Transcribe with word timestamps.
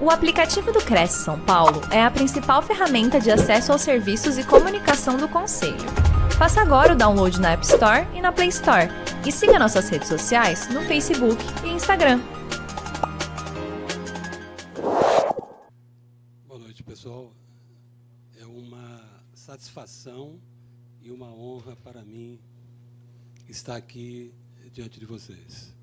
O 0.00 0.10
aplicativo 0.10 0.70
do 0.70 0.78
Cresce 0.78 1.24
São 1.24 1.40
Paulo 1.40 1.80
é 1.90 2.00
a 2.00 2.08
principal 2.08 2.62
ferramenta 2.62 3.18
de 3.20 3.32
acesso 3.32 3.72
aos 3.72 3.82
serviços 3.82 4.38
e 4.38 4.44
comunicação 4.44 5.16
do 5.16 5.28
Conselho. 5.28 5.74
Faça 6.38 6.60
agora 6.62 6.92
o 6.92 6.96
download 6.96 7.40
na 7.40 7.50
App 7.50 7.64
Store 7.66 8.06
e 8.16 8.20
na 8.20 8.30
Play 8.30 8.48
Store. 8.48 8.86
E 9.26 9.32
siga 9.32 9.58
nossas 9.58 9.88
redes 9.88 10.06
sociais 10.06 10.68
no 10.72 10.82
Facebook 10.82 11.42
e 11.64 11.70
Instagram. 11.70 12.20
Boa 16.46 16.60
noite, 16.60 16.84
pessoal. 16.84 17.34
É 18.40 18.46
uma 18.46 19.02
satisfação 19.34 20.38
e 21.02 21.10
uma 21.10 21.34
honra 21.34 21.74
para 21.74 22.04
mim 22.04 22.38
estar 23.48 23.74
aqui 23.74 24.32
diante 24.72 25.00
de 25.00 25.06
vocês. 25.06 25.74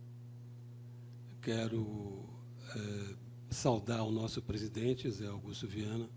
Quero 1.42 2.30
é, 2.74 3.25
saudar 3.50 4.04
o 4.04 4.12
nosso 4.12 4.42
presidente, 4.42 5.10
Zé 5.10 5.28
Augusto 5.28 5.68
Viana, 5.68 6.10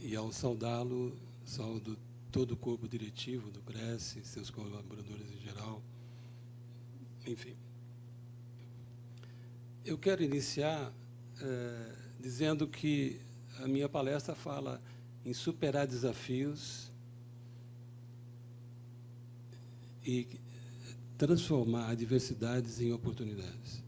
e 0.00 0.16
ao 0.16 0.32
saudá-lo, 0.32 1.16
saúdo 1.44 1.98
todo 2.30 2.52
o 2.52 2.56
corpo 2.56 2.88
diretivo 2.88 3.50
do 3.50 3.60
Cresce, 3.60 4.24
seus 4.24 4.50
colaboradores 4.50 5.30
em 5.32 5.40
geral, 5.40 5.82
enfim. 7.26 7.56
Eu 9.84 9.98
quero 9.98 10.22
iniciar 10.22 10.92
é, 11.40 11.96
dizendo 12.20 12.68
que 12.68 13.20
a 13.58 13.66
minha 13.66 13.88
palestra 13.88 14.34
fala 14.34 14.80
em 15.24 15.32
superar 15.34 15.86
desafios 15.86 16.90
e 20.04 20.26
transformar 21.18 21.90
adversidades 21.90 22.80
em 22.80 22.92
oportunidades. 22.92 23.79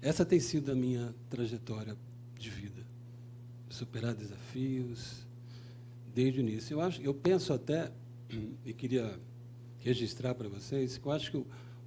Essa 0.00 0.24
tem 0.24 0.38
sido 0.38 0.70
a 0.70 0.74
minha 0.74 1.14
trajetória 1.28 1.96
de 2.38 2.50
vida. 2.50 2.86
Superar 3.68 4.14
desafios 4.14 5.26
desde 6.14 6.40
o 6.40 6.42
início. 6.42 6.74
Eu, 6.74 6.80
acho, 6.80 7.02
eu 7.02 7.12
penso 7.12 7.52
até, 7.52 7.92
e 8.64 8.72
queria 8.72 9.18
registrar 9.78 10.34
para 10.34 10.48
vocês, 10.48 10.98
que 10.98 11.06
eu 11.06 11.12
acho 11.12 11.30
que 11.30 11.36
o, 11.36 11.46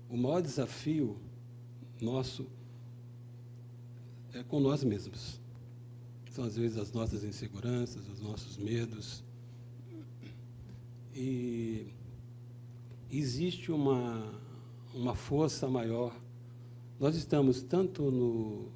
o 0.09 0.17
maior 0.17 0.41
desafio 0.41 1.17
nosso 2.01 2.47
é 4.33 4.43
com 4.43 4.59
nós 4.59 4.83
mesmos. 4.83 5.39
São, 6.31 6.45
às 6.45 6.55
vezes, 6.55 6.77
as 6.77 6.91
nossas 6.91 7.23
inseguranças, 7.23 8.07
os 8.07 8.21
nossos 8.21 8.57
medos. 8.57 9.23
E 11.13 11.87
existe 13.11 13.71
uma, 13.71 14.33
uma 14.93 15.13
força 15.13 15.67
maior 15.67 16.15
nós 17.01 17.15
estamos 17.15 17.63
tanto 17.63 18.11
no 18.11 18.67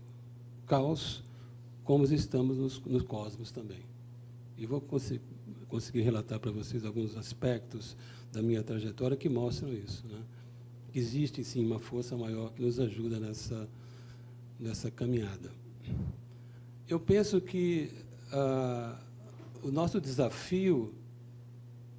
caos, 0.66 1.24
como 1.84 2.06
estamos 2.06 2.58
nos, 2.58 2.82
no 2.82 3.04
cosmos 3.04 3.52
também. 3.52 3.82
E 4.58 4.66
vou 4.66 4.82
conseguir, 4.82 5.22
conseguir 5.70 6.02
relatar 6.02 6.40
para 6.40 6.50
vocês 6.50 6.84
alguns 6.84 7.16
aspectos 7.16 7.96
da 8.34 8.42
minha 8.42 8.64
trajetória 8.64 9.16
que 9.16 9.30
mostram 9.30 9.72
isso. 9.72 10.08
Né? 10.08 10.20
Existe, 10.96 11.44
sim, 11.44 11.64
uma 11.64 11.78
força 11.78 12.18
maior 12.18 12.52
que 12.52 12.64
nos 12.64 12.80
ajuda 12.80 13.20
nessa, 13.20 13.70
nessa 14.60 14.90
caminhada. 14.90 15.52
Eu 16.90 17.00
penso 17.00 17.40
que 17.40 17.92
ah, 18.32 19.00
o 19.62 19.70
nosso 19.70 20.02
desafio 20.02 20.92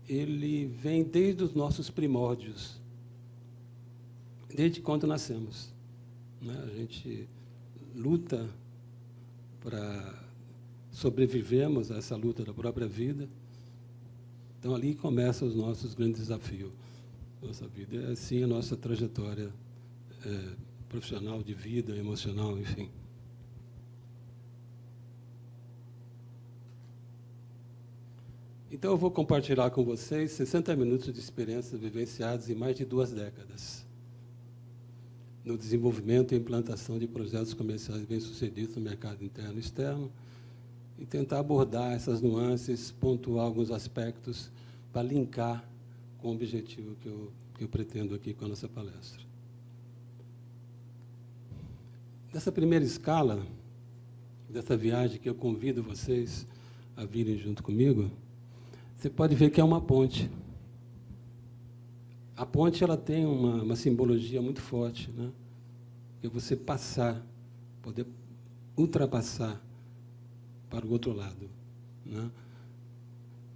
ele 0.08 0.66
vem 0.66 1.04
desde 1.04 1.44
os 1.44 1.54
nossos 1.54 1.88
primórdios, 1.88 2.80
desde 4.52 4.80
quando 4.80 5.06
nascemos. 5.06 5.75
Né? 6.46 6.64
A 6.64 6.76
gente 6.76 7.28
luta 7.94 8.48
para 9.60 10.22
sobrevivermos 10.92 11.90
a 11.90 11.96
essa 11.96 12.14
luta 12.14 12.44
da 12.44 12.54
própria 12.54 12.86
vida. 12.86 13.28
Então, 14.58 14.74
ali 14.74 14.94
começam 14.94 15.46
os 15.48 15.54
nossos 15.54 15.94
grandes 15.94 16.20
desafios. 16.20 16.72
Nossa 17.42 17.66
vida 17.66 17.96
é, 17.96 18.12
assim, 18.12 18.44
a 18.44 18.46
nossa 18.46 18.76
trajetória 18.76 19.52
é, 20.24 20.56
profissional, 20.88 21.42
de 21.42 21.52
vida, 21.52 21.96
emocional, 21.96 22.56
enfim. 22.58 22.88
Então, 28.70 28.92
eu 28.92 28.96
vou 28.96 29.10
compartilhar 29.10 29.70
com 29.70 29.84
vocês 29.84 30.30
60 30.32 30.76
minutos 30.76 31.12
de 31.12 31.18
experiências 31.18 31.80
vivenciadas 31.80 32.48
em 32.48 32.54
mais 32.54 32.76
de 32.76 32.84
duas 32.84 33.12
décadas 33.12 33.85
no 35.46 35.56
desenvolvimento 35.56 36.34
e 36.34 36.36
implantação 36.36 36.98
de 36.98 37.06
projetos 37.06 37.54
comerciais 37.54 38.04
bem-sucedidos 38.04 38.74
no 38.74 38.82
mercado 38.82 39.24
interno 39.24 39.54
e 39.54 39.60
externo, 39.60 40.10
e 40.98 41.06
tentar 41.06 41.38
abordar 41.38 41.92
essas 41.92 42.20
nuances, 42.20 42.90
pontuar 42.90 43.44
alguns 43.44 43.70
aspectos 43.70 44.50
para 44.92 45.02
linkar 45.04 45.64
com 46.18 46.30
o 46.30 46.32
objetivo 46.32 46.96
que 46.96 47.06
eu, 47.06 47.30
que 47.54 47.62
eu 47.62 47.68
pretendo 47.68 48.12
aqui 48.12 48.34
com 48.34 48.44
a 48.44 48.48
nossa 48.48 48.68
palestra. 48.68 49.24
Dessa 52.32 52.50
primeira 52.50 52.84
escala, 52.84 53.46
dessa 54.48 54.76
viagem 54.76 55.20
que 55.20 55.28
eu 55.28 55.34
convido 55.34 55.80
vocês 55.80 56.44
a 56.96 57.04
virem 57.04 57.38
junto 57.38 57.62
comigo, 57.62 58.10
você 58.96 59.08
pode 59.08 59.36
ver 59.36 59.50
que 59.50 59.60
é 59.60 59.64
uma 59.64 59.80
ponte. 59.80 60.28
A 62.36 62.44
ponte 62.44 62.84
ela 62.84 62.96
tem 62.96 63.24
uma, 63.24 63.62
uma 63.62 63.76
simbologia 63.76 64.42
muito 64.42 64.60
forte, 64.60 65.10
né? 65.10 65.30
que 66.20 66.26
é 66.26 66.30
você 66.30 66.54
passar, 66.54 67.24
poder 67.82 68.06
ultrapassar 68.76 69.60
para 70.68 70.84
o 70.84 70.90
outro 70.90 71.12
lado. 71.12 71.48
Né? 72.04 72.30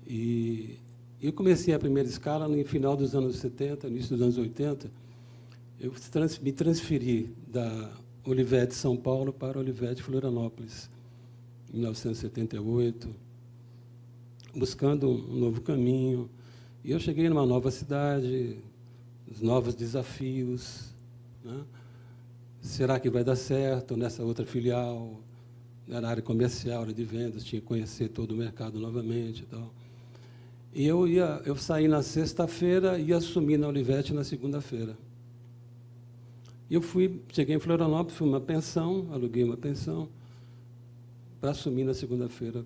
E 0.06 0.78
eu 1.20 1.32
comecei 1.32 1.74
a 1.74 1.78
primeira 1.78 2.08
escala 2.08 2.48
no 2.48 2.64
final 2.64 2.96
dos 2.96 3.14
anos 3.14 3.36
70, 3.36 3.86
início 3.88 4.16
dos 4.16 4.22
anos 4.22 4.38
80. 4.38 4.90
Eu 5.78 5.92
me 6.42 6.52
transferi 6.52 7.30
da 7.46 7.92
Olivete 8.24 8.74
São 8.74 8.96
Paulo 8.96 9.32
para 9.32 9.58
Olivete 9.58 10.02
Florianópolis, 10.02 10.88
em 11.72 11.78
1978, 11.78 13.08
buscando 14.54 15.08
um 15.08 15.38
novo 15.38 15.60
caminho. 15.60 16.30
E 16.82 16.90
eu 16.90 16.98
cheguei 16.98 17.28
numa 17.28 17.44
nova 17.44 17.70
cidade, 17.70 18.58
os 19.30 19.40
novos 19.40 19.74
desafios. 19.74 20.92
Né? 21.44 21.62
Será 22.60 22.98
que 22.98 23.08
vai 23.08 23.24
dar 23.24 23.36
certo 23.36 23.96
nessa 23.96 24.22
outra 24.22 24.44
filial? 24.44 25.20
Na 25.86 26.08
área 26.08 26.22
comercial, 26.22 26.86
de 26.86 27.02
vendas, 27.02 27.42
tinha 27.42 27.60
que 27.60 27.66
conhecer 27.66 28.08
todo 28.10 28.32
o 28.32 28.36
mercado 28.36 28.78
novamente 28.78 29.42
e 29.42 29.46
tal. 29.46 29.74
E 30.72 30.86
eu 30.86 31.08
ia, 31.08 31.42
eu 31.44 31.56
saí 31.56 31.88
na 31.88 32.00
sexta-feira 32.00 32.96
e 32.98 33.12
assumi 33.12 33.56
na 33.56 33.66
Olivete 33.66 34.12
na 34.12 34.22
segunda-feira. 34.22 34.96
E 36.68 36.74
eu 36.74 36.80
fui, 36.80 37.20
cheguei 37.32 37.56
em 37.56 37.58
Florianópolis, 37.58 38.16
fui 38.16 38.28
uma 38.28 38.40
pensão, 38.40 39.08
aluguei 39.10 39.42
uma 39.42 39.56
pensão 39.56 40.08
para 41.40 41.50
assumir 41.50 41.82
na 41.82 41.92
segunda-feira 41.92 42.64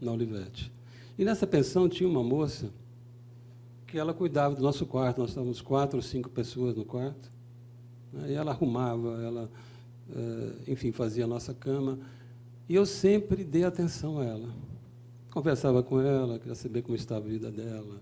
na 0.00 0.12
Olivete. 0.12 0.72
E 1.18 1.24
nessa 1.24 1.46
pensão 1.46 1.90
tinha 1.90 2.08
uma 2.08 2.22
moça 2.22 2.70
que 3.94 3.98
ela 4.00 4.12
cuidava 4.12 4.56
do 4.56 4.60
nosso 4.60 4.84
quarto. 4.86 5.20
Nós 5.20 5.30
estávamos 5.30 5.60
quatro 5.60 5.98
ou 5.98 6.02
cinco 6.02 6.28
pessoas 6.28 6.74
no 6.74 6.84
quarto. 6.84 7.30
Né? 8.12 8.32
E 8.32 8.34
ela 8.34 8.50
arrumava, 8.50 9.22
ela, 9.22 9.48
eh, 10.10 10.72
enfim, 10.72 10.90
fazia 10.90 11.22
a 11.22 11.28
nossa 11.28 11.54
cama. 11.54 12.00
E 12.68 12.74
eu 12.74 12.84
sempre 12.86 13.44
dei 13.44 13.62
atenção 13.62 14.18
a 14.18 14.24
ela. 14.24 14.48
Conversava 15.30 15.80
com 15.80 16.00
ela, 16.00 16.40
queria 16.40 16.56
saber 16.56 16.82
como 16.82 16.96
estava 16.96 17.24
a 17.24 17.28
vida 17.28 17.52
dela, 17.52 18.00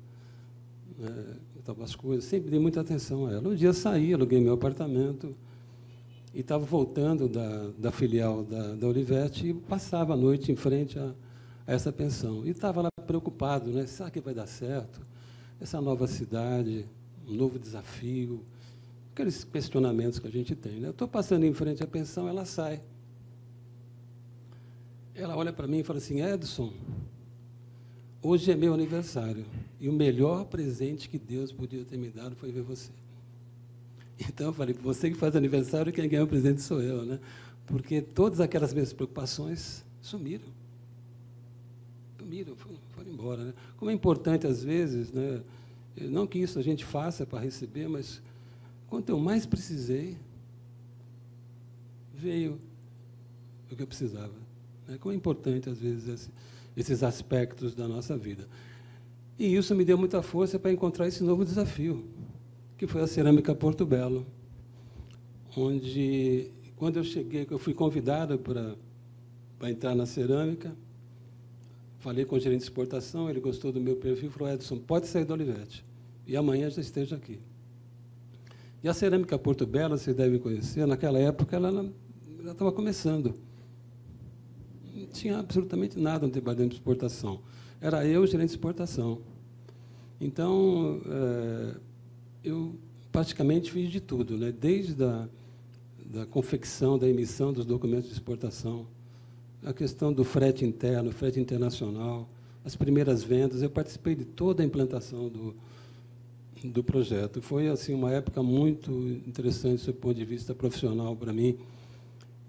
né, 0.99 1.37
estavam 1.59 1.85
as 1.85 1.95
coisas. 1.95 2.25
Sempre 2.25 2.49
dei 2.49 2.59
muita 2.59 2.81
atenção 2.81 3.27
a 3.27 3.33
ela. 3.33 3.51
Um 3.51 3.55
dia 3.55 3.75
saí, 3.75 4.15
aluguei 4.15 4.41
meu 4.41 4.55
apartamento 4.55 5.37
e 6.33 6.41
estava 6.41 6.65
voltando 6.65 7.29
da, 7.29 7.69
da 7.77 7.93
filial 7.93 8.45
da, 8.45 8.77
da 8.77 8.87
Olivete 8.87 9.49
e 9.49 9.53
passava 9.53 10.15
a 10.15 10.17
noite 10.17 10.51
em 10.51 10.57
frente 10.57 10.99
a, 10.99 11.13
a 11.67 11.73
essa 11.75 11.93
pensão. 11.93 12.47
E 12.47 12.49
estava 12.51 12.81
lá 12.81 12.89
preocupado, 13.07 13.71
né? 13.71 13.85
Será 13.87 14.11
que 14.11 14.23
vai 14.23 14.33
dar 14.33 14.47
certo? 14.47 15.12
Essa 15.63 15.81
nova 15.81 16.09
cidade, 16.09 16.85
um 17.29 17.35
novo 17.35 17.57
desafio, 17.57 18.45
aqueles 19.13 19.45
questionamentos 19.45 20.19
que 20.19 20.27
a 20.27 20.31
gente 20.31 20.57
tem. 20.57 20.81
Né? 20.81 20.89
Eu 20.89 20.91
estou 20.91 21.07
passando 21.07 21.45
em 21.45 21.55
frente 21.55 21.85
à 21.85 21.87
pensão, 21.87 22.29
ela 22.29 22.45
sai. 22.45 22.83
Ela 25.15 25.37
olha 25.37 25.53
para 25.53 25.69
mim 25.69 25.79
e 25.79 25.85
fala 25.85 26.01
assim: 26.01 26.21
Edson, 26.21 26.73
hoje 28.21 28.51
é 28.51 28.57
meu 28.57 28.75
aniversário 28.75 29.47
e 29.79 29.89
o 29.89 29.93
melhor 29.93 30.47
presente 30.47 31.09
que 31.09 31.19
Deus 31.19 31.53
podia 31.53 31.85
ter 31.85 31.97
me 31.97 32.09
dado 32.09 32.35
foi 32.35 32.51
ver 32.51 32.63
você. 32.63 32.91
Então 34.19 34.49
eu 34.49 34.53
falei: 34.53 34.75
você 34.75 35.11
que 35.11 35.17
faz 35.17 35.37
aniversário, 35.37 35.93
quem 35.93 36.09
ganha 36.09 36.25
o 36.25 36.29
presente 36.29 36.61
sou 36.61 36.83
eu, 36.83 37.05
né? 37.05 37.21
Porque 37.67 38.03
todas 38.03 38.41
aquelas 38.41 38.75
minhas 38.75 38.93
preocupações 38.93 39.85
sumiram. 40.01 40.49
Sumiram, 42.19 42.57
embora. 43.23 43.45
Né? 43.45 43.55
Como 43.77 43.91
é 43.91 43.95
importante, 43.95 44.47
às 44.47 44.65
vezes, 44.65 45.13
né? 45.13 45.41
não 45.97 46.27
que 46.27 46.39
isso 46.39 46.59
a 46.59 46.63
gente 46.63 46.85
faça 46.85 47.25
para 47.25 47.39
receber, 47.39 47.89
mas 47.89 48.21
quanto 48.89 49.11
eu 49.11 49.19
mais 49.19 49.47
precisei, 49.47 50.19
veio 52.13 52.61
o 53.71 53.77
que 53.77 53.83
eu 53.83 53.87
precisava. 53.87 54.35
Né? 54.89 54.99
Como 54.99 55.13
é 55.13 55.17
importante, 55.17 55.71
às 55.71 55.79
vezes, 55.79 56.09
esse, 56.09 56.31
esses 56.77 57.03
aspectos 57.03 57.75
da 57.75 57.87
nossa 57.87 58.17
vida. 58.17 58.49
E 59.39 59.55
isso 59.55 59.75
me 59.75 59.85
deu 59.85 59.97
muita 59.97 60.21
força 60.21 60.59
para 60.59 60.73
encontrar 60.73 61.07
esse 61.07 61.23
novo 61.23 61.45
desafio, 61.45 62.05
que 62.77 62.87
foi 62.87 63.03
a 63.03 63.07
cerâmica 63.07 63.55
Porto 63.55 63.87
Belo, 63.87 64.27
onde, 65.57 66.51
quando 66.77 66.97
eu 66.97 67.05
cheguei, 67.05 67.47
eu 67.49 67.59
fui 67.59 67.73
convidado 67.73 68.39
para, 68.39 68.75
para 69.59 69.71
entrar 69.71 69.95
na 69.95 70.07
cerâmica, 70.07 70.75
falei 72.03 72.25
com 72.25 72.35
o 72.35 72.41
gerente 72.41 72.59
de 72.59 72.65
exportação, 72.65 73.31
ele 73.31 73.39
gostou 73.39 73.71
do 73.71 73.81
meu 73.81 73.95
perfil, 73.95 74.29
falou, 74.31 74.53
Edson, 74.53 74.77
pode 74.77 75.07
sair 75.07 75.25
do 75.25 75.33
Olivetti, 75.33 75.85
e 76.27 76.37
amanhã 76.37 76.69
já 76.69 76.81
esteja 76.81 77.15
aqui. 77.15 77.39
E 78.83 78.89
a 78.89 78.93
cerâmica 78.93 79.39
Porto 79.39 79.65
Belo, 79.65 79.97
vocês 79.97 80.15
devem 80.15 80.41
conhecer, 80.41 80.85
naquela 80.85 81.21
época 81.21 81.55
ela 81.55 81.89
estava 82.45 82.73
começando. 82.73 83.33
Não 84.93 85.07
tinha 85.07 85.39
absolutamente 85.39 85.97
nada 85.97 86.27
no 86.27 86.33
departamento 86.33 86.71
de 86.71 86.81
exportação. 86.81 87.41
Era 87.81 88.05
eu, 88.05 88.27
gerente 88.27 88.49
de 88.49 88.57
exportação. 88.57 89.21
Então, 90.21 91.01
é, 91.07 91.77
eu 92.43 92.75
praticamente 93.13 93.71
fiz 93.71 93.89
de 93.89 94.01
tudo, 94.01 94.37
né? 94.37 94.51
desde 94.51 95.05
a 95.05 95.29
da 96.05 96.27
confecção, 96.27 96.99
da 96.99 97.09
emissão 97.09 97.53
dos 97.53 97.65
documentos 97.65 98.09
de 98.09 98.13
exportação, 98.13 98.87
a 99.65 99.73
questão 99.73 100.13
do 100.13 100.25
frete 100.25 100.65
interno, 100.65 101.13
frete 101.13 101.39
internacional, 101.39 102.29
as 102.65 102.77
primeiras 102.77 103.23
vendas. 103.23 103.63
Eu 103.63 103.71
participei 103.71 104.15
de 104.15 104.25
toda 104.25 104.63
a 104.63 104.67
implantação 104.67 105.29
do, 105.29 105.55
do 106.65 106.83
projeto. 106.83 107.41
Foi 107.41 107.69
assim 107.69 107.95
uma 107.95 108.13
época 108.13 108.43
muito 108.43 108.91
interessante 109.27 109.87
do 109.87 109.95
ponto 109.95 110.15
de 110.15 110.25
vista 110.25 110.55
profissional 110.55 111.15
para 111.15 111.33
mim. 111.33 111.57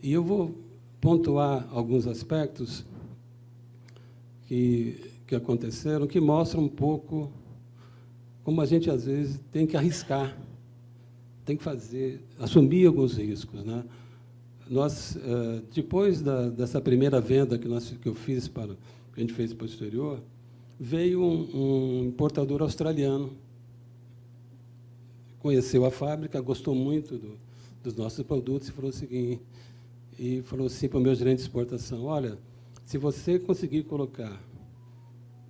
E 0.02 0.12
eu 0.12 0.24
vou 0.24 0.56
pontuar 1.00 1.68
alguns 1.72 2.08
aspectos 2.08 2.86
que, 4.48 5.12
que 5.28 5.36
aconteceram, 5.36 6.08
que 6.08 6.20
mostram 6.20 6.64
um 6.64 6.70
pouco 6.70 7.32
como 8.44 8.60
a 8.60 8.66
gente 8.66 8.90
às 8.90 9.06
vezes 9.06 9.40
tem 9.52 9.66
que 9.66 9.78
arriscar, 9.78 10.38
tem 11.46 11.56
que 11.56 11.64
fazer, 11.64 12.22
assumir 12.38 12.86
alguns 12.86 13.18
riscos, 13.18 13.64
né? 13.64 13.86
Nós, 14.74 15.16
eh, 15.16 15.62
depois 15.74 16.22
da, 16.22 16.50
dessa 16.50 16.82
primeira 16.82 17.22
venda 17.22 17.58
que, 17.60 17.68
nós, 17.68 17.92
que 18.02 18.10
eu 18.10 18.16
fiz 18.16 18.48
para, 18.48 18.74
que 19.14 19.18
a 19.18 19.20
gente 19.20 19.34
fez 19.34 19.54
para 19.54 19.66
o 19.66 19.68
exterior, 19.68 20.20
veio 20.80 21.22
um, 21.22 22.02
um 22.02 22.06
importador 22.06 22.62
australiano 22.62 23.32
conheceu 25.44 25.86
a 25.86 25.92
fábrica, 25.92 26.40
gostou 26.40 26.74
muito 26.74 27.18
do, 27.18 27.38
dos 27.84 27.94
nossos 27.96 28.26
produtos 28.26 28.70
e 28.70 28.72
falou 28.72 28.90
o 28.90 28.94
seguinte, 28.94 29.42
e 30.18 30.42
falou 30.44 30.68
assim 30.68 30.88
para 30.88 30.98
o 30.98 31.02
meu 31.02 31.14
gerente 31.14 31.40
de 31.40 31.44
exportação, 31.44 32.06
olha, 32.06 32.38
se 32.86 32.98
você 32.98 33.38
conseguir 33.38 33.84
colocar 33.84 34.42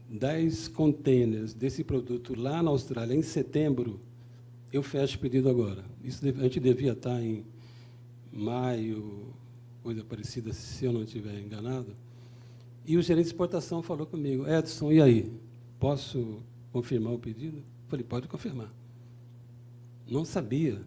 10 0.09 0.67
containers 0.69 1.53
desse 1.53 1.83
produto 1.83 2.33
lá 2.35 2.63
na 2.63 2.71
Austrália 2.71 3.13
em 3.13 3.21
setembro, 3.21 3.99
eu 4.71 4.81
fecho 4.81 5.17
o 5.17 5.19
pedido 5.19 5.47
agora. 5.47 5.83
Isso 6.03 6.25
a 6.25 6.43
gente 6.43 6.59
devia 6.59 6.93
estar 6.93 7.21
em 7.21 7.45
maio, 8.33 9.33
coisa 9.81 10.03
parecida, 10.03 10.51
se 10.51 10.85
eu 10.85 10.91
não 10.91 11.03
estiver 11.03 11.39
enganado. 11.39 11.95
E 12.85 12.97
o 12.97 13.01
gerente 13.01 13.25
de 13.25 13.29
exportação 13.29 13.81
falou 13.81 14.05
comigo, 14.05 14.47
Edson, 14.47 14.91
e 14.91 15.01
aí? 15.01 15.31
Posso 15.79 16.41
confirmar 16.71 17.13
o 17.13 17.19
pedido? 17.19 17.63
Falei, 17.87 18.03
pode 18.03 18.27
confirmar 18.27 18.73
não 20.07 20.25
sabia 20.25 20.81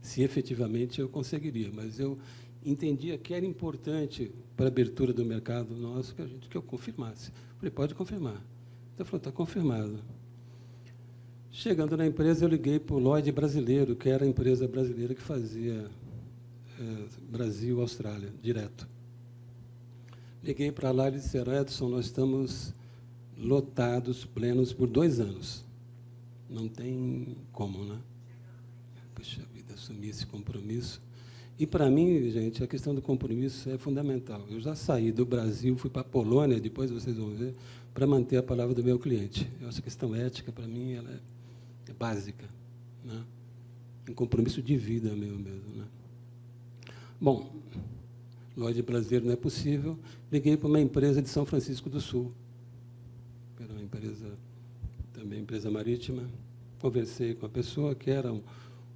se 0.00 0.22
efetivamente 0.22 1.00
eu 1.00 1.08
conseguiria, 1.08 1.70
mas 1.72 1.98
eu 1.98 2.18
entendia 2.64 3.16
que 3.16 3.34
era 3.34 3.46
importante 3.46 4.32
para 4.56 4.66
a 4.66 4.68
abertura 4.68 5.12
do 5.12 5.24
mercado 5.24 5.74
nosso 5.74 6.14
que 6.14 6.22
a 6.22 6.26
gente 6.26 6.48
que 6.48 6.56
eu 6.56 6.62
confirmasse. 6.62 7.32
Falei, 7.56 7.70
pode 7.70 7.94
confirmar. 7.94 8.44
Então 8.94 9.06
falou, 9.06 9.18
está 9.18 9.32
confirmado. 9.32 10.00
Chegando 11.50 11.96
na 11.96 12.06
empresa, 12.06 12.44
eu 12.44 12.48
liguei 12.48 12.78
para 12.78 12.96
o 12.96 12.98
Lloyd 12.98 13.30
brasileiro, 13.30 13.94
que 13.94 14.08
era 14.08 14.24
a 14.24 14.28
empresa 14.28 14.66
brasileira 14.66 15.14
que 15.14 15.20
fazia 15.20 15.90
Brasil-Austrália, 17.30 18.32
direto. 18.42 18.88
Liguei 20.42 20.72
para 20.72 20.90
lá 20.90 21.08
e 21.08 21.12
disseram, 21.12 21.54
Edson, 21.54 21.88
nós 21.88 22.06
estamos 22.06 22.74
lotados, 23.36 24.24
plenos, 24.24 24.72
por 24.72 24.88
dois 24.88 25.20
anos. 25.20 25.64
Não 26.48 26.68
tem 26.68 27.36
como, 27.52 27.84
né? 27.84 27.98
puxa 29.14 29.40
vida, 29.54 29.74
assumir 29.74 30.08
esse 30.08 30.26
compromisso. 30.26 31.00
E 31.58 31.66
para 31.66 31.88
mim, 31.88 32.28
gente, 32.30 32.64
a 32.64 32.66
questão 32.66 32.92
do 32.94 33.00
compromisso 33.00 33.70
é 33.70 33.78
fundamental. 33.78 34.44
Eu 34.50 34.60
já 34.60 34.74
saí 34.74 35.12
do 35.12 35.24
Brasil, 35.24 35.76
fui 35.76 35.90
para 35.90 36.02
a 36.02 36.04
Polônia, 36.04 36.58
depois 36.58 36.90
vocês 36.90 37.16
vão 37.16 37.30
ver, 37.30 37.54
para 37.94 38.06
manter 38.06 38.38
a 38.38 38.42
palavra 38.42 38.74
do 38.74 38.82
meu 38.82 38.98
cliente. 38.98 39.48
Eu 39.60 39.68
acho 39.68 39.76
que 39.76 39.82
a 39.82 39.84
questão 39.84 40.14
ética, 40.14 40.50
para 40.50 40.66
mim, 40.66 40.94
ela 40.94 41.10
é, 41.10 41.90
é 41.90 41.94
básica. 41.94 42.48
Né? 43.04 43.22
Um 44.08 44.14
compromisso 44.14 44.60
de 44.60 44.76
vida 44.76 45.14
meu 45.14 45.38
mesmo. 45.38 45.76
Né? 45.76 45.84
Bom, 47.22 47.48
loja 48.56 48.82
brasileira 48.82 49.26
não 49.26 49.32
é 49.32 49.36
possível. 49.36 49.96
Liguei 50.32 50.56
para 50.56 50.66
uma 50.66 50.80
empresa 50.80 51.22
de 51.22 51.28
São 51.28 51.46
Francisco 51.46 51.88
do 51.88 52.00
Sul. 52.00 52.32
Era 53.60 53.72
uma 53.72 53.80
empresa, 53.80 54.26
também 55.12 55.38
empresa 55.38 55.70
marítima. 55.70 56.24
Conversei 56.80 57.36
com 57.36 57.46
a 57.46 57.48
pessoa 57.48 57.94
que 57.94 58.10
era 58.10 58.32
um, 58.32 58.42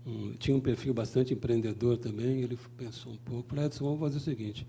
um, 0.05 0.33
tinha 0.33 0.57
um 0.57 0.61
perfil 0.61 0.93
bastante 0.93 1.35
empreendedor 1.35 1.99
também. 1.99 2.43
Ele 2.43 2.59
pensou 2.77 3.13
um 3.13 3.17
pouco, 3.17 3.49
falou, 3.49 3.65
Edson, 3.65 3.85
vamos 3.85 4.01
fazer 4.01 4.17
o 4.17 4.21
seguinte, 4.21 4.67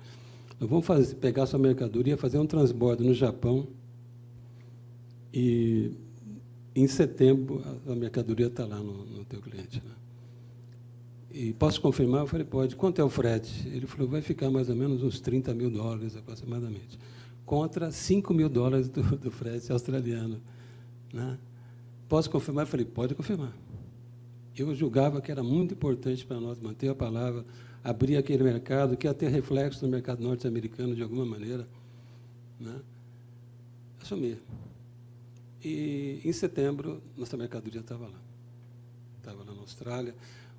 nós 0.60 0.70
vamos 0.70 0.86
fazer, 0.86 1.16
pegar 1.16 1.48
sua 1.48 1.58
mercadoria, 1.58 2.16
fazer 2.16 2.38
um 2.38 2.46
transbordo 2.46 3.04
no 3.04 3.14
Japão 3.16 3.68
e 5.34 5.94
em 6.76 6.88
setembro 6.88 7.64
a, 7.88 7.94
a 7.94 7.96
mercadoria 7.96 8.46
está 8.46 8.68
lá 8.68 8.78
no, 8.78 9.04
no 9.04 9.26
teu 9.26 9.42
cliente. 9.42 9.82
Né? 9.84 10.07
E 11.32 11.54
posso 11.54 11.82
confirmar? 11.82 12.22
Eu 12.22 12.28
falei, 12.28 12.46
pode. 12.46 12.76
Quanto 12.76 13.00
é 13.00 13.04
o 13.04 13.10
frete? 13.10 13.68
Ele 13.68 13.86
falou, 13.86 14.08
vai 14.08 14.22
ficar 14.22 14.50
mais 14.50 14.70
ou 14.70 14.76
menos 14.76 15.04
uns 15.04 15.20
30 15.20 15.54
mil 15.54 15.70
dólares 15.70 16.16
aproximadamente, 16.16 16.98
contra 17.46 17.92
5 17.92 18.34
mil 18.34 18.50
dólares 18.50 18.88
do, 18.88 19.02
do 19.18 19.30
frete 19.30 19.72
australiano. 19.72 20.42
Né? 21.14 21.38
Posso 22.08 22.30
confirmar? 22.30 22.64
Eu 22.64 22.68
falei, 22.68 22.86
pode 22.86 23.14
confirmar 23.14 23.54
eu 24.64 24.74
julgava 24.74 25.22
que 25.22 25.32
era 25.32 25.44
muito 25.44 25.74
importante 25.74 26.26
para 26.26 26.40
nós 26.40 26.60
manter 26.60 26.90
a 26.90 26.96
palavra, 26.96 27.46
abrir 27.84 28.18
aquele 28.18 28.44
mercado, 28.44 28.98
que 28.98 29.08
ia 29.08 29.14
ter 29.14 29.30
reflexo 29.30 29.86
no 29.86 29.92
mercado 29.92 30.22
norte-americano 30.22 30.96
de 30.96 31.04
alguma 31.04 31.26
maneira. 31.26 31.68
Né? 32.60 32.80
Assumir. 34.02 34.42
E, 35.64 36.22
em 36.24 36.32
setembro, 36.32 37.02
nossa 37.16 37.38
mercadoria 37.38 37.82
estava 37.82 38.06
lá. 38.06 38.20
Estava 39.20 39.44
lá 39.44 39.54
na 39.54 39.62
Austrália. 39.62 40.16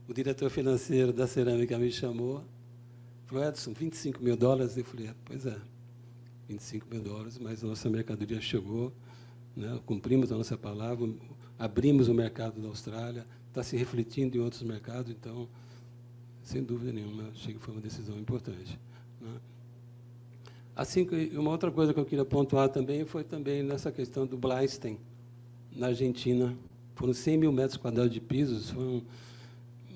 O 0.09 0.15
diretor 0.15 0.49
financeiro 0.49 1.13
da 1.13 1.27
cerâmica 1.27 1.79
me 1.79 1.93
chamou, 1.93 2.43
falou, 3.27 3.47
Edson, 3.47 3.75
25 3.75 4.25
mil 4.25 4.39
dólares? 4.39 4.75
Eu 4.75 4.83
falei, 4.83 5.09
é, 5.09 5.15
pois 5.23 5.45
é, 5.45 5.59
25 6.49 6.87
mil 6.91 7.03
dólares, 7.03 7.37
mas 7.37 7.63
a 7.63 7.67
nossa 7.67 7.91
mercadoria 7.91 8.41
chegou, 8.41 8.91
né? 9.55 9.79
cumprimos 9.85 10.33
a 10.33 10.37
nossa 10.39 10.57
palavra, 10.57 11.07
abrimos 11.59 12.09
o 12.09 12.15
mercado 12.15 12.59
da 12.59 12.69
Austrália, 12.69 13.27
está 13.49 13.63
se 13.63 13.77
refletindo 13.77 14.39
em 14.39 14.41
outros 14.41 14.63
mercados, 14.63 15.11
então, 15.11 15.47
sem 16.43 16.63
dúvida 16.63 16.91
nenhuma, 16.91 17.29
achei 17.29 17.53
que 17.53 17.61
foi 17.61 17.75
uma 17.75 17.83
decisão 17.83 18.19
importante. 18.19 18.81
Né? 19.21 19.37
Assim, 20.75 21.07
uma 21.37 21.51
outra 21.51 21.71
coisa 21.71 21.93
que 21.93 22.01
eu 22.01 22.07
queria 22.07 22.25
pontuar 22.25 22.71
também 22.71 23.05
foi 23.05 23.25
também 23.25 23.63
nessa 23.63 23.93
questão 23.93 24.27
do 24.27 24.39
Blaisten, 24.39 24.99
na 25.71 25.89
Argentina. 25.89 26.57
Foram 26.95 27.13
100 27.13 27.37
mil 27.37 27.53
metros 27.53 27.77
quadrados 27.77 28.11
de 28.11 28.21
pisos, 28.21 28.71
foi 28.71 29.03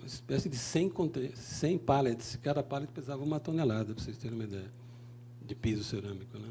uma 0.03 0.09
espécie 0.09 0.49
de 0.49 0.57
100, 0.57 0.93
100 1.35 1.79
pallets. 1.79 2.37
Cada 2.43 2.63
pallet 2.63 2.91
pesava 2.93 3.23
uma 3.23 3.39
tonelada, 3.39 3.95
para 3.95 4.03
vocês 4.03 4.19
terem 4.19 4.35
uma 4.35 4.45
ideia, 4.45 4.71
de 5.47 5.55
piso 5.55 5.85
cerâmico. 5.85 6.37
Né? 6.37 6.49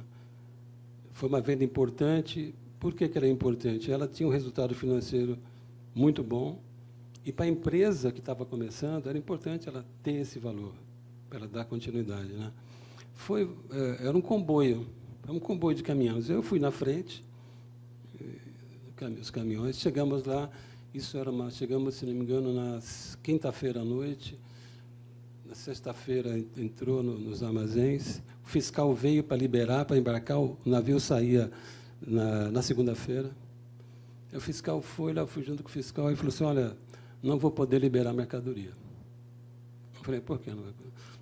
Foi 1.12 1.27
uma 1.27 1.41
venda 1.41 1.63
importante. 1.63 2.55
Por 2.79 2.93
que, 2.93 3.08
que 3.10 3.17
era 3.17 3.27
importante? 3.27 3.91
Ela 3.91 4.08
tinha 4.08 4.27
um 4.27 4.31
resultado 4.31 4.74
financeiro 4.74 5.38
muito 5.93 6.24
bom, 6.24 6.60
e 7.25 7.31
para 7.31 7.46
a 7.46 7.50
empresa 7.50 8.12
que 8.12 8.20
estava 8.20 8.46
começando, 8.46 9.08
era 9.08 9.17
importante 9.17 9.67
ela 9.67 9.86
ter 10.01 10.13
esse 10.13 10.39
valor, 10.39 10.74
para 11.29 11.39
ela 11.39 11.48
dar 11.48 11.65
continuidade. 11.65 12.31
Né? 12.31 12.51
Foi, 13.13 13.53
é, 13.70 14.08
era 14.08 14.17
um 14.17 14.22
comboio, 14.22 14.88
um 15.27 15.39
comboio 15.39 15.75
de 15.75 15.84
caminhões. 15.84 16.29
Eu 16.29 16.41
fui 16.41 16.58
na 16.58 16.72
frente, 16.72 17.24
os 19.20 19.29
caminhões, 19.29 19.77
chegamos 19.77 20.24
lá, 20.24 20.50
isso 20.93 21.17
era 21.17 21.31
uma, 21.31 21.50
chegamos, 21.50 21.95
se 21.95 22.05
não 22.05 22.13
me 22.13 22.21
engano, 22.21 22.53
na 22.53 22.79
quinta-feira 23.24 23.81
à 23.81 23.86
noite, 23.86 24.38
na 25.45 25.55
sexta-feira 25.55 26.38
entrou 26.57 27.01
no, 27.01 27.17
nos 27.17 27.41
armazéns, 27.43 28.21
o 28.43 28.50
fiscal 28.50 28.93
veio 28.93 29.24
para 29.24 29.38
liberar, 29.38 29.86
para 29.86 29.98
embarcar, 29.98 30.39
o 30.39 30.57
navio 30.65 31.00
saía 31.00 31.50
na, 32.01 32.51
na 32.51 32.62
segunda-feira. 32.62 33.31
O 34.33 34.39
fiscal 34.39 34.81
foi 34.81 35.13
lá, 35.13 35.25
fui 35.25 35.43
junto 35.43 35.63
com 35.63 35.69
o 35.69 35.71
fiscal 35.71 36.12
e 36.12 36.15
falou 36.15 36.29
assim, 36.29 36.43
olha, 36.43 36.77
não 37.21 37.38
vou 37.38 37.51
poder 37.51 37.79
liberar 37.79 38.13
mercadoria. 38.13 38.71
Eu 39.95 40.03
falei, 40.03 40.19
por 40.19 40.39
não? 40.48 40.63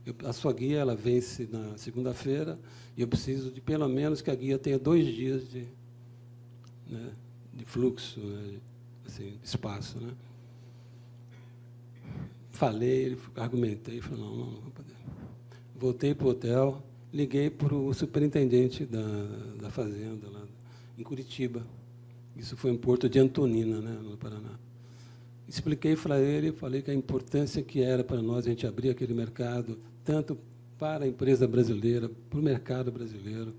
eu, 0.05 0.15
a 0.27 0.33
sua 0.33 0.53
guia 0.53 0.79
ela 0.79 0.95
vence 0.95 1.47
na 1.51 1.77
segunda-feira 1.77 2.59
e 2.95 3.01
eu 3.01 3.07
preciso 3.07 3.51
de 3.51 3.61
pelo 3.61 3.87
menos 3.87 4.21
que 4.21 4.31
a 4.31 4.35
guia 4.35 4.57
tenha 4.57 4.79
dois 4.79 5.05
dias 5.05 5.49
de, 5.49 5.65
né, 6.87 7.11
de 7.53 7.65
fluxo, 7.65 8.19
né, 8.19 8.59
assim, 9.09 9.33
espaço. 9.43 9.99
Né? 9.99 10.13
Falei, 12.51 13.17
argumentei, 13.35 14.01
falei, 14.01 14.23
não, 14.23 14.35
não, 14.35 14.45
não 14.45 14.61
vou 14.61 14.71
poder. 14.71 14.95
Voltei 15.75 16.13
para 16.13 16.27
o 16.27 16.29
hotel, 16.29 16.83
liguei 17.11 17.49
para 17.49 17.73
o 17.73 17.93
superintendente 17.93 18.85
da, 18.85 19.01
da 19.61 19.69
fazenda, 19.69 20.29
lá 20.29 20.45
em 20.97 21.03
Curitiba. 21.03 21.65
Isso 22.35 22.55
foi 22.55 22.71
em 22.71 22.77
Porto 22.77 23.09
de 23.09 23.19
Antonina, 23.19 23.81
né, 23.81 23.99
no 24.01 24.17
Paraná. 24.17 24.57
Expliquei 25.47 25.95
para 25.95 26.19
ele, 26.19 26.51
falei 26.51 26.81
que 26.81 26.91
a 26.91 26.93
importância 26.93 27.61
que 27.63 27.81
era 27.81 28.03
para 28.03 28.21
nós 28.21 28.45
a 28.45 28.49
gente 28.49 28.67
abrir 28.67 28.91
aquele 28.91 29.13
mercado, 29.13 29.79
tanto 30.03 30.37
para 30.77 31.05
a 31.05 31.07
empresa 31.07 31.47
brasileira, 31.47 32.09
para 32.29 32.39
o 32.39 32.43
mercado 32.43 32.91
brasileiro. 32.91 33.53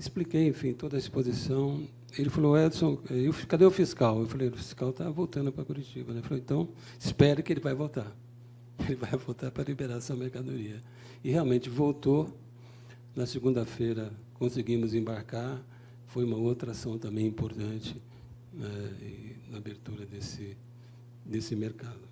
Expliquei, 0.00 0.48
enfim, 0.48 0.72
toda 0.72 0.96
a 0.96 0.98
exposição. 0.98 1.86
Ele 2.16 2.30
falou, 2.30 2.58
Edson, 2.58 2.98
eu, 3.10 3.34
cadê 3.46 3.66
o 3.66 3.70
fiscal? 3.70 4.20
Eu 4.20 4.26
falei, 4.26 4.48
o 4.48 4.56
fiscal 4.56 4.88
está 4.88 5.10
voltando 5.10 5.52
para 5.52 5.62
Curitiba. 5.62 6.14
Né? 6.14 6.20
Ele 6.20 6.26
falou, 6.26 6.42
então, 6.42 6.68
espere 6.98 7.42
que 7.42 7.52
ele 7.52 7.60
vai 7.60 7.74
voltar. 7.74 8.10
Ele 8.88 8.96
vai 8.96 9.10
voltar 9.10 9.50
para 9.50 9.62
liberar 9.62 9.98
essa 9.98 10.16
mercadoria. 10.16 10.80
E 11.22 11.30
realmente 11.30 11.68
voltou. 11.68 12.34
Na 13.14 13.26
segunda-feira 13.26 14.10
conseguimos 14.32 14.94
embarcar. 14.94 15.62
Foi 16.06 16.24
uma 16.24 16.38
outra 16.38 16.70
ação 16.70 16.98
também 16.98 17.26
importante 17.26 17.94
né, 18.54 19.36
na 19.50 19.58
abertura 19.58 20.06
desse, 20.06 20.56
desse 21.26 21.54
mercado. 21.54 22.08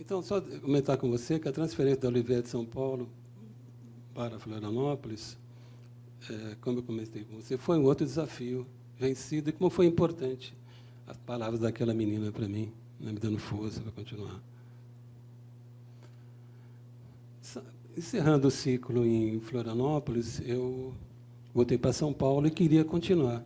Então, 0.00 0.22
só 0.22 0.40
comentar 0.40 0.96
com 0.96 1.10
você 1.10 1.38
que 1.38 1.48
a 1.48 1.52
transferência 1.52 2.00
da 2.00 2.08
Oliveira 2.08 2.42
de 2.42 2.48
São 2.48 2.64
Paulo 2.64 3.10
para 4.14 4.38
Florianópolis, 4.38 5.36
é, 6.30 6.56
como 6.60 6.78
eu 6.78 6.82
comentei 6.82 7.24
com 7.24 7.36
você, 7.36 7.58
foi 7.58 7.78
um 7.78 7.84
outro 7.84 8.06
desafio 8.06 8.66
vencido 8.98 9.50
e 9.50 9.52
como 9.52 9.68
foi 9.68 9.86
importante 9.86 10.54
as 11.06 11.16
palavras 11.18 11.60
daquela 11.60 11.92
menina 11.92 12.30
para 12.32 12.48
mim, 12.48 12.72
né, 12.98 13.12
me 13.12 13.18
dando 13.18 13.38
força 13.38 13.80
para 13.80 13.92
continuar. 13.92 14.40
Encerrando 17.96 18.48
o 18.48 18.50
ciclo 18.50 19.04
em 19.04 19.38
Florianópolis, 19.40 20.40
eu 20.44 20.94
voltei 21.52 21.76
para 21.76 21.92
São 21.92 22.12
Paulo 22.12 22.46
e 22.46 22.50
queria 22.50 22.84
continuar 22.84 23.44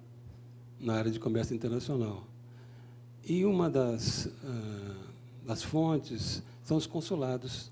na 0.80 0.94
área 0.94 1.10
de 1.10 1.18
comércio 1.18 1.54
internacional. 1.54 2.24
E 3.24 3.44
uma 3.44 3.68
das, 3.68 4.26
uh, 4.26 4.94
das 5.44 5.62
fontes 5.62 6.42
são 6.64 6.76
os 6.76 6.86
consulados. 6.86 7.70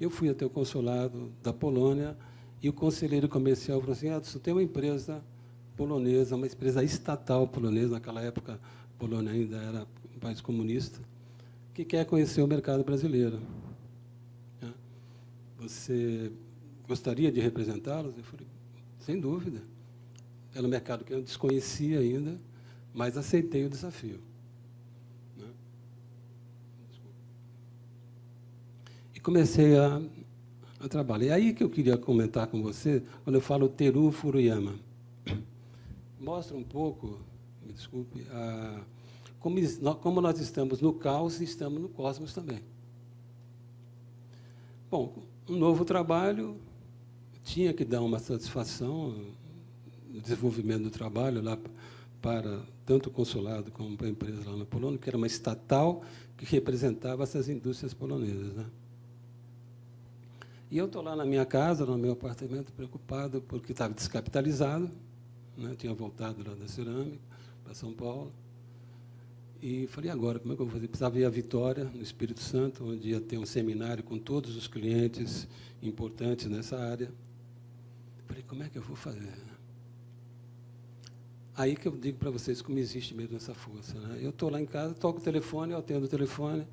Eu 0.00 0.10
fui 0.10 0.28
até 0.28 0.44
o 0.44 0.50
consulado 0.50 1.32
da 1.42 1.52
Polônia 1.52 2.16
e 2.62 2.68
o 2.68 2.72
conselheiro 2.72 3.28
comercial 3.28 3.80
falou 3.80 3.92
assim: 3.92 4.08
Edson, 4.08 4.38
tem 4.38 4.52
uma 4.52 4.62
empresa 4.62 5.22
polonesa, 5.76 6.36
uma 6.36 6.46
empresa 6.46 6.82
estatal 6.82 7.46
polonesa, 7.48 7.92
naquela 7.92 8.20
época 8.20 8.54
a 8.54 8.98
Polônia 8.98 9.32
ainda 9.32 9.56
era 9.56 9.86
um 10.14 10.18
país 10.18 10.40
comunista, 10.40 11.00
que 11.72 11.84
quer 11.84 12.04
conhecer 12.06 12.42
o 12.42 12.46
mercado 12.46 12.84
brasileiro. 12.84 13.40
Você 15.58 16.30
gostaria 16.86 17.32
de 17.32 17.40
representá-los? 17.40 18.16
Eu 18.16 18.24
falei: 18.24 18.46
sem 18.98 19.18
dúvida. 19.18 19.62
Era 20.54 20.66
um 20.66 20.70
mercado 20.70 21.04
que 21.04 21.12
eu 21.12 21.22
desconhecia 21.22 21.98
ainda, 21.98 22.36
mas 22.92 23.16
aceitei 23.16 23.64
o 23.64 23.70
desafio. 23.70 24.20
Né? 25.36 25.48
E 28.86 29.12
comecei 29.24 29.76
a, 29.76 30.00
a 30.78 30.88
trabalhar. 30.88 31.26
E 31.26 31.46
aí 31.46 31.54
que 31.54 31.64
eu 31.64 31.70
queria 31.70 31.96
comentar 31.96 32.46
com 32.46 32.62
você, 32.62 33.02
quando 33.24 33.36
eu 33.36 33.40
falo 33.40 33.68
Teru 33.68 34.12
Furuyama. 34.12 34.74
Mostra 36.20 36.56
um 36.56 36.62
pouco, 36.62 37.18
me 37.66 37.72
desculpe, 37.72 38.24
a, 38.30 38.82
como, 39.40 39.58
como 39.96 40.20
nós 40.20 40.38
estamos 40.38 40.80
no 40.80 40.92
caos 40.92 41.40
e 41.40 41.44
estamos 41.44 41.80
no 41.80 41.88
cosmos 41.88 42.32
também. 42.34 42.60
Bom, 44.90 45.24
um 45.48 45.56
novo 45.56 45.84
trabalho 45.84 46.56
tinha 47.42 47.72
que 47.72 47.84
dar 47.84 48.02
uma 48.02 48.18
satisfação 48.18 49.16
o 50.14 50.20
desenvolvimento 50.20 50.84
do 50.84 50.90
trabalho 50.90 51.42
lá 51.42 51.58
para 52.22 52.62
tanto 52.86 53.08
o 53.08 53.12
consulado 53.12 53.72
como 53.72 53.96
para 53.96 54.06
a 54.06 54.10
empresa 54.10 54.48
lá 54.48 54.56
na 54.56 54.64
Polônia, 54.64 54.98
que 54.98 55.08
era 55.08 55.16
uma 55.16 55.26
estatal 55.26 56.02
que 56.36 56.44
representava 56.44 57.24
essas 57.24 57.48
indústrias 57.48 57.92
polonesas. 57.92 58.54
Né? 58.54 58.64
E 60.74 60.78
eu 60.78 60.86
estou 60.86 61.02
lá 61.02 61.14
na 61.14 61.24
minha 61.24 61.46
casa, 61.46 61.86
no 61.86 61.96
meu 61.96 62.14
apartamento, 62.14 62.72
preocupado 62.72 63.40
porque 63.40 63.70
estava 63.70 63.94
descapitalizado, 63.94 64.90
né? 65.56 65.76
tinha 65.78 65.94
voltado 65.94 66.42
lá 66.44 66.52
da 66.56 66.66
cerâmica 66.66 67.20
para 67.62 67.72
São 67.74 67.92
Paulo. 67.92 68.32
E 69.62 69.86
falei, 69.86 70.10
agora, 70.10 70.40
como 70.40 70.52
é 70.52 70.56
que 70.56 70.62
eu 70.62 70.66
vou 70.66 70.74
fazer? 70.74 70.88
Precisava 70.88 71.16
ir 71.16 71.24
a 71.26 71.30
Vitória, 71.30 71.84
no 71.84 72.02
Espírito 72.02 72.40
Santo, 72.40 72.90
onde 72.90 73.10
ia 73.10 73.20
ter 73.20 73.38
um 73.38 73.46
seminário 73.46 74.02
com 74.02 74.18
todos 74.18 74.56
os 74.56 74.66
clientes 74.66 75.46
importantes 75.80 76.46
nessa 76.46 76.76
área. 76.76 77.08
Falei, 78.26 78.42
como 78.42 78.64
é 78.64 78.68
que 78.68 78.76
eu 78.76 78.82
vou 78.82 78.96
fazer? 78.96 79.32
Aí 81.54 81.76
que 81.76 81.86
eu 81.86 81.92
digo 81.92 82.18
para 82.18 82.32
vocês 82.32 82.60
como 82.60 82.80
existe 82.80 83.14
mesmo 83.14 83.36
essa 83.36 83.54
força. 83.54 83.96
Né? 83.96 84.18
Eu 84.22 84.30
estou 84.30 84.50
lá 84.50 84.60
em 84.60 84.66
casa, 84.66 84.92
toco 84.92 85.20
o 85.20 85.22
telefone, 85.22 85.70
eu 85.70 85.78
atendo 85.78 86.06
o 86.06 86.08
telefone, 86.08 86.66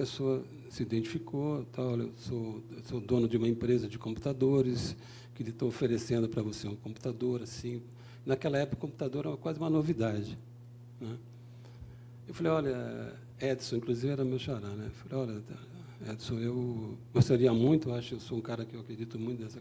pessoa 0.00 0.42
se 0.70 0.82
identificou, 0.82 1.62
tal, 1.72 1.98
eu 1.98 2.10
sou, 2.16 2.62
sou 2.84 3.00
dono 3.00 3.28
de 3.28 3.36
uma 3.36 3.46
empresa 3.46 3.86
de 3.86 3.98
computadores, 3.98 4.96
que 5.34 5.42
estou 5.42 5.68
oferecendo 5.68 6.26
para 6.26 6.42
você 6.42 6.66
um 6.66 6.74
computador 6.74 7.42
assim. 7.42 7.82
Naquela 8.24 8.56
época, 8.56 8.76
o 8.76 8.80
computador 8.80 9.26
era 9.26 9.36
quase 9.36 9.58
uma 9.58 9.68
novidade. 9.68 10.38
Né? 10.98 11.16
Eu 12.26 12.32
falei, 12.32 12.52
olha, 12.52 13.14
Edson, 13.38 13.76
inclusive 13.76 14.10
era 14.10 14.24
meu 14.24 14.38
xará, 14.38 14.68
né? 14.68 14.86
Eu 14.86 14.90
falei, 14.90 15.26
olha, 15.26 16.12
Edson, 16.12 16.38
eu 16.38 16.96
gostaria 17.12 17.52
muito, 17.52 17.92
acho 17.92 18.14
eu 18.14 18.20
sou 18.20 18.38
um 18.38 18.40
cara 18.40 18.64
que 18.64 18.74
eu 18.74 18.80
acredito 18.80 19.18
muito 19.18 19.42
nessa 19.42 19.60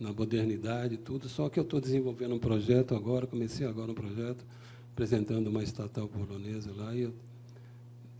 na 0.00 0.12
modernidade 0.12 0.94
e 0.94 0.98
tudo, 0.98 1.28
só 1.28 1.48
que 1.50 1.58
eu 1.58 1.64
estou 1.64 1.80
desenvolvendo 1.80 2.34
um 2.34 2.38
projeto 2.38 2.94
agora, 2.94 3.26
comecei 3.26 3.66
agora 3.66 3.90
um 3.90 3.94
projeto, 3.94 4.44
apresentando 4.92 5.48
uma 5.48 5.62
estatal 5.62 6.08
polonesa 6.08 6.72
lá, 6.74 6.94
e 6.96 7.02
eu, 7.02 7.14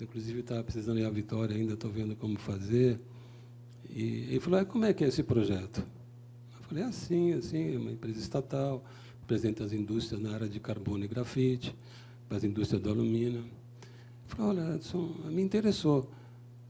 inclusive, 0.01 0.41
estava 0.41 0.63
precisando 0.63 0.99
ir 0.99 1.05
à 1.05 1.11
Vitória 1.11 1.57
ainda, 1.57 1.75
estou 1.75 1.91
vendo 1.91 2.17
como 2.17 2.39
fazer. 2.39 2.99
E 3.89 4.27
ele 4.31 4.41
falou, 4.41 4.61
ah, 4.61 4.65
como 4.65 4.85
é 4.85 4.93
que 4.93 5.05
é 5.05 5.09
esse 5.09 5.23
projeto? 5.23 5.81
Eu 6.59 6.69
falei, 6.69 6.85
assim, 6.85 7.33
assim, 7.35 7.75
é 7.75 7.79
uma 7.79 7.93
empresa 7.93 8.19
estatal, 8.19 8.85
apresenta 9.23 9.65
as 9.65 9.73
indústrias 9.73 10.21
na 10.21 10.33
área 10.33 10.49
de 10.49 10.59
carbono 10.59 11.05
e 11.05 11.09
grafite, 11.09 11.75
para 12.29 12.39
as 12.39 12.45
indústrias 12.45 12.83
do 12.83 12.91
alumínio. 12.91 13.41
Eu 13.41 14.37
falei, 14.37 14.63
olha, 14.63 14.75
Edson, 14.75 15.15
me 15.27 15.43
interessou. 15.43 16.11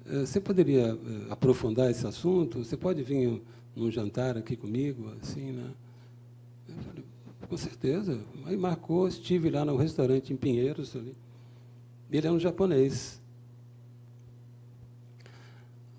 Eh, 0.07 0.27
você 0.27 0.41
poderia 0.41 0.89
eh, 0.89 1.27
aprofundar 1.31 1.91
esse 1.91 2.07
assunto? 2.07 2.59
Você 2.59 2.77
pode 2.77 3.03
vir 3.03 3.41
num 3.75 3.91
jantar 3.91 4.37
aqui 4.37 4.57
comigo, 4.57 5.11
assim, 5.23 5.53
né? 5.53 5.71
Eu 6.69 6.75
falei, 6.77 7.05
com 7.49 7.57
certeza. 7.57 8.21
Aí 8.45 8.57
marcou, 8.57 9.09
estive 9.09 9.51
lá 9.51 9.65
no 9.65 9.77
restaurante 9.77 10.33
em 10.33 10.37
Pinheiros 10.37 10.95
ali. 10.95 11.15
Ele 12.17 12.27
é 12.27 12.31
um 12.31 12.39
japonês. 12.39 13.21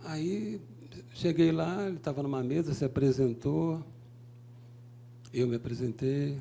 Aí 0.04 0.62
cheguei 1.14 1.52
lá, 1.52 1.88
ele 1.88 1.98
estava 1.98 2.22
numa 2.22 2.44
mesa, 2.44 2.74
se 2.74 2.86
apresentou, 2.86 3.84
eu 5.34 5.48
me 5.48 5.56
apresentei. 5.56 6.38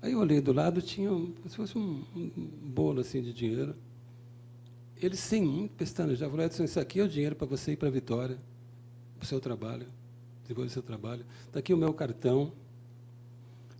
Aí 0.00 0.12
eu 0.12 0.18
olhei 0.18 0.40
do 0.40 0.52
lado, 0.52 0.82
tinha 0.82 1.08
como 1.08 1.48
se 1.48 1.56
fosse 1.56 1.78
um, 1.78 2.04
um 2.14 2.70
bolo 2.70 3.00
assim 3.00 3.22
de 3.22 3.32
dinheiro. 3.32 3.74
Ele, 5.00 5.16
sem 5.16 5.42
muito 5.42 5.72
pestanejar, 5.72 6.30
falou, 6.30 6.44
Edson, 6.44 6.64
isso 6.64 6.78
aqui 6.78 7.00
é 7.00 7.04
o 7.04 7.08
dinheiro 7.08 7.34
para 7.34 7.46
você 7.46 7.72
ir 7.72 7.76
para 7.76 7.88
a 7.88 7.90
Vitória, 7.90 8.38
para 9.18 9.24
o 9.24 9.26
seu 9.26 9.40
trabalho 9.40 9.86
desenvolver 10.42 10.70
seu 10.70 10.82
trabalho. 10.82 11.24
Está 11.46 11.58
aqui 11.58 11.72
o 11.72 11.76
meu 11.76 11.92
cartão. 11.92 12.52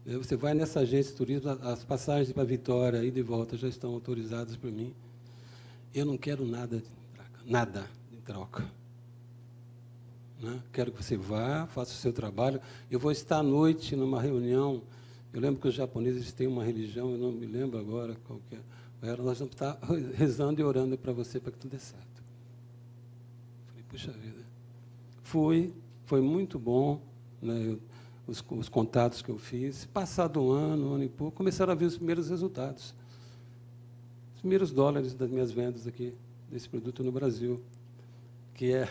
Você 0.05 0.35
vai 0.37 0.55
nessa 0.55 0.81
agência 0.81 1.13
de 1.13 1.17
turismo, 1.17 1.51
as 1.51 1.85
passagens 1.85 2.33
para 2.33 2.45
Vitória 2.45 3.05
e 3.05 3.11
de 3.11 3.23
volta 3.23 3.57
já 3.57 3.69
estão 3.69 3.93
autorizadas 3.93 4.57
por 4.57 4.71
mim. 4.71 4.93
Eu 5.95 6.07
não 6.07 6.17
quero 6.17 6.47
nada 6.47 6.79
de 6.79 6.91
troca, 7.15 7.41
nada 7.45 7.91
de 8.11 8.17
troca. 8.19 8.71
Né? 10.41 10.61
Quero 10.73 10.91
que 10.91 11.03
você 11.03 11.17
vá, 11.17 11.67
faça 11.67 11.93
o 11.93 11.97
seu 11.97 12.13
trabalho. 12.13 12.61
Eu 12.91 12.99
vou 12.99 13.13
estar 13.13 13.39
à 13.39 13.43
noite 13.43 13.95
numa 13.95 14.21
reunião. 14.21 14.83
Eu 15.33 15.41
lembro 15.41 15.61
que 15.61 15.69
os 15.69 15.75
japoneses 15.75 16.33
têm 16.33 16.47
uma 16.47 16.65
religião, 16.65 17.13
eu 17.13 17.19
não 17.19 17.33
me 17.33 17.47
lembro 17.47 17.79
agora 17.79 18.17
qual 18.27 18.41
que 18.49 18.57
é. 18.57 18.61
Nós 19.17 19.39
vamos 19.39 19.55
estar 19.55 19.79
rezando 20.15 20.61
e 20.61 20.65
orando 20.65 20.97
para 20.97 21.13
você 21.13 21.41
para 21.41 21.53
que 21.53 21.59
tudo 21.59 21.73
dê 21.73 21.79
certo. 21.79 22.23
Falei, 23.67 23.85
puxa 23.89 24.13
vida. 24.13 24.43
Fui, 25.23 25.73
foi 26.05 26.21
muito 26.21 26.59
bom, 26.59 27.01
né, 27.41 27.77
os, 28.27 28.45
os, 28.51 28.69
contatos 28.69 29.23
que 29.23 29.31
eu 29.31 29.39
fiz. 29.39 29.87
Passado 29.87 30.41
um 30.41 30.51
ano, 30.51 30.91
um 30.91 30.95
ano 30.95 31.05
e 31.05 31.09
pouco, 31.09 31.37
começaram 31.37 31.73
a 31.73 31.77
ver 31.77 31.87
os 31.87 31.97
primeiros 31.97 32.29
resultados. 32.29 32.95
Os 34.43 34.45
primeiros 34.45 34.73
dólares 34.73 35.15
das 35.15 35.31
minhas 35.31 35.53
vendas 35.53 35.87
aqui 35.87 36.13
desse 36.51 36.69
produto 36.69 37.05
no 37.05 37.13
Brasil, 37.13 37.63
que 38.55 38.73
é 38.73 38.89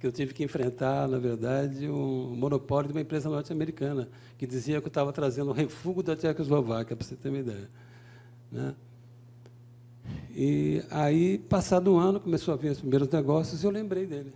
que 0.00 0.06
eu 0.06 0.10
tive 0.10 0.32
que 0.32 0.42
enfrentar, 0.42 1.06
na 1.06 1.18
verdade, 1.18 1.86
um 1.90 2.34
monopólio 2.34 2.88
de 2.88 2.94
uma 2.94 3.02
empresa 3.02 3.28
norte-americana, 3.28 4.08
que 4.38 4.46
dizia 4.46 4.80
que 4.80 4.86
eu 4.86 4.88
estava 4.88 5.12
trazendo 5.12 5.50
o 5.50 5.52
refúgio 5.52 6.02
da 6.02 6.16
Tchecoslováquia, 6.16 6.96
para 6.96 7.06
você 7.06 7.16
ter 7.16 7.28
uma 7.28 7.38
ideia. 7.38 7.68
Né? 8.50 8.74
E 10.34 10.82
aí, 10.90 11.36
passado 11.36 11.92
um 11.92 11.98
ano, 11.98 12.18
começou 12.18 12.54
a 12.54 12.56
vir 12.56 12.70
os 12.70 12.80
primeiros 12.80 13.10
negócios 13.10 13.62
e 13.62 13.66
eu 13.66 13.70
lembrei 13.70 14.06
dele. 14.06 14.32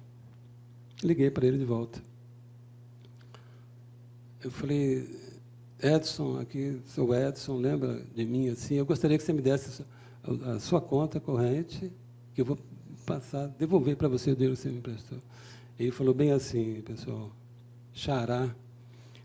Liguei 1.03 1.31
para 1.31 1.47
ele 1.47 1.57
de 1.57 1.65
volta. 1.65 1.99
Eu 4.45 4.51
falei, 4.51 5.19
Edson, 5.83 6.39
aqui, 6.39 6.79
sou 6.85 7.15
Edson, 7.15 7.57
lembra 7.57 8.03
de 8.15 8.27
mim 8.27 8.51
assim? 8.51 8.75
Eu 8.75 8.85
gostaria 8.85 9.17
que 9.17 9.25
você 9.25 9.33
me 9.33 9.41
desse 9.41 9.83
a 10.45 10.61
sua 10.61 10.81
conta 10.81 11.21
corrente, 11.21 11.93
que 12.35 12.41
eu 12.41 12.45
vou 12.45 12.59
passar, 13.07 13.47
devolver 13.49 13.97
para 13.97 14.09
você 14.09 14.31
o 14.31 14.35
dinheiro 14.35 14.55
que 14.55 14.63
você 14.63 14.71
me 14.71 14.79
emprestou. 14.79 15.19
Ele 15.79 15.91
falou 15.91 16.13
bem 16.13 16.33
assim, 16.33 16.81
pessoal, 16.83 17.31
Xará, 17.93 18.55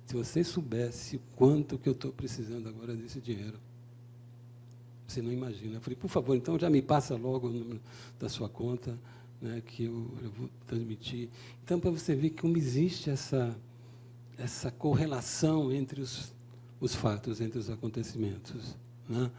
se 0.06 0.16
você 0.16 0.44
soubesse 0.44 1.20
quanto 1.36 1.78
que 1.78 1.90
eu 1.90 1.94
estou 1.94 2.12
precisando 2.12 2.68
agora 2.70 2.96
desse 2.96 3.20
dinheiro, 3.20 3.60
você 5.08 5.22
não 5.22 5.32
imagina. 5.32 5.76
Eu 5.76 5.82
falei, 5.82 5.96
por 5.96 6.10
favor, 6.10 6.36
então 6.36 6.58
já 6.58 6.70
me 6.70 6.82
passa 6.82 7.16
logo 7.16 7.48
o 7.48 7.52
número 7.52 7.82
da 8.20 8.30
sua 8.30 8.50
conta, 8.50 8.98
né, 9.42 9.62
que 9.66 9.86
eu, 9.86 10.10
eu 10.24 10.32
vou 10.32 10.50
transmitir. 10.66 11.30
Então, 11.64 11.80
para 11.80 11.92
você 11.92 12.16
ver 12.16 12.32
como 12.32 12.58
existe 12.58 13.10
essa, 13.10 13.56
essa 14.38 14.72
correlação 14.72 15.72
entre 15.72 16.02
os, 16.02 16.34
os 16.80 16.96
fatos, 16.96 17.42
entre 17.42 17.60
os 17.60 17.70
acontecimentos. 17.70 18.76
Né? 19.08 19.30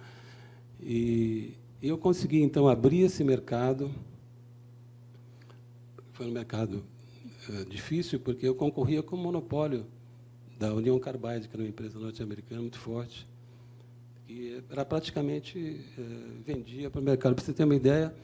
E 0.80 1.54
eu 1.82 1.98
consegui, 1.98 2.42
então, 2.42 2.68
abrir 2.68 3.00
esse 3.00 3.22
mercado. 3.22 3.90
Foi 6.12 6.26
um 6.26 6.32
mercado 6.32 6.84
é, 7.50 7.64
difícil, 7.64 8.20
porque 8.20 8.46
eu 8.46 8.54
concorria 8.54 9.02
com 9.02 9.16
o 9.16 9.18
monopólio 9.18 9.84
da 10.58 10.72
União 10.72 10.98
Carbide, 10.98 11.48
que 11.48 11.54
era 11.54 11.62
uma 11.62 11.68
empresa 11.68 11.98
norte-americana 11.98 12.60
muito 12.60 12.78
forte, 12.78 13.26
e 14.28 14.62
era 14.70 14.84
praticamente 14.84 15.80
é, 15.98 16.02
vendia 16.46 16.88
para 16.88 17.00
o 17.00 17.04
mercado. 17.04 17.34
Para 17.34 17.44
você 17.44 17.52
ter 17.52 17.64
uma 17.64 17.74
ideia, 17.74 18.14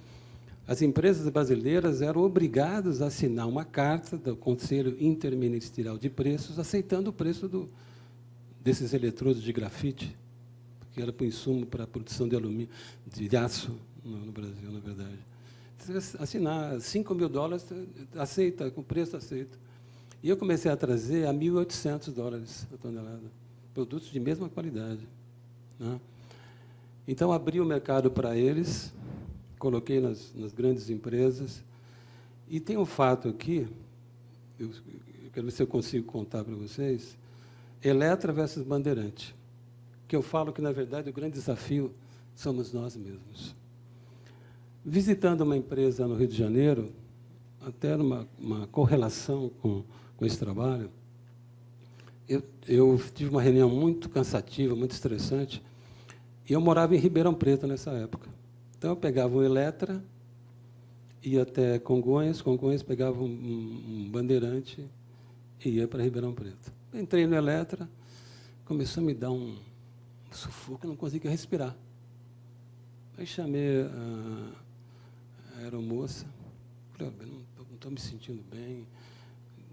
as 0.66 0.82
empresas 0.82 1.28
brasileiras 1.28 2.00
eram 2.00 2.22
obrigadas 2.22 3.02
a 3.02 3.06
assinar 3.06 3.48
uma 3.48 3.64
carta 3.64 4.16
do 4.16 4.36
Conselho 4.36 4.96
Interministerial 5.00 5.98
de 5.98 6.08
Preços, 6.08 6.58
aceitando 6.58 7.10
o 7.10 7.12
preço 7.12 7.48
do, 7.48 7.68
desses 8.62 8.94
eletrodos 8.94 9.42
de 9.42 9.52
grafite, 9.52 10.16
que 10.92 11.00
era 11.00 11.12
para 11.12 11.24
o 11.24 11.26
insumo 11.26 11.66
para 11.66 11.84
a 11.84 11.86
produção 11.86 12.28
de 12.28 12.36
alumínio, 12.36 12.68
de 13.06 13.36
aço 13.36 13.78
no, 14.04 14.18
no 14.18 14.32
Brasil, 14.32 14.70
na 14.70 14.80
verdade 14.80 15.30
assinar 16.18 16.80
5 16.80 17.14
mil 17.14 17.28
dólares, 17.28 17.66
aceita, 18.14 18.70
com 18.70 18.82
preço 18.82 19.16
aceito. 19.16 19.58
E 20.22 20.28
eu 20.28 20.36
comecei 20.36 20.70
a 20.70 20.76
trazer 20.76 21.26
a 21.26 21.32
1.800 21.32 22.12
dólares 22.12 22.66
a 22.72 22.76
tonelada, 22.76 23.30
produtos 23.72 24.10
de 24.10 24.20
mesma 24.20 24.48
qualidade. 24.48 25.06
Né? 25.78 25.98
Então, 27.08 27.32
abri 27.32 27.60
o 27.60 27.64
mercado 27.64 28.10
para 28.10 28.36
eles, 28.36 28.92
coloquei 29.58 30.00
nas, 30.00 30.32
nas, 30.34 30.52
grandes 30.52 30.90
empresas. 30.90 31.62
E 32.48 32.60
tem 32.60 32.76
um 32.76 32.84
fato 32.84 33.28
aqui, 33.28 33.66
eu, 34.58 34.68
eu 34.68 35.30
quero 35.32 35.46
ver 35.46 35.52
se 35.52 35.62
eu 35.62 35.66
consigo 35.66 36.06
contar 36.06 36.44
para 36.44 36.54
vocês, 36.54 37.16
Eletra 37.82 38.32
versus 38.32 38.62
Bandeirante, 38.62 39.34
que 40.10 40.16
eu 40.16 40.22
falo 40.22 40.52
que, 40.52 40.60
na 40.60 40.72
verdade, 40.72 41.08
o 41.08 41.12
grande 41.12 41.34
desafio 41.34 41.94
somos 42.34 42.72
nós 42.72 42.96
mesmos. 42.96 43.54
Visitando 44.84 45.42
uma 45.42 45.56
empresa 45.56 46.04
no 46.04 46.16
Rio 46.16 46.26
de 46.26 46.36
Janeiro, 46.36 46.90
até 47.64 47.94
uma, 47.94 48.26
uma 48.36 48.66
correlação 48.66 49.52
com, 49.62 49.84
com 50.16 50.26
esse 50.26 50.36
trabalho, 50.36 50.90
eu, 52.28 52.42
eu 52.66 53.00
tive 53.14 53.30
uma 53.30 53.40
reunião 53.40 53.70
muito 53.70 54.08
cansativa, 54.08 54.74
muito 54.74 54.90
estressante, 54.90 55.62
e 56.48 56.52
eu 56.54 56.60
morava 56.60 56.96
em 56.96 56.98
Ribeirão 56.98 57.32
Preto 57.32 57.68
nessa 57.68 57.92
época. 57.92 58.28
Então, 58.76 58.90
eu 58.90 58.96
pegava 58.96 59.36
um 59.36 59.44
Eletra, 59.44 60.02
ia 61.22 61.42
até 61.42 61.78
Congonhas, 61.78 62.42
Congonhas 62.42 62.82
pegava 62.82 63.22
um, 63.22 63.26
um, 63.26 64.06
um 64.06 64.10
bandeirante 64.10 64.84
e 65.64 65.68
ia 65.68 65.86
para 65.86 66.02
Ribeirão 66.02 66.34
Preto. 66.34 66.72
Entrei 66.92 67.28
no 67.28 67.36
Eletra, 67.36 67.88
começou 68.64 69.04
a 69.04 69.06
me 69.06 69.14
dar 69.14 69.30
um 69.30 69.69
sufoco, 70.36 70.86
não 70.86 70.96
conseguia 70.96 71.30
respirar. 71.30 71.76
Aí 73.18 73.26
chamei 73.26 73.82
a, 73.82 74.52
aeromoça. 75.62 76.26
Falei, 76.92 77.12
não 77.56 77.74
estou 77.74 77.90
me 77.90 78.00
sentindo 78.00 78.42
bem. 78.50 78.86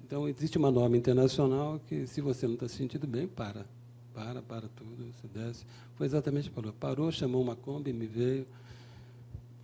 Então, 0.06 0.28
existe 0.28 0.58
uma 0.58 0.72
norma 0.72 0.96
internacional 0.96 1.82
que, 1.88 2.08
se 2.08 2.22
você 2.22 2.48
não 2.48 2.54
está 2.54 2.68
se 2.68 2.76
sentindo 2.76 3.06
bem, 3.06 3.28
para. 3.28 3.66
Para, 4.14 4.42
para 4.42 4.68
tudo, 4.70 5.06
você 5.14 5.28
desce. 5.28 5.66
Foi 5.96 6.06
exatamente 6.06 6.50
falou. 6.50 6.74
Parou, 6.74 7.12
chamou 7.12 7.42
uma 7.42 7.56
Kombi, 7.56 7.94
me 7.94 8.08
veio, 8.08 8.48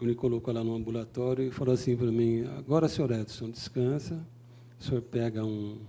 me 0.02 0.14
colocou 0.14 0.54
lá 0.54 0.64
no 0.64 0.76
ambulatório 0.76 1.48
e 1.48 1.52
falou 1.52 1.74
assim 1.74 1.96
para 1.96 2.12
mim, 2.12 2.46
agora, 2.58 2.90
senhor 2.90 3.10
Edson, 3.12 3.50
descansa, 3.50 4.22
o 4.80 4.84
senhor 4.84 5.02
pega 5.02 5.44
um, 5.44 5.80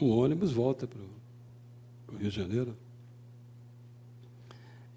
um 0.00 0.10
ônibus, 0.10 0.52
volta 0.52 0.86
para 0.86 1.00
o 1.00 2.18
Rio 2.18 2.30
de 2.30 2.36
Janeiro. 2.36 2.76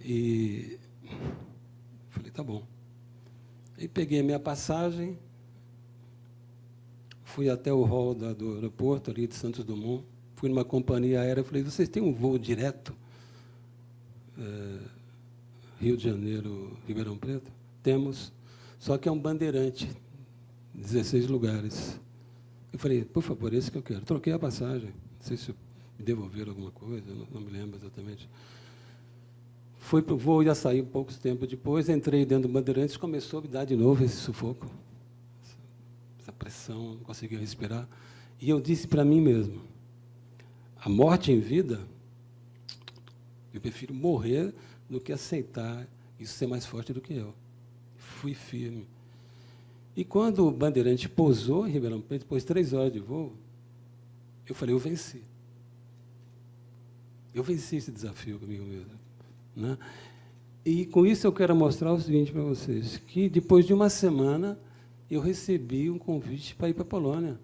E 0.04 0.80
falei, 2.10 2.32
tá 2.32 2.44
bom. 2.44 2.64
E 3.78 3.88
peguei 3.88 4.20
a 4.20 4.24
minha 4.24 4.40
passagem, 4.40 5.18
fui 7.24 7.50
até 7.50 7.74
o 7.74 7.84
hall 7.84 8.14
da, 8.14 8.34
do 8.34 8.56
aeroporto 8.56 9.10
ali 9.10 9.28
de 9.28 9.36
Santos 9.36 9.64
Dumont, 9.64 10.04
fui 10.36 10.50
numa 10.50 10.66
companhia 10.66 11.22
aérea, 11.22 11.44
falei, 11.44 11.64
vocês 11.64 11.88
têm 11.88 12.02
um 12.02 12.14
voo 12.14 12.38
direto? 12.38 12.96
É, 14.38 14.80
Rio 15.80 15.98
de 15.98 16.04
Janeiro, 16.04 16.78
Ribeirão 16.88 17.18
Preto? 17.18 17.52
Temos, 17.82 18.32
só 18.78 18.98
que 18.98 19.10
é 19.10 19.12
um 19.12 19.20
bandeirante, 19.20 19.90
16 20.74 21.28
lugares. 21.28 22.00
Eu 22.72 22.80
falei, 22.80 23.04
por 23.04 23.24
favor, 23.24 23.54
esse 23.54 23.72
que 23.72 23.78
eu 23.78 23.84
quero. 23.84 24.02
Troquei 24.02 24.32
a 24.34 24.40
passagem, 24.40 24.90
não 24.90 25.22
sei 25.22 25.38
se 25.38 25.52
me 25.98 26.06
devolveram 26.06 26.52
alguma 26.52 26.72
coisa, 26.72 27.12
não, 27.14 27.26
não 27.32 27.42
me 27.42 27.52
lembro 27.52 27.78
exatamente. 27.78 28.30
Fui 29.82 30.02
para 30.02 30.14
o 30.14 30.18
voo, 30.18 30.44
ia 30.44 30.56
sair 30.56 30.82
um 30.82 30.86
pouco 30.86 31.12
tempo 31.12 31.46
depois, 31.46 31.90
entrei 31.90 32.24
dentro 32.24 32.48
do 32.48 32.54
Bandeirantes, 32.54 32.96
começou 32.96 33.40
a 33.40 33.42
me 33.42 33.48
dar 33.48 33.66
de 33.66 33.76
novo 33.76 34.06
esse 34.06 34.16
sufoco, 34.16 34.68
essa 36.20 36.32
pressão, 36.32 36.94
não 36.94 37.00
conseguia 37.00 37.38
respirar. 37.38 37.90
E 38.40 38.50
eu 38.50 38.62
disse 38.62 38.88
para 38.88 39.04
mim 39.04 39.20
mesmo, 39.20 39.60
a 40.80 40.88
morte 40.88 41.32
em 41.32 41.40
vida, 41.40 41.82
eu 43.54 43.60
prefiro 43.60 43.94
morrer 43.94 44.54
do 44.88 45.02
que 45.02 45.12
aceitar 45.12 45.86
isso 46.18 46.36
ser 46.36 46.48
mais 46.48 46.66
forte 46.66 46.94
do 46.94 47.02
que 47.02 47.16
eu. 47.16 47.34
Fui 47.98 48.36
firme. 48.36 48.88
E 49.96 50.06
quando 50.06 50.48
o 50.48 50.52
Bandeirante 50.52 51.10
pousou 51.10 51.68
em 51.68 51.72
Ribeirão 51.72 52.00
Preto, 52.00 52.22
depois 52.22 52.44
de 52.44 52.48
três 52.48 52.72
horas 52.72 52.94
de 52.94 53.00
voo, 53.00 53.34
eu 54.48 54.54
falei, 54.54 54.74
eu 54.74 54.80
venci. 54.80 55.22
Eu 57.34 57.44
venci 57.44 57.78
esse 57.78 57.92
desafio 57.92 58.40
comigo 58.40 58.64
mesmo. 58.64 59.01
Né? 59.62 59.78
E 60.66 60.86
com 60.88 61.06
isso 61.06 61.26
eu 61.26 61.32
quero 61.32 61.56
mostrar 61.56 61.94
o 61.94 62.00
seguinte 62.00 62.32
para 62.32 62.42
vocês, 62.42 62.98
que 62.98 63.30
depois 63.30 63.66
de 63.66 63.74
uma 63.74 63.90
semana 63.90 64.60
eu 65.10 65.22
recebi 65.22 65.90
um 65.90 65.98
convite 65.98 66.56
para 66.56 66.70
ir 66.70 66.74
para 66.74 66.84
a 66.84 66.86
Polônia. 66.86 67.40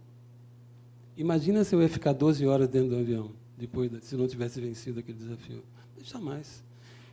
Imagina 1.15 1.63
se 1.63 1.75
eu 1.75 1.82
ia 1.82 1.89
ficar 1.89 2.13
12 2.13 2.45
horas 2.45 2.67
dentro 2.67 2.89
do 2.89 2.97
avião, 2.97 3.32
depois 3.58 3.91
se 4.03 4.15
não 4.15 4.27
tivesse 4.27 4.62
vencido 4.62 4.99
aquele 4.99 5.17
desafio. 5.17 5.63
Jamais. 6.03 6.63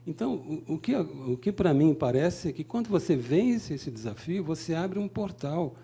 Então, 0.07 0.35
o, 0.35 0.75
o 0.75 0.79
que, 0.79 0.95
o 0.95 1.37
que 1.37 1.51
para 1.51 1.73
mim 1.73 1.95
parece 1.95 2.49
é 2.49 2.53
que 2.53 2.63
quando 2.63 2.89
você 2.89 3.17
vence 3.17 3.75
esse 3.75 3.91
desafio, 3.91 4.45
você 4.45 4.75
abre 4.75 4.99
um 4.99 5.09
portal 5.09 5.75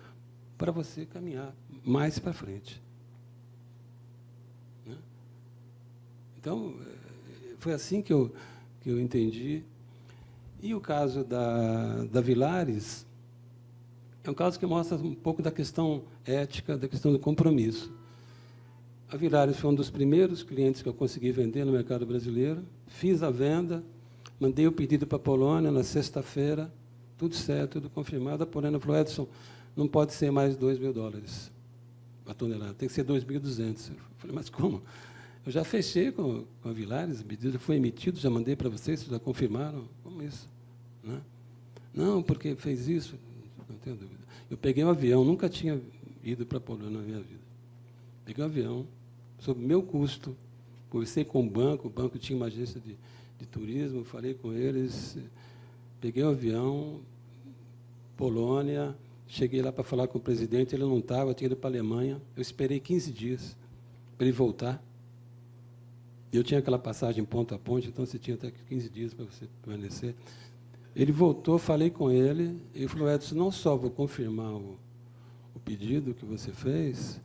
para 0.57 0.71
você 0.71 1.05
caminhar 1.05 1.55
mais 1.83 2.19
para 2.19 2.31
frente. 2.31 2.79
Né? 4.85 4.95
Então, 6.39 6.75
é, 6.79 7.55
foi 7.57 7.73
assim 7.73 8.01
que 8.03 8.13
eu, 8.13 8.31
que 8.81 8.89
eu 8.89 8.99
entendi. 8.99 9.63
E 10.61 10.75
o 10.75 10.81
caso 10.81 11.23
da, 11.23 12.03
da 12.05 12.21
Vilares 12.21 13.05
é 14.23 14.29
um 14.29 14.33
caso 14.33 14.59
que 14.59 14.65
mostra 14.65 14.97
um 14.97 15.15
pouco 15.15 15.41
da 15.41 15.51
questão 15.51 16.03
ética, 16.25 16.77
da 16.77 16.87
questão 16.87 17.11
do 17.11 17.17
compromisso. 17.17 17.91
A 19.09 19.17
Vilares 19.17 19.57
foi 19.57 19.71
um 19.71 19.75
dos 19.75 19.89
primeiros 19.89 20.43
clientes 20.43 20.81
que 20.81 20.87
eu 20.87 20.93
consegui 20.93 21.31
vender 21.31 21.65
no 21.65 21.71
mercado 21.71 22.05
brasileiro. 22.05 22.63
Fiz 22.87 23.23
a 23.23 23.31
venda, 23.31 23.83
mandei 24.39 24.67
o 24.67 24.71
pedido 24.71 25.07
para 25.07 25.17
a 25.17 25.19
Polônia 25.19 25.71
na 25.71 25.83
sexta-feira, 25.83 26.71
tudo 27.17 27.35
certo, 27.35 27.73
tudo 27.73 27.89
confirmado. 27.89 28.43
A 28.43 28.47
Polônia 28.47 28.79
falou, 28.79 28.97
Edson, 28.97 29.27
não 29.75 29.87
pode 29.87 30.13
ser 30.13 30.31
mais 30.31 30.55
2 30.55 30.77
mil 30.77 30.93
dólares 30.93 31.51
a 32.27 32.33
tonelada, 32.33 32.73
tem 32.73 32.87
que 32.87 32.93
ser 32.93 33.03
2.200. 33.03 33.89
Eu 33.89 33.95
falei, 34.17 34.35
mas 34.35 34.49
como? 34.49 34.81
Eu 35.45 35.51
já 35.51 35.63
fechei 35.63 36.11
com, 36.11 36.45
com 36.61 36.69
a 36.69 36.71
Vilares, 36.71 37.21
o 37.21 37.25
pedido 37.25 37.59
foi 37.59 37.75
emitido, 37.75 38.19
já 38.19 38.29
mandei 38.29 38.55
para 38.55 38.69
vocês, 38.69 39.03
já 39.03 39.19
confirmaram. 39.19 39.87
Como 40.03 40.21
isso? 40.21 40.47
Né? 41.03 41.19
Não, 41.93 42.21
porque 42.21 42.55
fez 42.55 42.87
isso. 42.87 43.15
não 43.67 43.77
tenho 43.77 43.95
dúvida. 43.95 44.21
Eu 44.49 44.57
peguei 44.57 44.83
um 44.83 44.89
avião, 44.89 45.25
nunca 45.25 45.49
tinha 45.49 45.81
ido 46.23 46.45
para 46.45 46.57
a 46.57 46.61
Polônia 46.61 46.99
na 46.99 47.03
minha 47.03 47.19
vida. 47.19 47.41
Peguei 48.23 48.43
um 48.43 48.47
avião, 48.47 48.87
sob 49.39 49.59
meu 49.59 49.81
custo, 49.81 50.35
conversei 50.89 51.25
com 51.25 51.45
o 51.45 51.49
banco, 51.49 51.87
o 51.87 51.89
banco 51.89 52.19
tinha 52.19 52.37
uma 52.37 52.45
agência 52.45 52.79
de, 52.79 52.95
de 53.39 53.45
turismo, 53.47 54.03
falei 54.03 54.35
com 54.35 54.53
eles, 54.53 55.17
peguei 55.99 56.23
um 56.23 56.29
avião, 56.29 56.99
Polônia, 58.15 58.95
cheguei 59.27 59.61
lá 59.61 59.71
para 59.71 59.83
falar 59.83 60.07
com 60.07 60.19
o 60.19 60.21
presidente, 60.21 60.75
ele 60.75 60.83
não 60.83 60.99
estava, 60.99 61.33
tinha 61.33 61.47
ido 61.47 61.55
para 61.55 61.69
a 61.69 61.71
Alemanha. 61.71 62.21
Eu 62.35 62.41
esperei 62.41 62.79
15 62.79 63.11
dias 63.11 63.57
para 64.17 64.27
ele 64.27 64.35
voltar. 64.35 64.83
Eu 66.31 66.43
tinha 66.43 66.59
aquela 66.59 66.79
passagem 66.79 67.23
ponto 67.25 67.53
a 67.53 67.59
ponto, 67.59 67.87
então 67.87 68.05
você 68.05 68.17
tinha 68.17 68.35
até 68.35 68.51
15 68.69 68.89
dias 68.89 69.13
para 69.13 69.25
você 69.25 69.47
permanecer. 69.61 70.15
Ele 70.95 71.11
voltou, 71.11 71.57
falei 71.57 71.89
com 71.89 72.09
ele, 72.09 72.61
e 72.73 72.87
falou, 72.87 73.09
Edson, 73.09 73.35
não 73.35 73.51
só 73.51 73.75
vou 73.75 73.91
confirmar 73.91 74.53
o, 74.53 74.77
o 75.55 75.59
pedido 75.59 76.13
que 76.13 76.25
você 76.25 76.51
fez, 76.51 77.19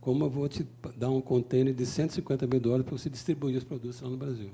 como 0.00 0.24
eu 0.24 0.30
vou 0.30 0.48
te 0.48 0.66
dar 0.96 1.10
um 1.10 1.20
container 1.20 1.72
de 1.72 1.86
150 1.86 2.46
mil 2.46 2.58
dólares 2.58 2.84
para 2.84 2.98
você 2.98 3.08
distribuir 3.08 3.56
os 3.56 3.64
produtos 3.64 4.00
lá 4.00 4.10
no 4.10 4.16
Brasil. 4.16 4.50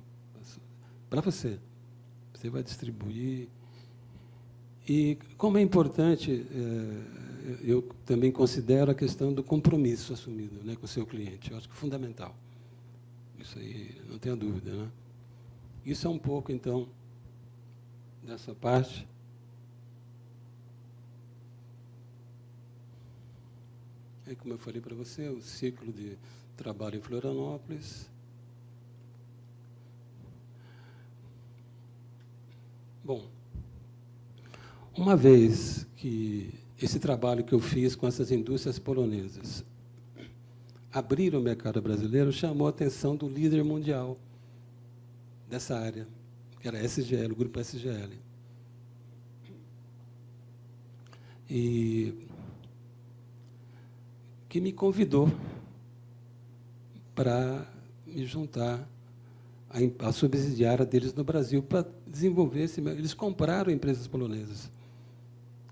Para 1.09 1.23
você. 1.23 1.59
Você 2.35 2.51
vai 2.51 2.63
distribuir. 2.63 3.49
E 4.87 5.19
como 5.37 5.59
é 5.59 5.63
importante, 5.63 6.47
é, 6.51 7.61
eu 7.63 7.83
também 8.05 8.31
considero 8.31 8.91
a 8.91 8.95
questão 8.95 9.33
do 9.33 9.43
compromisso 9.43 10.13
assumido 10.13 10.63
né, 10.63 10.77
com 10.77 10.85
o 10.85 10.89
seu 10.89 11.07
cliente. 11.07 11.51
Eu 11.51 11.57
acho 11.57 11.69
que 11.69 11.75
é 11.75 11.79
fundamental. 11.79 12.37
Isso 13.39 13.59
aí, 13.59 14.01
não 14.09 14.19
tenha 14.19 14.37
dúvida. 14.37 14.73
Né? 14.73 14.91
Isso 15.85 16.07
é 16.07 16.11
um 16.11 16.19
pouco, 16.19 16.53
então, 16.53 16.89
dessa 18.23 18.55
parte. 18.55 19.07
Aí, 24.27 24.37
como 24.37 24.55
eu 24.55 24.59
falei 24.59 24.81
para 24.81 24.95
você, 24.95 25.29
o 25.29 25.41
ciclo 25.41 25.93
de 25.93 26.19
trabalho 26.57 26.99
em 26.99 27.01
Florianópolis. 27.01 28.11
Bom, 33.03 33.27
uma 34.95 35.17
vez 35.17 35.87
que 35.97 36.53
esse 36.81 36.99
trabalho 36.99 37.43
que 37.43 37.55
eu 37.55 37.61
fiz 37.61 37.97
com 37.97 38.07
essas 38.07 38.31
indústrias 38.31 38.79
polonesas 38.79 39.65
abriram 40.93 41.39
o 41.39 41.43
mercado 41.43 41.81
brasileiro, 41.81 42.33
chamou 42.33 42.67
a 42.67 42.71
atenção 42.71 43.17
do 43.17 43.29
líder 43.29 43.63
mundial 43.63 44.19
dessa 45.49 45.79
área, 45.79 46.07
que 46.61 46.69
era 46.69 46.79
a 46.79 46.83
SGL, 46.83 47.33
o 47.33 47.37
grupo 47.37 47.61
SGL. 47.61 48.19
E 51.51 52.15
que 54.49 54.61
me 54.61 54.75
para 57.15 57.67
me 58.07 58.25
juntar 58.25 58.89
à, 60.01 60.13
subsidiária 60.13 60.87
deles 60.87 61.13
no 61.13 61.25
Brasil 61.25 61.63
para 61.63 61.87
desenvolver 62.07 62.63
esse. 62.63 62.81
Eles 62.81 63.13
compraram 63.13 63.71
empresas 63.71 64.07
polonesas 64.07 64.71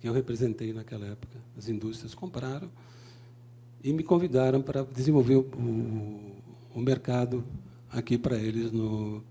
que 0.01 0.09
eu 0.09 0.13
representei 0.13 0.73
naquela 0.73 1.07
época. 1.07 1.39
As 1.57 1.69
indústrias 1.69 2.15
compraram 2.15 2.71
e 3.83 3.93
me 3.93 4.03
convidaram 4.03 4.63
para 4.63 4.83
desenvolver 4.83 5.37
o, 5.37 5.47
o, 6.75 6.81
mercado 6.81 7.45
aqui 7.91 8.19
para 8.19 8.37
eles 8.37 8.73
no, 8.73 9.23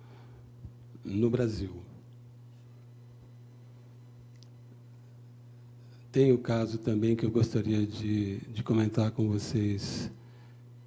no 1.04 1.30
Brasil. 1.30 1.72
Tem 6.12 6.32
o 6.32 6.38
caso 6.38 6.78
também 6.78 7.16
que 7.16 7.26
eu 7.26 7.32
gostaria 7.32 7.86
de, 7.86 8.38
de 8.38 8.64
comentar 8.64 9.12
com 9.12 9.28
vocês, 9.28 10.10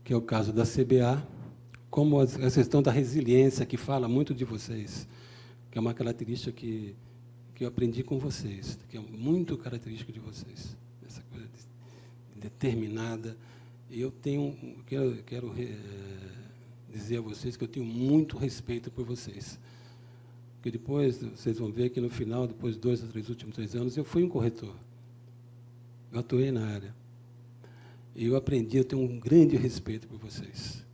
que 0.03 0.13
é 0.13 0.17
o 0.17 0.23
caso 0.23 0.53
da 0.53 0.65
CBA, 0.65 1.23
como 1.91 2.21
a, 2.21 2.25
a 2.25 2.51
questão 2.51 2.81
da 2.81 2.91
resiliência, 2.91 3.67
que 3.67 3.77
fala 3.77 4.09
muito 4.09 4.35
de 4.35 4.45
vocês, 4.45 5.07
que 5.71 5.77
é 5.77 5.81
uma 5.81 5.93
característica 5.93 6.51
que, 6.53 6.95
que 7.55 7.65
eu 7.65 7.69
aprendi 7.69 8.03
com 8.03 8.19
vocês, 8.19 8.79
que 8.89 8.97
é 8.97 9.01
muito 9.01 9.59
característica 9.59 10.11
de 10.11 10.21
vocês, 10.21 10.77
determinada. 12.39 13.37
Eu 13.91 14.11
tenho, 14.11 14.57
quero, 14.87 15.23
quero 15.25 15.55
é, 15.59 15.77
dizer 16.93 17.19
a 17.19 17.21
vocês 17.21 17.57
que 17.57 17.65
eu 17.65 17.69
tenho 17.69 17.87
muito 17.87 18.37
respeito 18.37 18.91
por 18.91 19.05
vocês. 19.05 19.59
Porque 20.57 20.71
depois, 20.71 21.19
vocês 21.23 21.59
vão 21.59 21.71
ver 21.71 21.91
que 21.91 22.01
no 22.01 22.11
final, 22.11 22.47
depois 22.47 22.75
dos 22.75 22.83
dois 22.83 23.03
ou 23.03 23.09
três 23.09 23.29
últimos 23.29 23.55
três 23.55 23.75
anos, 23.75 23.97
eu 23.97 24.05
fui 24.05 24.23
um 24.25 24.29
corretor. 24.29 24.75
Eu 26.13 26.21
atuei 26.21 26.51
na 26.51 26.67
área. 26.67 26.95
E 28.15 28.27
eu 28.27 28.35
aprendi, 28.35 28.77
eu 28.77 28.85
tenho 28.85 29.03
um 29.03 29.19
grande 29.19 29.57
respeito 29.57 30.09
por 30.09 30.19
vocês. 30.19 30.85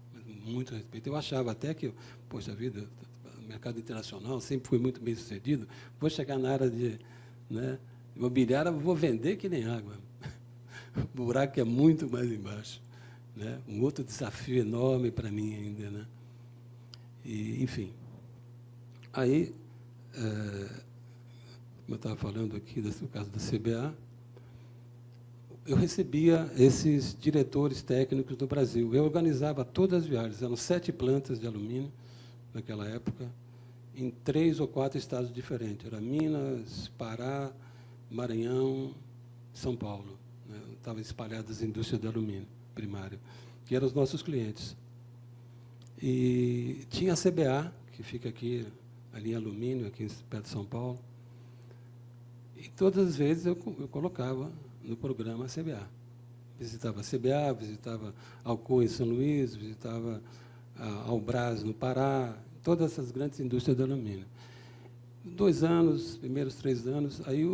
Muito 0.44 0.74
respeito. 0.74 1.06
Eu 1.06 1.16
achava 1.16 1.52
até 1.52 1.72
que, 1.72 1.92
poxa 2.28 2.54
vida, 2.54 2.86
mercado 3.48 3.78
internacional, 3.78 4.40
sempre 4.40 4.68
fui 4.68 4.78
muito 4.78 5.00
bem 5.00 5.14
sucedido, 5.14 5.66
vou 5.98 6.10
chegar 6.10 6.38
na 6.38 6.52
área 6.52 6.68
de 6.68 6.98
né, 7.48 7.78
imobiliária, 8.14 8.70
vou 8.70 8.94
vender 8.94 9.36
que 9.36 9.48
nem 9.48 9.64
água. 9.64 9.96
O 10.96 11.24
buraco 11.24 11.58
é 11.58 11.64
muito 11.64 12.10
mais 12.10 12.30
embaixo. 12.30 12.80
Né? 13.36 13.58
Um 13.68 13.82
outro 13.82 14.04
desafio 14.04 14.58
enorme 14.58 15.10
para 15.10 15.30
mim 15.30 15.54
ainda. 15.54 15.90
Né? 15.90 16.06
E, 17.24 17.62
enfim, 17.62 17.92
Aí, 19.16 19.54
é, 20.12 20.18
como 20.18 21.90
eu 21.90 21.94
estava 21.94 22.16
falando 22.16 22.56
aqui, 22.56 22.80
do 22.80 23.06
caso 23.06 23.30
da 23.30 23.38
CBA, 23.38 23.94
eu 25.64 25.76
recebia 25.76 26.50
esses 26.56 27.16
diretores 27.16 27.80
técnicos 27.80 28.36
do 28.36 28.44
Brasil. 28.48 28.92
Eu 28.92 29.04
organizava 29.04 29.64
todas 29.64 30.02
as 30.02 30.08
viagens, 30.08 30.42
eram 30.42 30.56
sete 30.56 30.90
plantas 30.90 31.38
de 31.38 31.46
alumínio 31.46 31.92
naquela 32.52 32.88
época, 32.88 33.30
em 33.94 34.10
três 34.10 34.58
ou 34.58 34.66
quatro 34.66 34.98
estados 34.98 35.32
diferentes. 35.32 35.86
Era 35.86 36.00
Minas, 36.00 36.90
Pará, 36.98 37.52
Maranhão, 38.10 38.92
São 39.52 39.76
Paulo. 39.76 40.18
Estavam 40.84 41.00
espalhadas 41.00 41.50
as 41.50 41.62
indústrias 41.62 41.98
de 41.98 42.06
alumínio 42.06 42.46
primário, 42.74 43.18
que 43.64 43.74
eram 43.74 43.86
os 43.86 43.94
nossos 43.94 44.20
clientes. 44.20 44.76
E 45.96 46.84
tinha 46.90 47.14
a 47.14 47.16
CBA, 47.16 47.74
que 47.90 48.02
fica 48.02 48.28
aqui 48.28 48.66
ali 49.10 49.32
em 49.32 49.34
alumínio, 49.34 49.86
aqui 49.86 50.06
perto 50.28 50.44
de 50.44 50.50
São 50.50 50.62
Paulo. 50.62 50.98
E 52.54 52.68
todas 52.68 53.08
as 53.08 53.16
vezes 53.16 53.46
eu, 53.46 53.56
eu 53.80 53.88
colocava 53.88 54.52
no 54.82 54.94
programa 54.94 55.46
a 55.46 55.48
CBA. 55.48 55.88
Visitava 56.60 57.00
a 57.00 57.02
CBA, 57.02 57.54
visitava 57.58 58.14
Alcoa 58.44 58.84
em 58.84 58.88
São 58.88 59.06
Luís, 59.06 59.56
visitava 59.56 60.20
a 60.76 61.08
Albras 61.08 61.64
no 61.64 61.72
Pará, 61.72 62.36
todas 62.62 62.92
essas 62.92 63.10
grandes 63.10 63.40
indústrias 63.40 63.74
de 63.74 63.82
alumínio. 63.82 64.26
Dois 65.24 65.64
anos, 65.64 66.16
primeiros 66.18 66.54
três 66.56 66.86
anos, 66.86 67.26
aí 67.26 67.44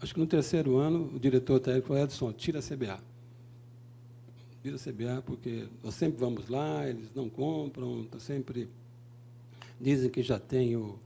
acho 0.00 0.12
que 0.12 0.20
no 0.20 0.26
terceiro 0.26 0.76
ano 0.78 1.12
o 1.14 1.18
diretor 1.20 1.60
técnico 1.60 1.88
falou, 1.88 2.02
Edson, 2.02 2.32
tira 2.32 2.58
a 2.58 2.62
CBA. 2.62 3.00
Tira 4.62 4.76
a 4.76 4.78
CBA, 4.78 5.22
porque 5.24 5.68
nós 5.82 5.94
sempre 5.94 6.18
vamos 6.18 6.48
lá, 6.48 6.88
eles 6.88 7.08
não 7.14 7.30
compram, 7.30 8.04
tá 8.04 8.18
sempre 8.18 8.68
dizem 9.80 10.10
que 10.10 10.22
já 10.22 10.38
tem 10.38 10.76
o, 10.76 10.98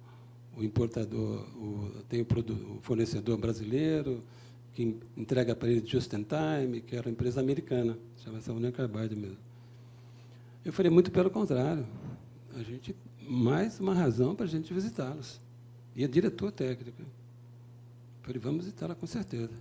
o 0.56 0.64
importador, 0.64 1.46
o, 1.56 1.90
tem 2.08 2.22
o, 2.22 2.24
o, 2.24 2.78
fornecedor 2.80 3.38
brasileiro, 3.38 4.22
que 4.72 4.96
entrega 5.16 5.54
para 5.54 5.70
ele 5.70 5.86
just 5.86 6.12
in 6.12 6.24
time, 6.24 6.80
que 6.80 6.96
era 6.96 7.06
uma 7.06 7.12
empresa 7.12 7.40
americana, 7.40 7.96
chama-se 8.16 8.50
Union 8.50 8.72
Carbide 8.72 9.14
mesmo. 9.14 9.38
Eu 10.64 10.72
falei, 10.72 10.90
muito 10.90 11.12
pelo 11.12 11.30
contrário. 11.30 11.86
A 12.56 12.62
gente, 12.62 12.96
mais 13.20 13.78
uma 13.78 13.94
razão 13.94 14.34
para 14.34 14.46
a 14.46 14.48
gente 14.48 14.72
visitá-los. 14.72 15.40
E 15.94 16.04
a 16.04 16.08
diretor 16.08 16.50
técnico. 16.50 17.02
Falei, 18.22 18.40
vamos 18.40 18.64
visitá-la 18.64 18.94
com 18.94 19.06
certeza. 19.06 19.54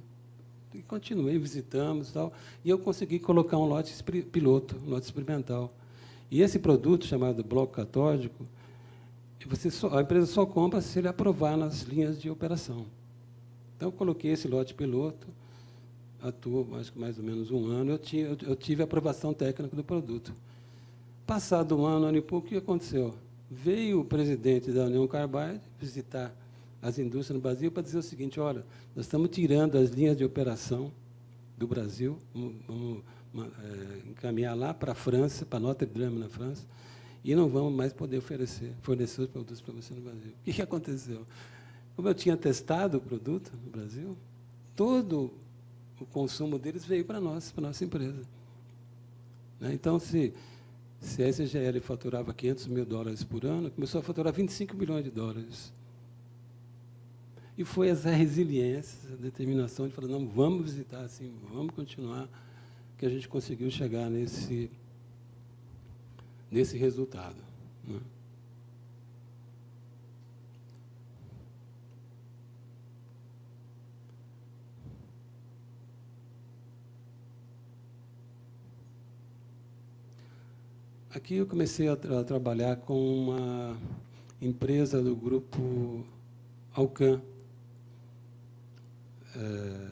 E 0.73 0.81
continuei, 0.81 1.37
visitamos 1.37 2.09
e 2.09 2.13
tal. 2.13 2.33
E 2.63 2.69
eu 2.69 2.79
consegui 2.79 3.19
colocar 3.19 3.57
um 3.57 3.65
lote 3.65 3.93
piloto, 4.31 4.75
um 4.85 4.89
lote 4.89 5.05
experimental. 5.05 5.73
E 6.31 6.41
esse 6.41 6.57
produto, 6.57 7.05
chamado 7.05 7.43
bloco 7.43 7.73
catódico, 7.73 8.45
você 9.45 9.69
só, 9.69 9.95
a 9.97 10.01
empresa 10.01 10.25
só 10.25 10.45
compra 10.45 10.81
se 10.81 10.97
ele 10.99 11.07
aprovar 11.07 11.57
nas 11.57 11.81
linhas 11.81 12.19
de 12.19 12.29
operação. 12.29 12.85
Então, 13.75 13.89
eu 13.89 13.91
coloquei 13.91 14.31
esse 14.31 14.47
lote 14.47 14.73
piloto, 14.73 15.27
atuou 16.21 16.65
mais, 16.65 17.17
ou 17.17 17.23
menos 17.23 17.51
um 17.51 17.67
ano, 17.67 17.91
eu, 17.91 17.97
tinha, 17.97 18.37
eu 18.41 18.55
tive 18.55 18.81
a 18.81 18.85
aprovação 18.85 19.33
técnica 19.33 19.75
do 19.75 19.83
produto. 19.83 20.33
Passado 21.27 21.77
um 21.77 21.85
ano, 21.85 22.05
ano 22.05 22.17
e 22.17 22.21
pouco, 22.21 22.47
o 22.47 22.49
que 22.49 22.55
aconteceu? 22.57 23.13
Veio 23.53 24.01
o 24.01 24.05
presidente 24.05 24.71
da 24.71 24.85
União 24.85 25.07
Carbide 25.07 25.61
visitar 25.79 26.33
as 26.81 26.97
indústrias 26.97 27.35
no 27.35 27.41
Brasil 27.41 27.71
para 27.71 27.83
dizer 27.83 27.97
o 27.97 28.03
seguinte, 28.03 28.39
olha, 28.39 28.65
nós 28.95 29.05
estamos 29.05 29.29
tirando 29.29 29.77
as 29.77 29.89
linhas 29.91 30.17
de 30.17 30.25
operação 30.25 30.91
do 31.57 31.67
Brasil, 31.67 32.17
vamos, 32.33 33.03
é, 33.35 34.09
encaminhar 34.09 34.57
lá 34.57 34.73
para 34.73 34.91
a 34.91 34.95
França, 34.95 35.45
para 35.45 35.59
Notre 35.59 35.85
Dame, 35.85 36.19
na 36.19 36.27
França, 36.27 36.65
e 37.23 37.33
não 37.35 37.47
vamos 37.47 37.73
mais 37.73 37.93
poder 37.93 38.17
oferecer, 38.17 38.73
fornecer 38.81 39.21
os 39.21 39.27
produtos 39.27 39.61
para 39.61 39.73
você 39.73 39.93
no 39.93 40.01
Brasil. 40.01 40.31
O 40.31 40.43
que, 40.43 40.53
que 40.53 40.61
aconteceu? 40.61 41.25
Como 41.95 42.07
eu 42.07 42.13
tinha 42.13 42.35
testado 42.35 42.97
o 42.97 43.01
produto 43.01 43.51
no 43.63 43.71
Brasil, 43.71 44.17
todo 44.75 45.31
o 45.99 46.05
consumo 46.07 46.59
deles 46.59 46.83
veio 46.83 47.05
para 47.05 47.21
nós, 47.21 47.51
para 47.51 47.65
a 47.65 47.67
nossa 47.67 47.85
empresa. 47.85 48.23
Né? 49.59 49.73
Então, 49.73 49.99
se, 49.99 50.33
se 51.03 51.21
a 51.21 51.27
SGL 51.27 51.81
faturava 51.81 52.33
500 52.33 52.67
mil 52.67 52.85
dólares 52.85 53.23
por 53.23 53.45
ano, 53.45 53.69
começou 53.69 53.99
a 53.99 54.03
faturar 54.03 54.33
25 54.33 54.75
milhões 54.75 55.03
de 55.03 55.11
dólares. 55.11 55.73
E 57.57 57.65
foi 57.65 57.89
essa 57.89 58.09
resiliência, 58.09 58.97
essa 59.07 59.17
determinação 59.17 59.87
de 59.87 59.93
falar, 59.93 60.07
não, 60.07 60.25
vamos 60.25 60.71
visitar 60.71 61.01
assim, 61.01 61.33
vamos 61.53 61.75
continuar, 61.75 62.27
que 62.97 63.05
a 63.05 63.09
gente 63.09 63.27
conseguiu 63.27 63.69
chegar 63.69 64.09
nesse, 64.09 64.71
nesse 66.49 66.77
resultado. 66.77 67.37
Né? 67.85 67.99
Aqui 81.15 81.35
eu 81.35 81.45
comecei 81.45 81.87
a, 81.87 81.95
tra 81.95 82.23
trabalhar 82.23 82.75
com 82.75 82.97
uma 82.97 83.77
empresa 84.41 84.99
do 84.99 85.15
grupo 85.15 86.03
Alcan, 86.73 87.21
é, 89.35 89.91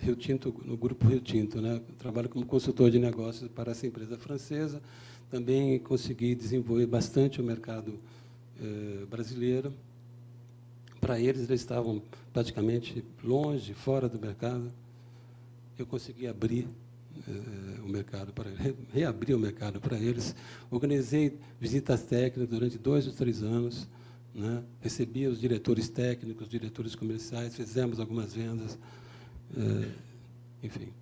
Rio 0.00 0.16
Tinto, 0.16 0.52
no 0.64 0.76
grupo 0.76 1.06
Rio 1.06 1.20
Tinto. 1.20 1.60
Né? 1.60 1.80
trabalho 1.96 2.28
como 2.28 2.44
consultor 2.44 2.90
de 2.90 2.98
negócios 2.98 3.48
para 3.48 3.70
essa 3.70 3.86
empresa 3.86 4.18
francesa. 4.18 4.82
Também 5.30 5.78
consegui 5.78 6.34
desenvolver 6.34 6.86
bastante 6.86 7.40
o 7.40 7.44
mercado 7.44 8.00
é, 8.60 9.04
brasileiro. 9.06 9.72
Para 11.00 11.20
eles, 11.20 11.48
eles 11.48 11.60
estavam 11.60 12.02
praticamente 12.32 13.04
longe, 13.22 13.72
fora 13.72 14.08
do 14.08 14.18
mercado. 14.18 14.72
Eu 15.78 15.86
consegui 15.86 16.26
abrir 16.26 16.66
o 17.84 17.88
mercado 17.88 18.32
para 18.32 18.50
reabrir 18.92 19.34
o 19.34 19.38
mercado 19.38 19.80
para 19.80 19.98
eles. 19.98 20.34
Organizei 20.70 21.38
visitas 21.60 22.02
técnicas 22.02 22.48
durante 22.48 22.78
dois 22.78 23.06
ou 23.06 23.12
três 23.12 23.42
anos, 23.42 23.88
né? 24.34 24.62
recebia 24.80 25.28
os 25.28 25.40
diretores 25.40 25.88
técnicos, 25.88 26.44
os 26.44 26.48
diretores 26.48 26.94
comerciais, 26.94 27.54
fizemos 27.54 28.00
algumas 28.00 28.34
vendas, 28.34 28.78
eh, 29.56 29.88
enfim. 30.62 30.92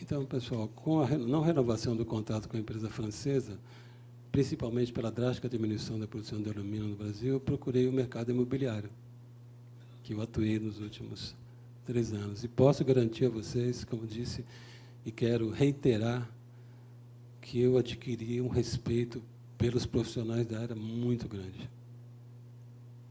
Então, 0.00 0.24
pessoal, 0.24 0.68
com 0.68 1.00
a 1.00 1.08
não 1.08 1.40
renovação 1.40 1.96
do 1.96 2.04
contrato 2.04 2.48
com 2.48 2.56
a 2.56 2.60
empresa 2.60 2.88
francesa, 2.88 3.58
principalmente 4.30 4.92
pela 4.92 5.10
drástica 5.10 5.48
diminuição 5.48 5.98
da 5.98 6.06
produção 6.06 6.40
de 6.40 6.48
alumínio 6.48 6.86
no 6.86 6.96
Brasil, 6.96 7.34
eu 7.34 7.40
procurei 7.40 7.88
o 7.88 7.92
mercado 7.92 8.30
imobiliário, 8.30 8.90
que 10.04 10.14
eu 10.14 10.22
atuei 10.22 10.58
nos 10.58 10.78
últimos 10.78 11.34
três 11.84 12.12
anos. 12.12 12.44
E 12.44 12.48
posso 12.48 12.84
garantir 12.84 13.26
a 13.26 13.30
vocês, 13.30 13.84
como 13.84 14.06
disse, 14.06 14.44
e 15.04 15.10
quero 15.10 15.50
reiterar, 15.50 16.30
que 17.40 17.60
eu 17.60 17.76
adquiri 17.76 18.40
um 18.40 18.48
respeito 18.48 19.22
pelos 19.56 19.84
profissionais 19.84 20.46
da 20.46 20.60
área 20.60 20.76
muito 20.76 21.26
grande. 21.26 21.68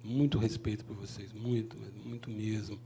Muito 0.04 0.38
respeito 0.38 0.86
por 0.86 0.96
vocês, 0.96 1.34
muito, 1.34 1.76
muito 2.06 2.30
mesmo. 2.30 2.80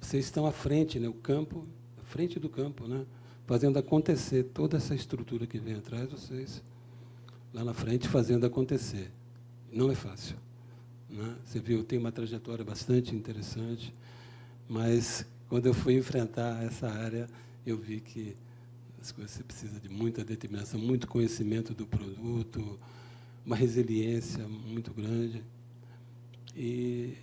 Vocês 0.00 0.24
estão 0.24 0.44
à 0.46 0.52
frente, 0.52 0.98
né? 0.98 1.08
o 1.08 1.12
campo, 1.12 1.64
à 2.00 2.04
frente 2.04 2.40
do 2.40 2.48
campo, 2.48 2.88
né? 2.88 3.06
Fazendo 3.48 3.78
acontecer 3.78 4.44
toda 4.52 4.76
essa 4.76 4.94
estrutura 4.94 5.46
que 5.46 5.58
vem 5.58 5.74
atrás, 5.74 6.10
vocês 6.10 6.62
lá 7.50 7.64
na 7.64 7.72
frente 7.72 8.06
fazendo 8.06 8.44
acontecer. 8.44 9.10
Não 9.72 9.90
é 9.90 9.94
fácil. 9.94 10.36
Né? 11.08 11.34
Você 11.46 11.58
viu, 11.58 11.82
tem 11.82 11.98
uma 11.98 12.12
trajetória 12.12 12.62
bastante 12.62 13.16
interessante, 13.16 13.94
mas 14.68 15.24
quando 15.48 15.64
eu 15.64 15.72
fui 15.72 15.96
enfrentar 15.96 16.62
essa 16.62 16.90
área, 16.90 17.26
eu 17.64 17.78
vi 17.78 18.00
que 18.00 18.36
as 19.00 19.10
coisas 19.12 19.30
você 19.30 19.42
precisa 19.42 19.80
de 19.80 19.88
muita 19.88 20.22
determinação, 20.22 20.78
muito 20.78 21.08
conhecimento 21.08 21.72
do 21.72 21.86
produto, 21.86 22.78
uma 23.46 23.56
resiliência 23.56 24.46
muito 24.46 24.92
grande. 24.92 25.42
E, 26.54 27.14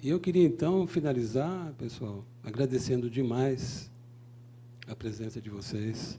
e 0.00 0.08
eu 0.08 0.20
queria 0.20 0.46
então 0.46 0.86
finalizar, 0.86 1.72
pessoal, 1.76 2.24
agradecendo 2.44 3.10
demais 3.10 3.90
a 4.86 4.94
presença 4.94 5.40
de 5.40 5.48
vocês, 5.48 6.18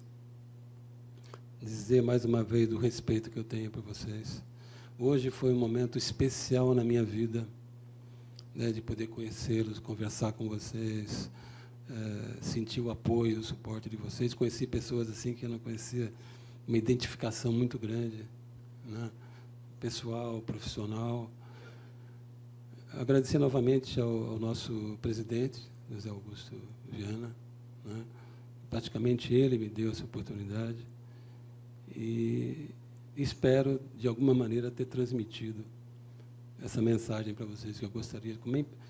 dizer 1.61 2.01
mais 2.01 2.25
uma 2.25 2.43
vez 2.43 2.67
do 2.67 2.77
respeito 2.77 3.29
que 3.29 3.37
eu 3.37 3.43
tenho 3.43 3.69
por 3.69 3.83
vocês. 3.83 4.41
Hoje 4.97 5.29
foi 5.29 5.53
um 5.53 5.57
momento 5.57 5.97
especial 5.97 6.73
na 6.73 6.83
minha 6.83 7.03
vida, 7.03 7.47
né, 8.55 8.71
de 8.71 8.81
poder 8.81 9.07
conhecê-los, 9.07 9.77
conversar 9.77 10.33
com 10.33 10.49
vocês, 10.49 11.29
é, 11.89 12.41
sentir 12.41 12.81
o 12.81 12.89
apoio, 12.89 13.39
o 13.39 13.43
suporte 13.43 13.87
de 13.87 13.97
vocês. 13.97 14.33
Conheci 14.33 14.65
pessoas 14.65 15.09
assim 15.09 15.33
que 15.33 15.45
eu 15.45 15.49
não 15.49 15.59
conhecia, 15.59 16.11
uma 16.67 16.77
identificação 16.77 17.51
muito 17.51 17.77
grande, 17.77 18.25
né, 18.87 19.11
pessoal, 19.79 20.41
profissional. 20.41 21.29
Agradecer 22.93 23.37
novamente 23.37 23.99
ao, 23.99 24.31
ao 24.31 24.39
nosso 24.39 24.97
presidente, 25.01 25.61
José 25.91 26.09
Augusto 26.09 26.55
Viana, 26.91 27.35
né, 27.83 28.03
praticamente 28.75 29.33
ele 29.33 29.57
me 29.57 29.69
deu 29.69 29.89
essa 29.89 30.03
oportunidade 30.03 30.85
e 31.95 32.71
espero, 33.15 33.79
de 33.97 34.05
alguma 34.05 34.33
maneira, 34.33 34.69
ter 34.69 34.83
transmitido 34.83 35.63
essa 36.61 36.81
mensagem 36.81 37.33
para 37.33 37.45
vocês 37.45 37.79
que 37.79 37.85
eu 37.85 37.89
gostaria, 37.89 38.37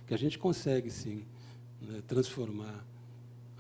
que 0.08 0.12
a 0.12 0.18
gente 0.18 0.40
consegue, 0.40 0.90
sim, 0.90 1.24
né, 1.80 2.02
transformar 2.08 2.84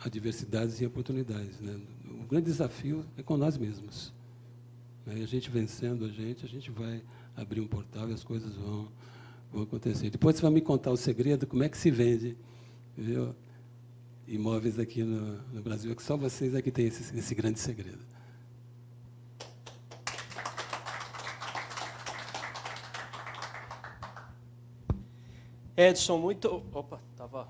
adversidades 0.04 0.82
em 0.82 0.88
oportunidades. 0.88 1.60
Né? 1.60 1.80
O 2.24 2.26
grande 2.26 2.48
desafio 2.48 3.06
é 3.16 3.22
com 3.22 3.38
nós 3.38 3.56
mesmos. 3.56 4.12
Né? 5.06 5.20
E 5.20 5.24
a 5.24 5.28
gente 5.28 5.48
vencendo 5.52 6.06
a 6.06 6.10
gente, 6.10 6.44
a 6.44 6.50
gente 6.50 6.72
vai 6.72 7.04
abrir 7.36 7.62
um 7.62 7.68
portal 7.68 8.10
e 8.10 8.14
as 8.14 8.24
coisas 8.24 8.56
vão, 8.56 8.88
vão 9.54 9.62
acontecer. 9.62 10.10
Depois 10.10 10.38
você 10.38 10.42
vai 10.42 10.52
me 10.52 10.62
contar 10.62 10.90
o 10.90 10.98
segredo, 10.98 11.46
como 11.46 11.62
é 11.62 11.70
que 11.70 11.78
se 11.78 11.92
vende. 11.92 12.36
Viu? 12.98 13.36
Imóveis 14.28 14.80
aqui 14.80 15.04
no, 15.04 15.38
no 15.54 15.62
Brasil, 15.62 15.92
é 15.92 15.96
que 15.96 16.04
só 16.04 16.18
vocês 16.18 16.56
aqui 16.56 16.72
têm 16.72 16.88
esse, 16.88 17.18
esse 17.18 17.36
grande 17.36 17.60
segredo. 17.60 18.04
Edson, 25.78 26.18
muito, 26.18 26.64
opa, 26.72 27.02
tava, 27.18 27.50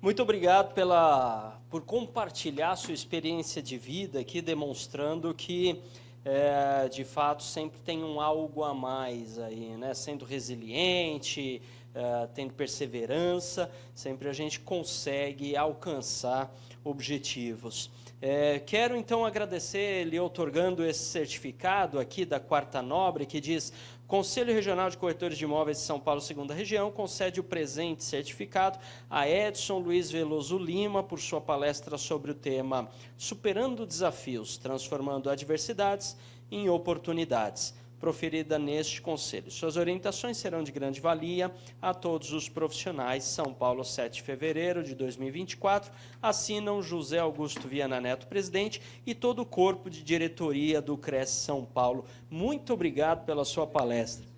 muito 0.00 0.22
obrigado 0.22 0.72
pela, 0.74 1.60
por 1.68 1.82
compartilhar 1.82 2.76
sua 2.76 2.94
experiência 2.94 3.60
de 3.60 3.76
vida 3.76 4.20
aqui, 4.20 4.40
demonstrando 4.40 5.34
que 5.34 5.82
é, 6.24 6.88
de 6.88 7.04
fato 7.04 7.42
sempre 7.42 7.80
tem 7.80 8.04
um 8.04 8.20
algo 8.20 8.62
a 8.62 8.72
mais 8.72 9.38
aí, 9.38 9.76
né? 9.76 9.92
Sendo 9.94 10.24
resiliente, 10.24 11.60
uh, 11.96 12.28
tendo 12.34 12.52
perseverança, 12.52 13.70
sempre 13.94 14.28
a 14.28 14.32
gente 14.32 14.60
consegue 14.60 15.56
alcançar 15.56 16.54
objetivos. 16.84 17.90
É, 18.20 18.60
quero 18.60 18.96
então 18.96 19.26
agradecer 19.26 19.78
ele 19.78 20.18
otorgando 20.18 20.84
esse 20.84 21.04
certificado 21.04 21.98
aqui 21.98 22.24
da 22.24 22.40
Quarta 22.40 22.80
Nobre, 22.80 23.26
que 23.26 23.40
diz: 23.40 23.72
Conselho 24.06 24.54
Regional 24.54 24.88
de 24.88 24.96
Corretores 24.96 25.36
de 25.36 25.44
Imóveis 25.44 25.78
de 25.78 25.82
São 25.84 26.00
Paulo, 26.00 26.20
segunda 26.20 26.54
região, 26.54 26.90
concede 26.90 27.40
o 27.40 27.44
presente 27.44 28.04
certificado 28.04 28.78
a 29.10 29.28
Edson 29.28 29.78
Luiz 29.78 30.10
Veloso 30.10 30.56
Lima 30.56 31.02
por 31.02 31.20
sua 31.20 31.40
palestra 31.40 31.98
sobre 31.98 32.30
o 32.30 32.34
tema 32.34 32.88
Superando 33.18 33.84
Desafios, 33.84 34.56
Transformando 34.56 35.28
Adversidades 35.28 36.16
em 36.50 36.70
Oportunidades 36.70 37.74
proferida 37.98 38.58
neste 38.58 39.00
conselho. 39.00 39.50
Suas 39.50 39.76
orientações 39.76 40.36
serão 40.36 40.62
de 40.62 40.72
grande 40.72 41.00
valia 41.00 41.52
a 41.80 41.94
todos 41.94 42.32
os 42.32 42.48
profissionais. 42.48 43.24
São 43.24 43.52
Paulo, 43.54 43.84
7 43.84 44.14
de 44.14 44.22
fevereiro 44.22 44.82
de 44.82 44.94
2024. 44.94 45.92
Assinam 46.20 46.82
José 46.82 47.18
Augusto 47.18 47.66
Viana 47.66 48.00
Neto, 48.00 48.26
presidente, 48.26 48.80
e 49.06 49.14
todo 49.14 49.42
o 49.42 49.46
corpo 49.46 49.88
de 49.88 50.02
diretoria 50.02 50.80
do 50.80 50.96
CRES 50.96 51.30
São 51.30 51.64
Paulo. 51.64 52.04
Muito 52.30 52.72
obrigado 52.72 53.24
pela 53.24 53.44
sua 53.44 53.66
palestra. 53.66 54.35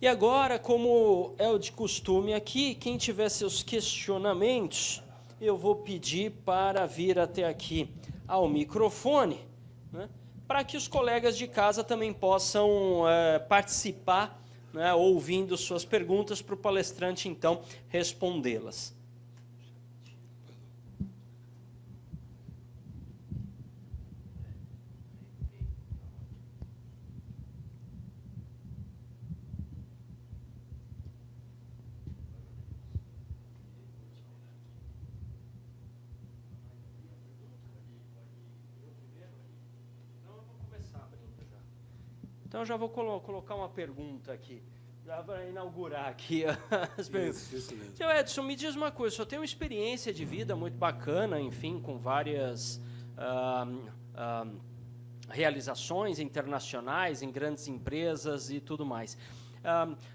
E 0.00 0.06
agora, 0.06 0.60
como 0.60 1.34
é 1.38 1.48
o 1.48 1.58
de 1.58 1.72
costume 1.72 2.32
aqui, 2.32 2.76
quem 2.76 2.96
tiver 2.96 3.28
seus 3.28 3.64
questionamentos, 3.64 5.02
eu 5.40 5.56
vou 5.56 5.74
pedir 5.74 6.30
para 6.44 6.86
vir 6.86 7.18
até 7.18 7.44
aqui 7.44 7.90
ao 8.24 8.48
microfone, 8.48 9.40
né, 9.92 10.08
para 10.46 10.62
que 10.62 10.76
os 10.76 10.86
colegas 10.86 11.36
de 11.36 11.48
casa 11.48 11.82
também 11.82 12.12
possam 12.12 13.08
é, 13.08 13.40
participar, 13.40 14.40
né, 14.72 14.94
ouvindo 14.94 15.56
suas 15.56 15.84
perguntas, 15.84 16.40
para 16.40 16.54
o 16.54 16.58
palestrante 16.58 17.28
então 17.28 17.62
respondê-las. 17.88 18.96
Então 42.48 42.57
já 42.68 42.76
vou 42.76 42.90
colo 42.90 43.18
colocar 43.20 43.54
uma 43.54 43.68
pergunta 43.68 44.30
aqui, 44.30 44.62
já 45.06 45.22
para 45.22 45.46
inaugurar 45.46 46.08
aqui 46.08 46.44
as 46.98 47.08
perguntas. 47.08 47.50
Isso, 47.50 47.56
isso 47.56 47.74
mesmo. 47.74 47.96
Seu 47.96 48.10
Edson, 48.10 48.42
me 48.42 48.54
diz 48.54 48.76
uma 48.76 48.90
coisa, 48.90 49.14
o 49.14 49.16
senhor 49.16 49.26
tem 49.26 49.38
uma 49.38 49.44
experiência 49.44 50.12
de 50.12 50.22
vida 50.26 50.54
muito 50.54 50.76
bacana, 50.76 51.40
enfim, 51.40 51.80
com 51.80 51.96
várias 51.96 52.78
realizações 55.30 56.18
internacionais 56.18 57.22
em 57.22 57.30
grandes 57.32 57.66
empresas 57.68 58.50
e 58.50 58.60
tudo 58.60 58.84
mais. 58.84 59.16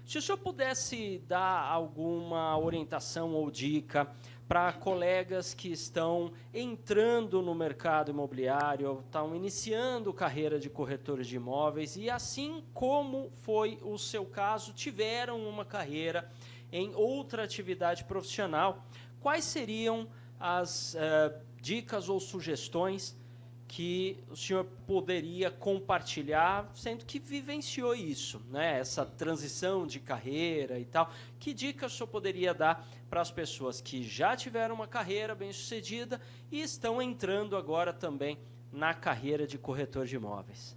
se 0.04 0.18
o 0.18 0.22
senhor 0.22 0.38
pudesse 0.38 1.18
dar 1.26 1.60
alguma 1.68 2.56
orientação 2.56 3.34
ou 3.34 3.50
dica 3.50 4.08
para 4.46 4.72
colegas 4.72 5.54
que 5.54 5.72
estão 5.72 6.32
entrando 6.52 7.40
no 7.40 7.54
mercado 7.54 8.10
imobiliário, 8.10 9.00
estão 9.04 9.34
iniciando 9.34 10.12
carreira 10.12 10.58
de 10.58 10.68
corretores 10.68 11.26
de 11.26 11.36
imóveis 11.36 11.96
e, 11.96 12.10
assim 12.10 12.62
como 12.74 13.30
foi 13.42 13.78
o 13.82 13.96
seu 13.96 14.26
caso, 14.26 14.72
tiveram 14.72 15.48
uma 15.48 15.64
carreira 15.64 16.30
em 16.70 16.94
outra 16.94 17.44
atividade 17.44 18.04
profissional. 18.04 18.84
Quais 19.20 19.44
seriam 19.44 20.08
as 20.38 20.94
uh, 20.94 21.40
dicas 21.60 22.08
ou 22.10 22.20
sugestões 22.20 23.16
que 23.66 24.18
o 24.30 24.36
senhor 24.36 24.64
poderia 24.86 25.50
compartilhar, 25.50 26.70
sendo 26.74 27.04
que 27.04 27.18
vivenciou 27.18 27.94
isso, 27.94 28.40
né? 28.50 28.78
essa 28.78 29.04
transição 29.04 29.86
de 29.86 29.98
carreira 29.98 30.78
e 30.78 30.84
tal. 30.84 31.10
Que 31.38 31.52
dicas 31.52 31.92
o 31.92 31.96
senhor 31.96 32.08
poderia 32.08 32.54
dar 32.54 32.86
para 33.08 33.20
as 33.20 33.30
pessoas 33.30 33.80
que 33.80 34.02
já 34.02 34.36
tiveram 34.36 34.74
uma 34.74 34.86
carreira 34.86 35.34
bem 35.34 35.52
sucedida 35.52 36.20
e 36.52 36.60
estão 36.60 37.00
entrando 37.00 37.56
agora 37.56 37.92
também 37.92 38.38
na 38.72 38.92
carreira 38.92 39.46
de 39.46 39.56
corretor 39.56 40.06
de 40.06 40.16
imóveis? 40.16 40.76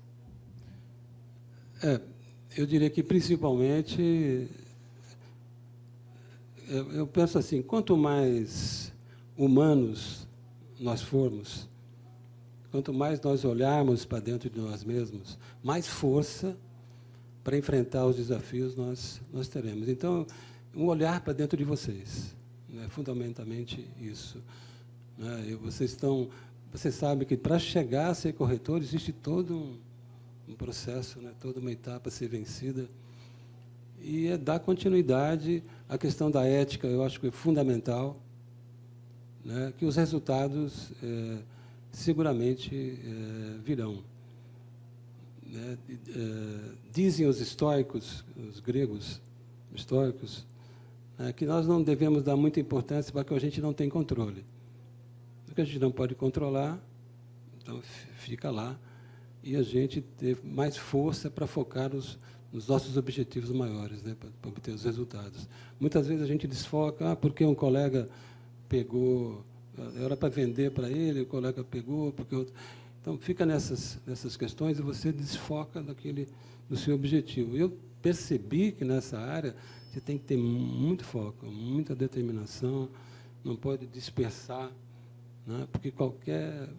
É, 1.83 2.01
eu 2.55 2.65
diria 2.65 2.89
que 2.89 3.03
principalmente, 3.03 4.47
eu 6.93 7.05
penso 7.07 7.37
assim, 7.37 7.61
quanto 7.61 7.95
mais 7.95 8.91
humanos 9.35 10.27
nós 10.79 11.01
formos, 11.01 11.67
Quanto 12.71 12.93
mais 12.93 13.19
nós 13.21 13.45
olharmos 13.45 14.05
para 14.05 14.19
dentro 14.19 14.49
de 14.49 14.59
nós 14.59 14.83
mesmos, 14.83 15.37
mais 15.63 15.87
força 15.87 16.57
para 17.43 17.57
enfrentar 17.57 18.05
os 18.05 18.17
desafios 18.17 18.75
nós, 18.75 19.21
nós 19.31 19.47
teremos. 19.47 19.87
Então, 19.87 20.27
um 20.75 20.85
olhar 20.85 21.21
para 21.21 21.31
dentro 21.33 21.57
de 21.57 21.63
vocês, 21.63 22.35
né, 22.69 22.87
fundamentalmente 22.89 23.87
isso. 24.01 24.43
Né, 25.17 25.57
vocês 25.61 25.91
estão, 25.91 26.29
você 26.71 26.91
sabe 26.91 27.25
que 27.25 27.37
para 27.37 27.57
chegar 27.57 28.09
a 28.09 28.13
ser 28.13 28.33
corretor 28.33 28.81
existe 28.81 29.13
todo 29.13 29.55
um, 29.55 29.77
um 30.49 30.55
processo, 30.55 31.21
né, 31.21 31.31
toda 31.39 31.59
uma 31.59 31.71
etapa 31.71 32.09
a 32.09 32.11
ser 32.11 32.27
vencida 32.27 32.89
e 34.01 34.27
é 34.27 34.37
dar 34.37 34.59
continuidade 34.59 35.63
à 35.87 35.97
questão 35.97 36.29
da 36.29 36.45
ética. 36.45 36.85
Eu 36.85 37.03
acho 37.03 37.19
que 37.19 37.27
é 37.27 37.31
fundamental, 37.31 38.21
né, 39.43 39.73
que 39.77 39.85
os 39.85 39.95
resultados 39.95 40.91
é, 41.01 41.37
seguramente 41.97 42.75
é, 42.75 43.57
virão. 43.63 44.03
Né? 45.43 45.77
É, 46.09 46.75
dizem 46.93 47.25
os 47.25 47.41
históricos, 47.41 48.23
os 48.37 48.59
gregos 48.59 49.19
históricos, 49.73 50.45
é, 51.17 51.33
que 51.33 51.43
nós 51.45 51.65
não 51.65 51.81
devemos 51.81 52.23
dar 52.23 52.35
muita 52.35 52.59
importância 52.59 53.11
para 53.11 53.23
que 53.23 53.33
a 53.33 53.39
gente 53.39 53.59
não 53.59 53.73
tem 53.73 53.89
controle. 53.89 54.45
O 55.49 55.55
que 55.55 55.61
a 55.61 55.65
gente 55.65 55.79
não 55.79 55.91
pode 55.91 56.13
controlar, 56.13 56.79
então 57.59 57.81
fica 58.17 58.51
lá 58.51 58.79
e 59.43 59.55
a 59.55 59.63
gente 59.63 60.01
ter 60.01 60.37
mais 60.43 60.77
força 60.77 61.31
para 61.31 61.47
focar 61.47 61.91
nos, 61.91 62.19
nos, 62.53 62.67
nossos 62.67 62.95
objetivos 62.95 63.51
maiores, 63.51 64.03
né, 64.03 64.15
para, 64.19 64.29
para 64.39 64.49
obter 64.51 64.71
os 64.71 64.83
resultados. 64.83 65.49
Muitas 65.79 66.05
vezes 66.05 66.21
a 66.21 66.27
gente 66.27 66.47
desfoca, 66.47 67.13
ah, 67.13 67.15
porque 67.15 67.43
um 67.43 67.55
colega 67.55 68.07
pegou 68.69 69.43
era 70.03 70.17
para 70.17 70.29
vender 70.29 70.71
para 70.71 70.89
ele, 70.89 71.21
o 71.21 71.25
colega 71.25 71.63
pegou, 71.63 72.11
porque 72.11 72.35
outro... 72.35 72.53
Então, 73.01 73.17
fica 73.17 73.45
nessas, 73.45 73.99
nessas 74.05 74.35
questões 74.35 74.79
e 74.79 74.81
você 74.81 75.11
desfoca 75.13 75.81
daquele, 75.81 76.27
do 76.69 76.75
seu 76.75 76.95
objetivo. 76.95 77.55
Eu 77.55 77.77
percebi 78.01 78.71
que 78.71 78.83
nessa 78.83 79.17
área 79.17 79.55
você 79.89 80.01
tem 80.01 80.17
que 80.17 80.25
ter 80.25 80.37
muito 80.37 81.03
foco, 81.05 81.45
muita 81.45 81.95
determinação, 81.95 82.89
não 83.43 83.55
pode 83.55 83.87
dispersar, 83.87 84.71
né? 85.45 85.67
porque 85.71 85.89
qualquer 85.89 86.69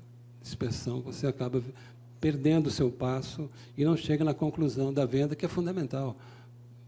dispersão 0.43 1.01
você 1.01 1.27
acaba 1.27 1.63
perdendo 2.21 2.67
o 2.67 2.71
seu 2.71 2.91
passo 2.91 3.49
e 3.77 3.85
não 3.85 3.97
chega 3.97 4.25
na 4.25 4.35
conclusão 4.35 4.93
da 4.93 5.07
venda, 5.07 5.35
que 5.35 5.45
é 5.45 5.49
fundamental 5.49 6.17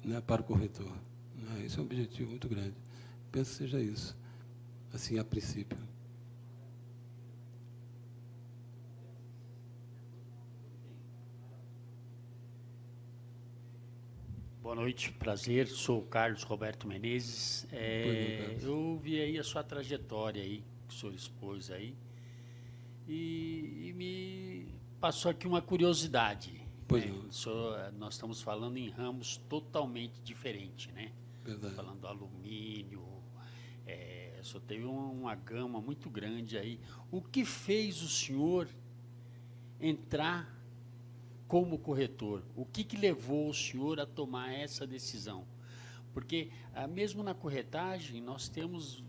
né, 0.05 0.21
para 0.21 0.41
o 0.41 0.45
corretor. 0.45 0.93
Né? 1.37 1.65
Esse 1.65 1.79
é 1.79 1.83
um 1.83 1.85
objetivo 1.85 2.31
muito 2.31 2.49
grande. 2.49 2.75
Penso 3.33 3.51
que 3.53 3.57
seja 3.57 3.81
isso, 3.81 4.17
assim, 4.93 5.19
a 5.19 5.25
princípio. 5.25 5.79
Boa 14.71 14.83
noite, 14.83 15.11
prazer. 15.11 15.67
Sou 15.67 15.99
o 15.99 16.07
Carlos 16.07 16.45
Roberto 16.45 16.87
Menezes. 16.87 17.67
É, 17.73 18.57
eu 18.63 19.01
vi 19.03 19.21
aí 19.21 19.37
a 19.37 19.43
sua 19.43 19.65
trajetória 19.65 20.41
aí, 20.41 20.63
que 20.87 20.95
o 20.95 20.97
senhor 20.97 21.13
expôs 21.13 21.73
aí, 21.73 21.93
e, 23.09 23.89
e 23.89 23.93
me 23.93 24.73
passou 25.01 25.29
aqui 25.29 25.49
uma 25.49 25.61
curiosidade. 25.61 26.65
Pois 26.87 27.05
né? 27.05 27.21
senhor, 27.33 27.93
nós 27.95 28.15
estamos 28.15 28.43
falando 28.43 28.77
em 28.77 28.89
ramos 28.89 29.39
totalmente 29.49 30.21
diferentes, 30.23 30.95
né? 30.95 31.11
Verdade. 31.45 31.75
Falando 31.75 32.03
do 32.03 32.07
alumínio, 32.07 33.05
é, 33.85 34.39
o 34.41 34.45
senhor 34.45 34.63
teve 34.69 34.85
uma, 34.85 35.07
uma 35.07 35.35
gama 35.35 35.81
muito 35.81 36.09
grande 36.09 36.57
aí. 36.57 36.79
O 37.11 37.21
que 37.21 37.45
fez 37.45 38.01
o 38.03 38.09
senhor 38.09 38.69
entrar 39.81 40.60
como 41.51 41.77
corretor, 41.77 42.45
o 42.55 42.65
que, 42.65 42.85
que 42.85 42.97
levou 42.97 43.51
o 43.51 43.53
senhor 43.53 43.99
a 43.99 44.07
tomar 44.07 44.53
essa 44.53 44.87
decisão? 44.87 45.45
Porque, 46.15 46.49
ah, 46.73 46.87
mesmo 46.87 47.25
na 47.25 47.35
corretagem, 47.35 48.21
nós 48.21 48.49
temos 48.49 49.03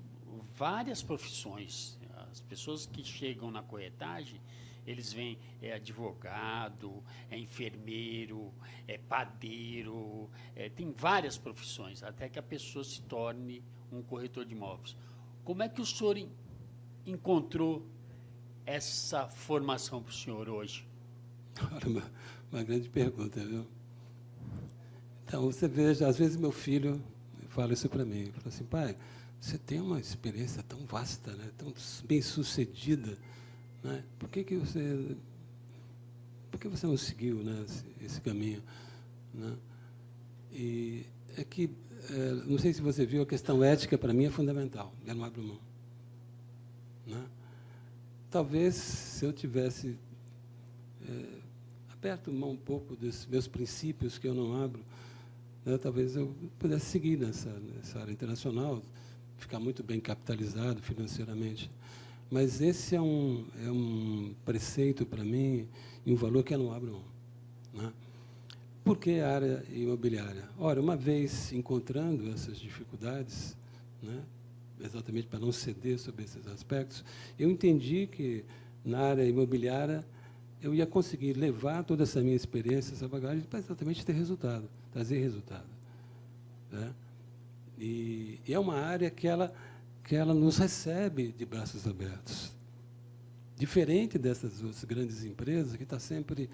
várias 0.56 1.04
profissões. 1.04 2.00
As 2.32 2.42
pessoas 2.42 2.88
que 2.88 3.04
chegam 3.04 3.52
na 3.52 3.62
corretagem, 3.62 4.42
eles 4.88 5.14
vêm, 5.14 5.38
é 5.62 5.74
advogado, 5.74 7.04
é 7.30 7.38
enfermeiro, 7.38 8.52
é 8.88 8.98
padeiro, 8.98 10.28
é, 10.56 10.68
tem 10.68 10.92
várias 10.92 11.38
profissões, 11.38 12.02
até 12.02 12.28
que 12.28 12.40
a 12.40 12.44
pessoa 12.44 12.84
se 12.84 13.04
torne 13.04 13.64
um 13.92 14.02
corretor 14.02 14.46
de 14.46 14.56
imóveis. 14.56 14.98
Como 15.44 15.62
é 15.62 15.70
que 15.70 15.80
o 15.80 15.86
senhor 15.86 16.18
encontrou 17.06 17.86
essa 18.66 19.28
formação 19.28 20.02
para 20.02 20.10
o 20.10 20.16
senhor 20.16 20.50
hoje? 20.50 20.90
uma, 21.86 22.04
uma 22.52 22.64
grande 22.64 22.90
pergunta, 22.90 23.40
viu? 23.46 23.66
Então, 25.26 25.44
você 25.44 25.68
veja, 25.68 26.08
às 26.08 26.18
vezes 26.18 26.36
meu 26.36 26.52
filho 26.52 27.02
fala 27.50 27.74
isso 27.74 27.88
para 27.88 28.04
mim, 28.04 28.32
fala 28.34 28.48
assim, 28.48 28.64
pai, 28.64 28.98
você 29.40 29.58
tem 29.58 29.80
uma 29.80 30.00
experiência 30.00 30.62
tão 30.64 30.86
vasta, 30.86 31.32
né, 31.34 31.50
tão 31.58 31.74
bem 32.06 32.22
sucedida, 32.22 33.18
né? 33.84 34.04
Por 34.20 34.30
que 34.30 34.44
que 34.44 34.56
você, 34.58 35.16
por 36.52 36.60
que 36.60 36.68
você 36.68 36.86
não 36.86 36.98
seguiu, 36.98 37.44
né, 37.44 37.66
esse, 37.66 37.86
esse 38.06 38.22
caminho, 38.22 38.62
né? 39.34 39.56
E 40.52 41.06
é 41.38 41.44
que, 41.44 41.70
é, 42.10 42.32
não 42.46 42.58
sei 42.58 42.74
se 42.74 42.82
você 42.82 43.06
viu, 43.06 43.22
a 43.22 43.26
questão 43.26 43.64
ética 43.64 43.98
para 43.98 44.14
mim 44.14 44.26
é 44.26 44.30
fundamental. 44.30 44.94
Eu 45.06 45.16
não 45.16 45.24
abro 45.24 45.42
mão, 45.42 45.60
né? 47.08 47.26
Talvez 48.30 48.76
se 48.76 49.26
eu 49.26 49.34
tivesse 49.34 49.98
é, 51.08 51.41
aperto 52.02 52.34
mão 52.34 52.54
um 52.54 52.58
pouco 52.58 52.96
dos 52.96 53.28
meus 53.28 53.48
princípios 53.48 54.18
que 54.18 54.28
eu 54.28 54.34
não 54.34 54.60
abro, 54.60 54.84
né, 55.64 55.78
talvez 55.78 56.16
eu 56.16 56.34
pudesse 56.58 56.88
seguir 56.88 57.16
nessa, 57.16 57.52
nessa 57.76 58.00
área 58.00 58.12
internacional, 58.12 58.82
ficar 59.38 59.60
muito 59.60 59.84
bem 59.84 60.00
capitalizado 60.00 60.82
financeiramente. 60.82 61.70
Mas 62.28 62.60
esse 62.60 62.96
é 62.96 63.02
um, 63.02 63.46
é 63.64 63.70
um 63.70 64.34
preceito 64.44 65.06
para 65.06 65.24
mim 65.24 65.68
em 66.04 66.14
um 66.14 66.16
valor 66.16 66.44
que 66.44 66.56
eu 66.56 66.58
não 66.58 66.74
abro 66.74 66.94
mão. 66.94 67.04
Né? 67.72 67.94
Por 68.84 68.98
que 68.98 69.20
a 69.20 69.36
área 69.36 69.64
imobiliária? 69.72 70.50
Ora, 70.58 70.82
uma 70.82 70.98
vez 70.98 71.54
encontrando 71.54 72.32
essas 72.32 72.58
dificuldades, 72.58 73.56
né, 74.02 74.24
exatamente 74.84 75.28
para 75.28 75.38
não 75.38 75.52
ceder 75.52 76.00
sobre 76.00 76.24
esses 76.24 76.48
aspectos, 76.48 77.06
eu 77.38 77.48
entendi 77.48 78.08
que 78.08 78.44
na 78.84 79.02
área 79.02 79.24
imobiliária 79.24 80.04
eu 80.62 80.76
ia 80.76 80.86
conseguir 80.86 81.34
levar 81.34 81.84
toda 81.84 82.04
essa 82.04 82.22
minha 82.22 82.36
experiência, 82.36 82.94
essa 82.94 83.08
bagagem, 83.08 83.42
para 83.42 83.60
exatamente 83.60 84.06
ter 84.06 84.14
resultado, 84.14 84.70
trazer 84.92 85.20
resultado. 85.20 85.66
Né? 86.72 86.94
E, 87.78 88.40
e, 88.48 88.54
é 88.54 88.60
uma 88.60 88.76
área 88.76 89.10
que 89.10 89.28
ela, 89.28 89.54
que 90.04 90.16
ela 90.16 90.34
nos 90.34 90.58
recebe 90.58 91.32
de 91.32 91.46
braços 91.46 91.88
abertos. 91.88 92.52
Diferente 93.58 94.20
dessas 94.20 94.62
outras 94.62 94.84
grandes 94.84 95.24
empresas, 95.24 95.76
que 95.76 95.84
está 95.84 96.00
sempre 96.00 96.50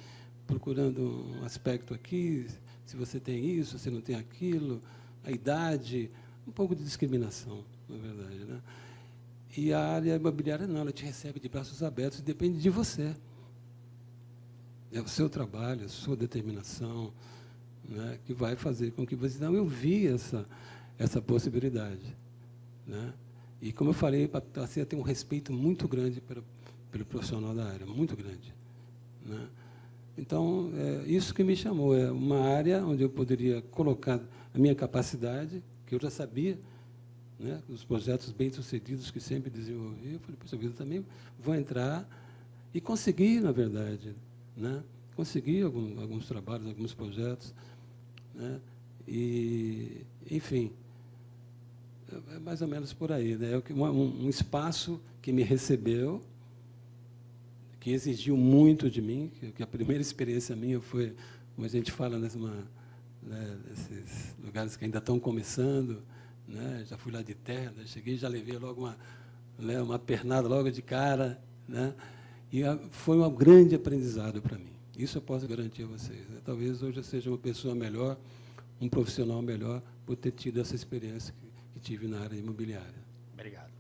procurando 0.46 1.26
um 1.40 1.44
aspecto 1.44 1.94
aqui, 1.94 2.48
se 2.86 2.96
você 2.96 3.20
tem 3.20 3.46
isso, 3.46 3.78
se 3.78 3.90
não 3.90 4.00
tem 4.00 4.16
aquilo, 4.16 4.82
a 5.24 5.32
idade, 5.32 6.10
um 6.48 6.52
pouco 6.52 6.74
de 6.74 6.84
discriminação, 6.84 7.66
na 7.90 7.98
verdade. 7.98 8.46
Né? 8.46 8.62
E 9.58 9.74
a 9.74 9.82
área 9.82 10.16
imobiliária 10.16 10.66
não, 10.66 10.78
ela 10.78 10.92
te 10.94 11.04
recebe 11.04 11.40
de 11.40 11.50
braços 11.50 11.84
abertos, 11.84 12.22
depende 12.22 12.60
de 12.60 12.70
você. 12.70 13.14
É 14.92 15.02
o 15.02 15.08
seu 15.08 15.30
trabalho, 15.30 15.86
a 15.86 15.90
sua 15.90 16.16
determinação, 16.16 17.12
né, 17.88 18.20
que 18.26 18.34
vai 18.34 18.56
fazer 18.56 18.92
com 18.92 19.06
que 19.06 19.16
você. 19.16 19.44
Não, 19.44 19.54
eu 19.54 19.66
vi 19.66 20.08
essa, 20.08 20.46
essa 20.98 21.22
possibilidade. 21.22 22.16
Né? 22.86 23.14
E, 23.62 23.72
como 23.72 23.90
eu 23.90 23.94
falei, 23.94 24.30
a 24.34 24.86
ter 24.86 24.96
um 24.96 25.02
respeito 25.02 25.52
muito 25.52 25.88
grande 25.88 26.22
pelo, 26.22 26.44
pelo 26.92 27.06
profissional 27.06 27.54
da 27.54 27.66
área, 27.66 27.86
muito 27.86 28.16
grande. 28.16 28.54
Né? 29.26 29.48
Então, 30.18 30.72
é 30.76 31.10
isso 31.10 31.34
que 31.34 31.44
me 31.44 31.56
chamou. 31.56 31.96
É 31.96 32.12
uma 32.12 32.40
área 32.40 32.84
onde 32.86 33.04
eu 33.04 33.10
poderia 33.10 33.62
colocar 33.62 34.20
a 34.54 34.58
minha 34.58 34.74
capacidade, 34.74 35.64
que 35.86 35.96
eu 35.96 36.00
já 36.00 36.10
sabia, 36.10 36.58
né, 37.40 37.62
os 37.70 37.84
projetos 37.84 38.32
bem-sucedidos 38.32 39.12
que 39.12 39.20
sempre 39.20 39.50
desenvolvi. 39.50 40.14
Eu 40.14 40.20
falei, 40.20 40.38
poxa 40.40 40.58
vida, 40.58 40.74
também 40.74 41.06
vou 41.40 41.54
entrar 41.54 42.08
e 42.74 42.82
conseguir, 42.82 43.42
na 43.42 43.52
verdade, 43.52 44.16
né? 44.58 44.84
Consegui 45.16 45.62
algum, 45.62 46.02
alguns 46.02 46.28
trabalhos, 46.28 46.68
alguns 46.68 46.94
projetos. 46.94 47.54
Né? 48.34 48.60
E, 49.08 50.02
enfim, 50.30 50.72
é, 52.12 52.36
é 52.36 52.40
mais 52.40 52.62
ou 52.62 52.68
menos 52.68 52.92
por 52.92 53.12
aí. 53.12 53.38
Né? 53.38 53.62
Um, 53.72 54.26
um 54.26 54.30
espaço 54.30 55.00
que 55.22 55.32
me 55.32 55.44
recebeu, 55.44 56.22
que 57.80 57.92
exigiu 57.92 58.36
muito 58.36 58.90
de 58.90 59.02
mim, 59.02 59.32
que 59.56 59.64
a 59.64 59.68
primeira 59.68 60.02
experiência 60.02 60.56
minha 60.56 60.82
foi, 60.82 61.16
como 61.56 61.66
a 61.66 61.70
gente 61.70 61.92
fala, 61.92 62.18
numa, 62.18 62.68
né, 63.22 63.58
nesses 63.70 64.36
lugares 64.44 64.76
que 64.76 64.86
ainda 64.86 64.98
estão 64.98 65.20
começando, 65.20 66.02
né, 66.48 66.84
já 66.88 66.98
fui 66.98 67.12
lá 67.12 67.22
de 67.22 67.34
terra, 67.34 67.74
cheguei 67.86 68.18
já 68.18 68.28
levei 68.28 68.58
logo 68.58 68.82
uma, 68.82 68.98
né, 69.60 69.82
uma 69.82 70.00
pernada 70.00 70.48
logo 70.48 70.70
de 70.72 70.82
cara, 70.82 71.42
né, 71.68 71.94
e 72.52 72.62
foi 72.92 73.18
um 73.18 73.30
grande 73.30 73.76
aprendizado 73.76 74.42
para 74.42 74.58
mim. 74.58 74.74
Isso 74.98 75.18
eu 75.18 75.22
posso 75.22 75.48
garantir 75.48 75.84
a 75.84 75.88
vocês. 75.88 76.28
Né? 76.30 76.42
Talvez 76.44 76.82
hoje 76.82 76.98
eu 76.98 77.04
seja 77.04 77.30
uma 77.30 77.38
pessoa 77.38 77.76
melhor, 77.76 78.18
um 78.82 78.90
profissional 78.90 79.42
melhor, 79.42 79.82
por 80.06 80.16
ter 80.16 80.32
tido 80.32 80.60
essa 80.60 80.74
experiência 80.74 81.34
que, 81.74 81.80
tive 81.80 82.08
na 82.08 82.20
área 82.22 82.36
imobiliária. 82.36 83.06
Obrigado. 83.34 83.72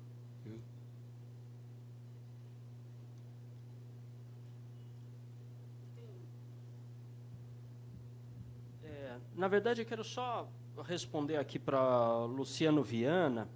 É, 8.83 9.17
na 9.35 9.47
verdade, 9.47 9.81
eu 9.81 9.85
quero 9.85 10.03
só 10.03 10.47
responder 10.85 11.37
aqui 11.37 11.57
para 11.57 12.25
Luciano 12.25 12.83
Viana 12.83 13.49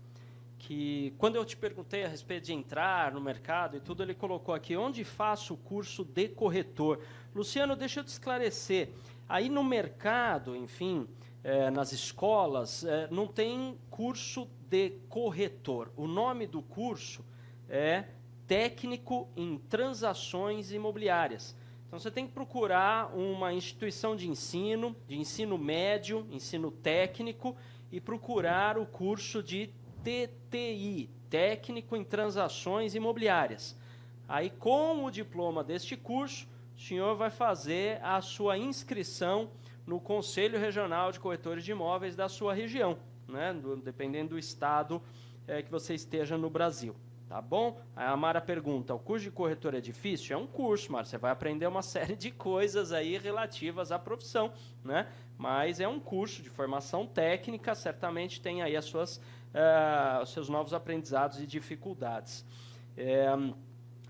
que 0.61 1.13
quando 1.17 1.37
eu 1.37 1.43
te 1.43 1.57
perguntei 1.57 2.03
a 2.03 2.07
respeito 2.07 2.45
de 2.45 2.53
entrar 2.53 3.11
no 3.11 3.19
mercado 3.19 3.77
e 3.77 3.79
tudo, 3.79 4.03
ele 4.03 4.13
colocou 4.13 4.53
aqui 4.53 4.77
onde 4.77 5.03
faço 5.03 5.55
o 5.55 5.57
curso 5.57 6.03
de 6.03 6.29
corretor. 6.29 6.99
Luciano, 7.33 7.75
deixa 7.75 7.99
eu 7.99 8.03
te 8.03 8.09
esclarecer. 8.09 8.89
Aí 9.27 9.49
no 9.49 9.63
mercado, 9.63 10.55
enfim, 10.55 11.07
é, 11.43 11.71
nas 11.71 11.91
escolas, 11.91 12.83
é, 12.83 13.07
não 13.09 13.25
tem 13.25 13.75
curso 13.89 14.47
de 14.69 14.91
corretor. 15.09 15.91
O 15.97 16.05
nome 16.05 16.45
do 16.45 16.61
curso 16.61 17.25
é 17.67 18.05
técnico 18.45 19.29
em 19.35 19.57
transações 19.57 20.71
imobiliárias. 20.71 21.55
Então 21.87 21.99
você 21.99 22.11
tem 22.11 22.27
que 22.27 22.33
procurar 22.33 23.15
uma 23.15 23.51
instituição 23.51 24.15
de 24.15 24.29
ensino, 24.29 24.95
de 25.07 25.17
ensino 25.17 25.57
médio, 25.57 26.27
ensino 26.29 26.69
técnico, 26.69 27.55
e 27.91 27.99
procurar 27.99 28.77
o 28.77 28.85
curso 28.85 29.43
de 29.43 29.69
TTI, 30.03 31.09
Técnico 31.29 31.95
em 31.95 32.03
Transações 32.03 32.95
Imobiliárias. 32.95 33.75
Aí, 34.27 34.49
com 34.49 35.05
o 35.05 35.11
diploma 35.11 35.63
deste 35.63 35.95
curso, 35.95 36.47
o 36.75 36.79
senhor 36.79 37.15
vai 37.15 37.29
fazer 37.29 37.99
a 38.03 38.21
sua 38.21 38.57
inscrição 38.57 39.49
no 39.85 39.99
Conselho 39.99 40.59
Regional 40.59 41.11
de 41.11 41.19
Corretores 41.19 41.63
de 41.63 41.71
Imóveis 41.71 42.15
da 42.15 42.29
sua 42.29 42.53
região, 42.53 42.97
né? 43.27 43.53
Do, 43.53 43.75
dependendo 43.75 44.31
do 44.31 44.39
estado 44.39 45.01
é, 45.47 45.61
que 45.61 45.69
você 45.69 45.93
esteja 45.93 46.37
no 46.37 46.49
Brasil. 46.49 46.95
Tá 47.27 47.41
bom? 47.41 47.79
Aí 47.95 48.07
a 48.07 48.17
Mara 48.17 48.41
pergunta: 48.41 48.93
o 48.93 48.99
curso 48.99 49.23
de 49.23 49.31
corretor 49.31 49.73
é 49.73 49.79
difícil? 49.79 50.35
É 50.35 50.37
um 50.37 50.47
curso, 50.47 50.91
Mara. 50.91 51.05
Você 51.05 51.17
vai 51.17 51.31
aprender 51.31 51.65
uma 51.65 51.81
série 51.83 52.15
de 52.15 52.29
coisas 52.31 52.91
aí 52.91 53.17
relativas 53.17 53.91
à 53.91 53.97
profissão, 53.97 54.51
né? 54.83 55.07
Mas 55.37 55.79
é 55.79 55.87
um 55.87 55.99
curso 55.99 56.41
de 56.41 56.49
formação 56.49 57.07
técnica, 57.07 57.73
certamente 57.73 58.41
tem 58.41 58.61
aí 58.61 58.75
as 58.75 58.85
suas 58.85 59.21
uh, 59.53 60.25
seus 60.25 60.49
novos 60.49 60.73
aprendizados 60.73 61.39
e 61.39 61.47
dificuldades. 61.47 62.45
É, 62.97 63.27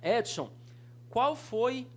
Edson, 0.02 0.50
qual 1.10 1.36
foi, 1.36 1.88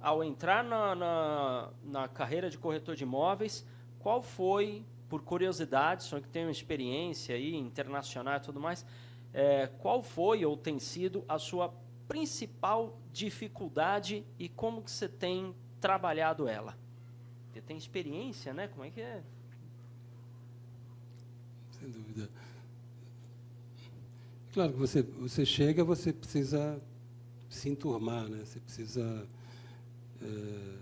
ao 0.00 0.22
entrar 0.24 0.64
na, 0.64 0.94
na, 0.94 1.70
na, 1.84 2.08
carreira 2.08 2.50
de 2.50 2.58
corretor 2.58 2.96
de 2.96 3.04
imóveis, 3.04 3.64
qual 3.98 4.22
foi, 4.22 4.84
por 5.08 5.22
curiosidade, 5.22 6.04
só 6.04 6.20
que 6.20 6.28
tem 6.28 6.44
uma 6.44 6.50
experiência 6.50 7.34
aí 7.34 7.54
internacional 7.54 8.36
e 8.36 8.40
tudo 8.40 8.60
mais, 8.60 8.84
é, 9.32 9.66
qual 9.78 10.02
foi 10.02 10.44
ou 10.44 10.56
tem 10.56 10.78
sido 10.78 11.24
a 11.28 11.38
sua 11.38 11.72
principal 12.08 12.98
dificuldade 13.12 14.24
e 14.38 14.48
como 14.48 14.82
que 14.82 14.90
você 14.90 15.08
tem 15.08 15.54
trabalhado 15.80 16.48
ela? 16.48 16.76
Você 17.52 17.60
tem 17.60 17.76
experiência, 17.76 18.54
né? 18.54 18.68
Como 18.68 18.84
é 18.84 18.90
que 18.90 19.00
é? 19.00 19.22
Sem 21.72 21.90
dúvida. 21.90 22.30
Claro 24.52 24.72
que 24.72 24.78
você, 24.78 25.02
você 25.02 25.44
chega, 25.44 25.84
você 25.84 26.12
precisa 26.12 26.80
se 27.50 27.68
enturmar, 27.68 28.28
né? 28.28 28.42
você 28.44 28.58
precisa, 28.58 29.26
é, 30.22 30.74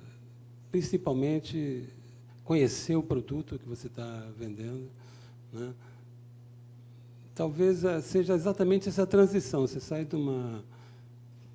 principalmente, 0.70 1.84
conhecer 2.44 2.94
o 2.94 3.02
produto 3.02 3.58
que 3.58 3.68
você 3.68 3.88
está 3.88 4.28
vendendo. 4.38 4.88
Né? 5.52 5.74
Talvez 7.34 7.84
eh, 7.84 8.00
seja 8.00 8.34
exatamente 8.34 8.88
essa 8.88 9.06
transição. 9.06 9.66
Você 9.66 9.80
sai 9.80 10.04
de 10.04 10.16
uma, 10.16 10.64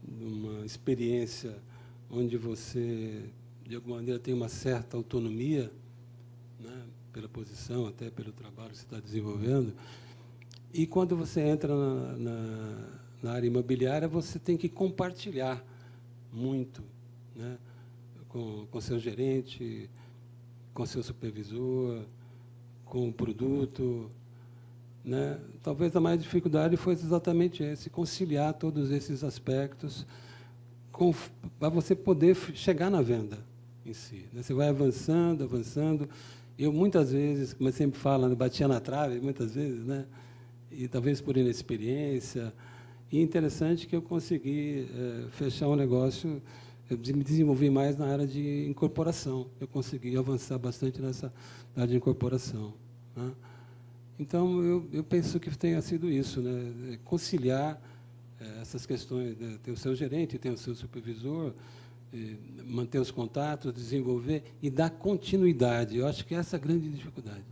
de 0.03 0.25
uma 0.25 0.65
experiência 0.65 1.57
onde 2.09 2.37
você, 2.37 3.23
de 3.65 3.75
alguma 3.75 3.95
maneira, 3.95 4.19
tem 4.19 4.33
uma 4.33 4.49
certa 4.49 4.97
autonomia, 4.97 5.71
né? 6.59 6.83
pela 7.13 7.29
posição, 7.29 7.87
até 7.87 8.11
pelo 8.11 8.31
trabalho 8.31 8.71
que 8.71 8.77
você 8.77 8.83
está 8.83 8.99
desenvolvendo, 8.99 9.73
e 10.73 10.87
quando 10.87 11.15
você 11.15 11.41
entra 11.41 11.75
na, 11.75 12.17
na, 12.17 12.77
na, 13.23 13.31
área 13.31 13.47
imobiliária, 13.47 14.07
você 14.07 14.39
tem 14.39 14.55
que 14.57 14.69
compartilhar 14.69 15.63
muito 16.31 16.81
né? 17.35 17.57
com, 18.29 18.65
com 18.71 18.81
seu 18.81 18.97
gerente, 18.99 19.89
com 20.73 20.85
seu 20.85 21.03
supervisor, 21.03 22.03
com 22.85 23.09
o 23.09 23.13
produto. 23.13 24.09
Né? 25.03 25.39
Talvez 25.61 25.95
a 25.95 25.99
mais 25.99 26.21
dificuldade 26.21 26.77
fosse 26.77 27.05
exatamente 27.05 27.63
esse, 27.63 27.89
conciliar 27.89 28.53
todos 28.53 28.91
esses 28.91 29.23
aspectos 29.23 30.05
para 31.59 31.69
você 31.69 31.95
poder 31.95 32.35
chegar 32.53 32.89
na 32.91 33.01
venda 33.01 33.39
em 33.85 33.93
si. 33.93 34.25
Né? 34.31 34.43
Você 34.43 34.53
vai 34.53 34.69
avançando, 34.69 35.43
avançando. 35.43 36.07
Eu, 36.57 36.71
muitas 36.71 37.11
vezes, 37.11 37.53
como 37.53 37.69
eu 37.69 37.73
sempre 37.73 37.99
falo, 37.99 38.27
né, 38.27 38.35
batia 38.35 38.67
na 38.67 38.79
trave, 38.79 39.19
muitas 39.19 39.55
vezes, 39.55 39.83
né? 39.85 40.05
E 40.71 40.87
talvez 40.87 41.21
por 41.21 41.37
inexperiência. 41.37 42.53
E 43.11 43.21
interessante 43.21 43.87
que 43.87 43.95
eu 43.95 44.01
consegui 44.01 44.87
é, 44.93 45.27
fechar 45.31 45.67
um 45.67 45.75
negócio, 45.75 46.41
eu 46.89 46.97
me 46.97 47.23
desenvolvi 47.23 47.69
mais 47.69 47.97
na 47.97 48.07
área 48.07 48.27
de 48.27 48.67
incorporação. 48.67 49.47
Eu 49.59 49.67
consegui 49.67 50.17
avançar 50.17 50.57
bastante 50.57 51.01
nessa 51.01 51.31
área 51.75 51.87
de 51.87 51.97
incorporação. 51.97 52.73
Né? 53.15 53.31
Então, 54.19 54.61
eu, 54.63 54.87
eu 54.91 55.03
penso 55.03 55.39
que 55.39 55.55
tenha 55.57 55.81
sido 55.81 56.09
isso, 56.09 56.41
né? 56.41 56.99
conciliar 57.03 57.81
é, 58.39 58.61
essas 58.61 58.85
questões. 58.85 59.37
Né? 59.37 59.57
Tem 59.63 59.73
o 59.73 59.77
seu 59.77 59.95
gerente, 59.95 60.37
tem 60.37 60.51
o 60.51 60.57
seu 60.57 60.75
supervisor, 60.75 61.53
eh, 62.13 62.35
manter 62.65 62.99
os 62.99 63.09
contatos, 63.09 63.73
desenvolver 63.73 64.43
e 64.61 64.69
dar 64.69 64.89
continuidade. 64.89 65.97
Eu 65.97 66.07
acho 66.07 66.25
que 66.25 66.35
essa 66.35 66.55
é 66.55 66.59
a 66.59 66.61
grande 66.61 66.89
dificuldade. 66.89 67.45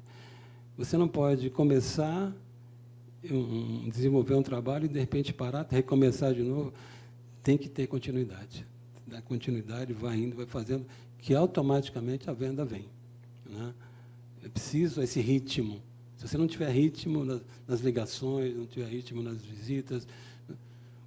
Você 0.77 0.97
não 0.97 1.07
pode 1.07 1.49
começar, 1.49 2.33
um, 3.29 3.89
desenvolver 3.89 4.33
um 4.35 4.43
trabalho 4.43 4.85
e, 4.85 4.87
de 4.87 4.99
repente, 4.99 5.33
parar, 5.33 5.67
recomeçar 5.69 6.33
de 6.33 6.43
novo. 6.43 6.73
Tem 7.43 7.57
que 7.57 7.69
ter 7.69 7.87
continuidade. 7.87 8.65
Dar 9.05 9.21
continuidade, 9.21 9.93
vai 9.93 10.17
indo, 10.17 10.35
vai 10.35 10.45
fazendo, 10.45 10.85
que 11.17 11.33
automaticamente 11.33 12.29
a 12.29 12.33
venda 12.33 12.63
vem. 12.63 12.85
Né? 13.45 13.73
É 14.43 14.49
preciso 14.49 15.01
esse 15.01 15.19
ritmo. 15.19 15.81
Se 16.15 16.27
você 16.27 16.37
não 16.37 16.47
tiver 16.47 16.69
ritmo 16.69 17.25
nas, 17.25 17.41
nas 17.67 17.79
ligações, 17.81 18.55
não 18.55 18.65
tiver 18.65 18.87
ritmo 18.87 19.23
nas 19.23 19.43
visitas, 19.43 20.07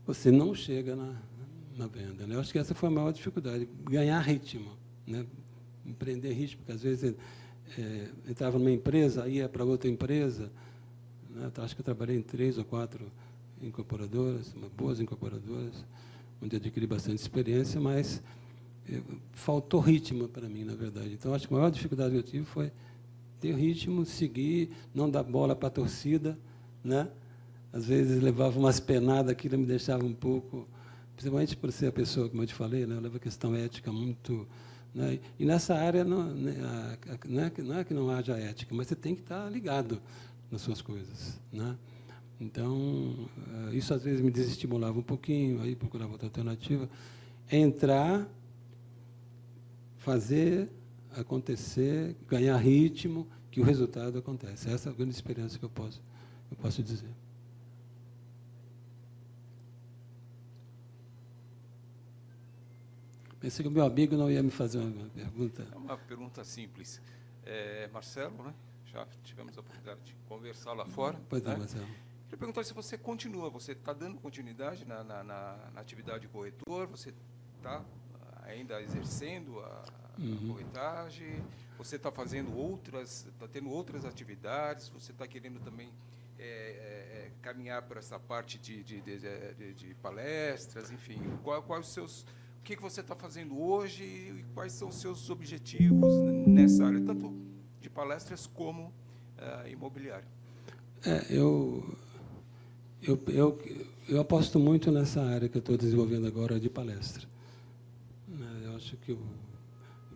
você 0.07 0.31
não 0.31 0.55
chega 0.55 0.97
na, 0.97 1.15
na 1.77 1.87
venda. 1.87 2.27
Né? 2.27 2.35
Eu 2.35 2.41
acho 2.41 2.53
que 2.53 2.59
essa 2.59 2.75
foi 2.75 2.89
a 2.89 2.93
maior 2.93 3.13
dificuldade, 3.13 3.69
ganhar 3.85 4.21
ritmo, 4.21 4.73
né? 5.07 5.25
empreender 5.87 6.33
ritmo, 6.33 6.59
porque 6.59 6.73
às 6.73 6.83
vezes 6.83 7.15
é, 7.79 8.09
entrava 8.29 8.59
numa 8.59 8.71
empresa, 8.71 9.29
ia 9.29 9.49
para 9.49 9.65
outra 9.65 9.89
empresa. 9.89 10.51
Né? 11.43 11.49
Então, 11.51 11.65
acho 11.65 11.75
que 11.75 11.81
eu 11.81 11.85
trabalhei 11.85 12.17
em 12.17 12.23
três 12.23 12.57
ou 12.57 12.65
quatro 12.65 13.05
incorporadoras, 13.61 14.55
boas 14.77 15.01
incorporadoras, 15.01 15.85
onde 16.41 16.57
adquiri 16.57 16.87
bastante 16.87 17.19
experiência, 17.19 17.81
mas 17.81 18.23
é, 18.89 19.01
faltou 19.33 19.81
ritmo 19.81 20.29
para 20.29 20.49
mim, 20.49 20.65
na 20.65 20.75
verdade. 20.75 21.13
Então, 21.13 21.35
acho 21.35 21.47
que 21.47 21.55
a 21.55 21.57
maior 21.57 21.71
dificuldade 21.71 22.13
que 22.13 22.19
eu 22.19 22.23
tive 22.23 22.45
foi 22.45 22.71
ter 23.41 23.55
ritmo, 23.55 24.05
seguir, 24.05 24.71
não 24.95 25.11
dar 25.11 25.25
bola 25.25 25.55
para 25.55 25.69
a 25.69 25.71
torcida, 25.71 26.39
né? 26.83 27.09
Às 27.73 27.87
vezes 27.87 28.23
levava 28.23 28.59
umas 28.59 28.79
penadas, 28.79 29.33
aquilo 29.33 29.59
me 29.59 29.67
deixava 29.67 30.05
um 30.05 30.13
pouco, 30.13 30.69
principalmente 31.17 31.57
por 31.57 31.73
ser 31.73 31.87
a 31.87 31.93
pessoa, 31.93 32.29
como 32.29 32.43
eu 32.43 32.47
te 32.47 32.55
falei, 32.55 32.87
né? 32.87 32.97
eu 32.97 33.01
levo 33.01 33.17
a 33.17 33.21
questão 33.21 33.55
ética 33.55 33.91
muito. 33.91 34.47
Né? 34.95 35.19
E 35.39 35.45
nessa 35.47 35.75
área 35.75 36.05
não, 36.05 36.23
né, 36.35 36.55
é, 37.07 37.29
não 37.65 37.79
é 37.79 37.85
que 37.85 37.95
não 37.95 38.11
haja 38.11 38.39
ética, 38.39 38.75
mas 38.75 38.89
você 38.89 38.95
tem 38.95 39.15
que 39.15 39.23
estar 39.23 39.49
ligado 39.51 40.03
nas 40.53 40.61
suas 40.61 40.83
coisas. 40.83 41.41
Né? 41.51 41.77
Então, 42.39 43.29
eh, 43.71 43.77
isso 43.77 43.95
às 43.95 44.05
vezes 44.05 44.21
me 44.21 44.31
desestimulava 44.31 44.99
um 44.99 45.03
pouquinho, 45.03 45.63
aí 45.63 45.75
procurava 45.75 46.13
outra 46.13 46.27
alternativa. 46.27 46.89
Entrar, 47.51 48.29
fazer 49.97 50.71
acontecer, 51.17 52.17
ganhar 52.29 52.57
ritmo, 52.59 53.27
que 53.51 53.61
o 53.61 53.65
resultado 53.65 54.19
acontece. 54.19 54.71
Essa 54.71 54.89
é 54.89 54.93
a 54.93 54.95
grande 54.95 55.13
experiência 55.15 55.59
que 55.59 55.65
eu 55.65 55.71
posso, 55.71 56.03
eu 56.51 56.57
posso 56.57 56.83
dizer. 56.83 57.11
Pensei 63.39 63.63
que 63.63 63.69
o 63.69 63.73
meu 63.73 63.85
amigo 63.85 64.17
não 64.17 64.31
ia 64.31 64.43
me 64.43 64.51
fazer 64.51 64.79
uma 64.79 65.09
pergunta. 65.09 65.67
É 65.73 65.77
uma 65.77 65.99
pergunta 65.99 66.45
simples. 66.45 67.01
É, 67.45 67.89
Marcelo, 67.93 68.43
né? 68.45 68.55
Já 68.93 69.07
tivemos 69.25 69.57
a 69.57 69.61
oportunidade 69.61 70.01
de 70.03 70.15
conversar 70.29 70.73
lá 70.75 70.85
fora. 70.85 71.19
Pois 71.29 71.43
né? 71.43 71.55
é, 71.55 71.57
Marcelo. 71.57 71.87
Queria 71.87 72.39
perguntar 72.39 72.65
se 72.65 72.75
você 72.75 72.97
continua, 72.99 73.51
você 73.51 73.73
está 73.73 73.93
dando 73.93 74.19
continuidade 74.21 74.85
na, 74.85 75.03
na, 75.03 75.25
na, 75.25 75.71
na 75.75 75.81
atividade 75.81 76.21
de 76.21 76.29
corretor, 76.29 76.87
você 76.87 77.13
está 77.57 77.85
ainda 78.45 78.81
exercendo 78.83 79.61
a, 79.61 79.85
uhum. 80.19 80.45
a 80.45 80.49
corretagem, 80.49 81.45
você 81.79 81.97
está 81.97 82.11
fazendo 82.11 82.57
outras, 82.57 83.27
está 83.27 83.49
tendo 83.49 83.71
outras 83.71 84.05
atividades, 84.05 84.89
você 84.89 85.13
está 85.13 85.27
querendo 85.27 85.61
também 85.61 85.91
é, 86.39 86.45
é, 86.45 86.47
é, 86.47 87.31
caminhar 87.41 87.83
por 87.83 87.97
essa 87.97 88.19
parte 88.19 88.59
de, 88.59 88.83
de, 88.83 89.01
de, 89.01 89.75
de 89.75 89.95
palestras, 89.97 90.91
enfim, 90.91 91.21
quais 91.43 91.65
qual 91.65 91.81
os 91.81 91.93
seus 91.93 92.23
o 92.59 92.65
que, 92.65 92.77
que 92.77 92.83
você 92.83 93.01
está 93.01 93.17
fazendo 93.17 93.61
hoje 93.61 94.05
e 94.05 94.45
quais 94.55 94.73
são 94.73 94.89
os 94.89 95.01
seus 95.01 95.29
objetivos 95.29 96.15
nessa 96.47 96.87
área, 96.87 97.01
tanto 97.01 97.52
palestras 97.95 98.47
como 98.47 98.93
uh, 99.39 99.69
imobiliário? 99.69 100.27
É, 101.05 101.27
eu, 101.31 101.97
eu, 103.03 103.19
eu, 103.29 103.59
eu 104.09 104.21
aposto 104.21 104.59
muito 104.59 104.91
nessa 104.91 105.23
área 105.23 105.49
que 105.49 105.57
eu 105.57 105.61
estou 105.61 105.77
desenvolvendo 105.77 106.27
agora 106.27 106.59
de 106.59 106.69
palestra. 106.69 107.29
Né, 108.29 108.63
eu 108.65 108.77
acho 108.77 108.97
que 108.97 109.13
eu 109.13 109.19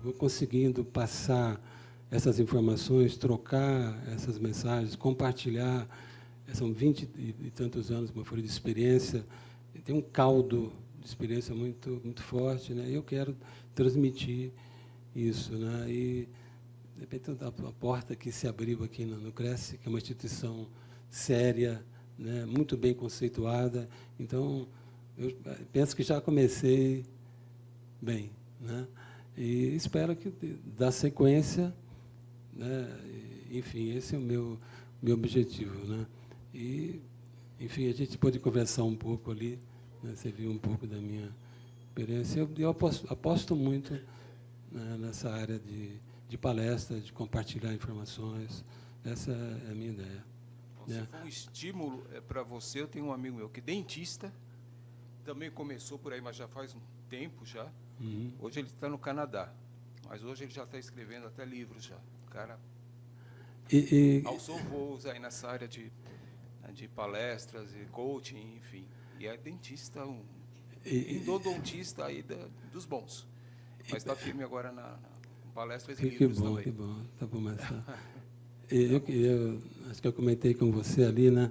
vou 0.02 0.12
conseguindo 0.12 0.84
passar 0.84 1.60
essas 2.10 2.38
informações, 2.38 3.16
trocar 3.16 4.00
essas 4.12 4.38
mensagens, 4.38 4.94
compartilhar. 4.96 5.88
São 6.52 6.72
vinte 6.72 7.08
e 7.18 7.50
tantos 7.50 7.90
anos, 7.90 8.12
eu 8.14 8.24
falei, 8.24 8.44
de 8.44 8.50
experiência. 8.50 9.24
Tem 9.84 9.94
um 9.94 10.00
caldo 10.00 10.72
experiência 11.04 11.54
muito 11.54 12.00
muito 12.04 12.22
forte, 12.22 12.74
né? 12.74 12.86
Eu 12.90 13.02
quero 13.02 13.36
transmitir 13.74 14.50
isso, 15.14 15.52
né? 15.54 15.86
E 15.88 16.28
de 16.96 17.00
repente 17.02 17.30
a, 17.30 17.52
porta 17.72 18.16
que 18.16 18.32
se 18.32 18.48
abriu 18.48 18.82
aqui 18.82 19.04
no, 19.04 19.18
no 19.18 19.30
Cresce, 19.30 19.76
que 19.76 19.86
é 19.86 19.90
uma 19.90 19.98
instituição 19.98 20.66
séria, 21.10 21.84
né? 22.18 22.46
Muito 22.46 22.76
bem 22.76 22.94
conceituada. 22.94 23.88
Então 24.18 24.66
eu 25.16 25.36
penso 25.72 25.94
que 25.94 26.02
já 26.02 26.20
comecei 26.20 27.04
bem, 28.00 28.30
né? 28.60 28.88
E 29.36 29.74
espero 29.76 30.16
que 30.16 30.32
da 30.76 30.90
sequência, 30.90 31.74
né? 32.54 32.88
Enfim, 33.50 33.94
esse 33.94 34.14
é 34.14 34.18
o 34.18 34.22
meu 34.22 34.58
meu 35.02 35.14
objetivo, 35.14 35.86
né? 35.86 36.06
E 36.54 37.00
enfim, 37.60 37.88
a 37.88 37.92
gente 37.92 38.16
pode 38.16 38.38
conversar 38.38 38.84
um 38.84 38.96
pouco 38.96 39.30
ali. 39.30 39.58
Né? 40.02 40.14
Você 40.14 40.30
viu 40.30 40.50
um 40.50 40.58
pouco 40.58 40.86
da 40.86 40.96
minha 40.96 41.30
experiência. 41.80 42.40
Eu, 42.40 42.50
eu 42.58 42.70
aposto, 42.70 43.06
aposto, 43.12 43.56
muito 43.56 43.92
né, 44.72 44.96
nessa 44.98 45.30
área 45.30 45.58
de, 45.58 45.98
de 46.28 46.36
palestra, 46.36 47.00
de 47.00 47.12
compartilhar 47.12 47.72
informações. 47.72 48.64
Essa 49.04 49.32
é 49.32 49.70
a 49.70 49.74
minha 49.74 49.92
ideia. 49.92 50.24
Bom, 50.76 50.86
né? 50.86 51.00
Se 51.00 51.06
for 51.06 51.20
um 51.20 51.28
estímulo 51.28 52.06
é, 52.12 52.20
para 52.20 52.42
você, 52.42 52.80
eu 52.80 52.88
tenho 52.88 53.06
um 53.06 53.12
amigo 53.12 53.36
meu 53.36 53.48
que 53.48 53.60
é 53.60 53.62
dentista, 53.62 54.32
também 55.24 55.50
começou 55.50 55.98
por 55.98 56.12
aí, 56.12 56.20
mas 56.20 56.36
já 56.36 56.48
faz 56.48 56.74
um 56.74 56.80
tempo 57.08 57.44
já. 57.44 57.70
Uhum. 58.00 58.32
Hoje 58.40 58.60
ele 58.60 58.68
está 58.68 58.88
no 58.88 58.98
Canadá, 58.98 59.52
mas 60.08 60.22
hoje 60.22 60.44
ele 60.44 60.52
já 60.52 60.64
está 60.64 60.78
escrevendo 60.78 61.26
até 61.26 61.44
livros 61.44 61.84
já. 61.84 61.98
O 62.26 62.30
cara 62.30 62.58
e, 63.70 64.22
e... 64.22 64.26
alçou 64.26 64.58
voos 64.64 65.06
aí 65.06 65.18
nessa 65.18 65.48
área 65.48 65.66
de, 65.66 65.90
de 66.72 66.88
palestras 66.88 67.74
e 67.74 67.84
coaching, 67.86 68.56
enfim. 68.56 68.86
E 69.18 69.26
é 69.26 69.36
dentista, 69.36 70.04
um 70.04 70.24
e, 70.84 71.16
endodontista 71.16 72.04
aí 72.04 72.22
da, 72.22 72.48
dos 72.70 72.84
bons. 72.84 73.26
Mas 73.90 73.98
está 73.98 74.14
firme 74.14 74.42
agora 74.42 74.72
na, 74.72 74.82
na 74.82 75.15
palestras 75.56 75.98
e 75.98 76.02
que, 76.02 76.18
livros 76.18 76.38
bom, 76.38 76.48
também. 76.50 76.64
Que 76.64 76.70
bom, 76.70 76.96
tá 77.18 77.26
bom, 77.26 77.40
Marcelo. 77.40 77.82
eu, 78.70 79.02
eu, 79.08 79.58
acho 79.90 80.02
que 80.02 80.06
eu 80.06 80.12
comentei 80.12 80.52
com 80.52 80.70
você 80.70 81.02
ali, 81.02 81.30
né? 81.30 81.50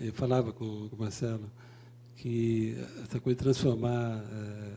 Eu 0.00 0.12
falava 0.12 0.52
com, 0.52 0.88
com 0.88 0.96
o 0.96 0.98
Marcelo 0.98 1.48
que 2.16 2.76
essa 3.04 3.20
coisa 3.20 3.36
de 3.36 3.44
transformar 3.44 4.24
é, 4.24 4.72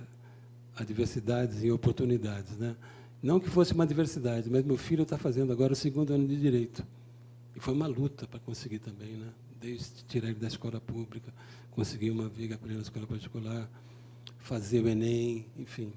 adversidades 0.75 1.63
em 1.63 1.71
oportunidades, 1.71 2.55
né? 2.59 2.75
Não 3.21 3.39
que 3.39 3.49
fosse 3.49 3.73
uma 3.73 3.85
diversidade, 3.85 4.47
mas 4.49 4.63
meu 4.63 4.77
filho 4.77 5.03
está 5.03 5.17
fazendo 5.17 5.51
agora 5.51 5.73
o 5.73 5.75
segundo 5.75 6.13
ano 6.13 6.27
de 6.27 6.39
direito. 6.39 6.85
E 7.55 7.59
foi 7.59 7.73
uma 7.73 7.87
luta 7.87 8.27
para 8.27 8.39
conseguir 8.39 8.77
também, 8.77 9.13
né? 9.13 9.29
Desde 9.59 10.03
tirar 10.05 10.29
ele 10.29 10.39
da 10.39 10.47
escola 10.47 10.79
pública, 10.79 11.33
conseguir 11.71 12.11
uma 12.11 12.29
viga 12.29 12.57
para 12.57 12.67
ele 12.67 12.77
na 12.77 12.83
escola 12.83 13.07
particular, 13.07 13.67
fazer 14.39 14.83
o 14.83 14.87
Enem, 14.87 15.47
enfim. 15.57 15.91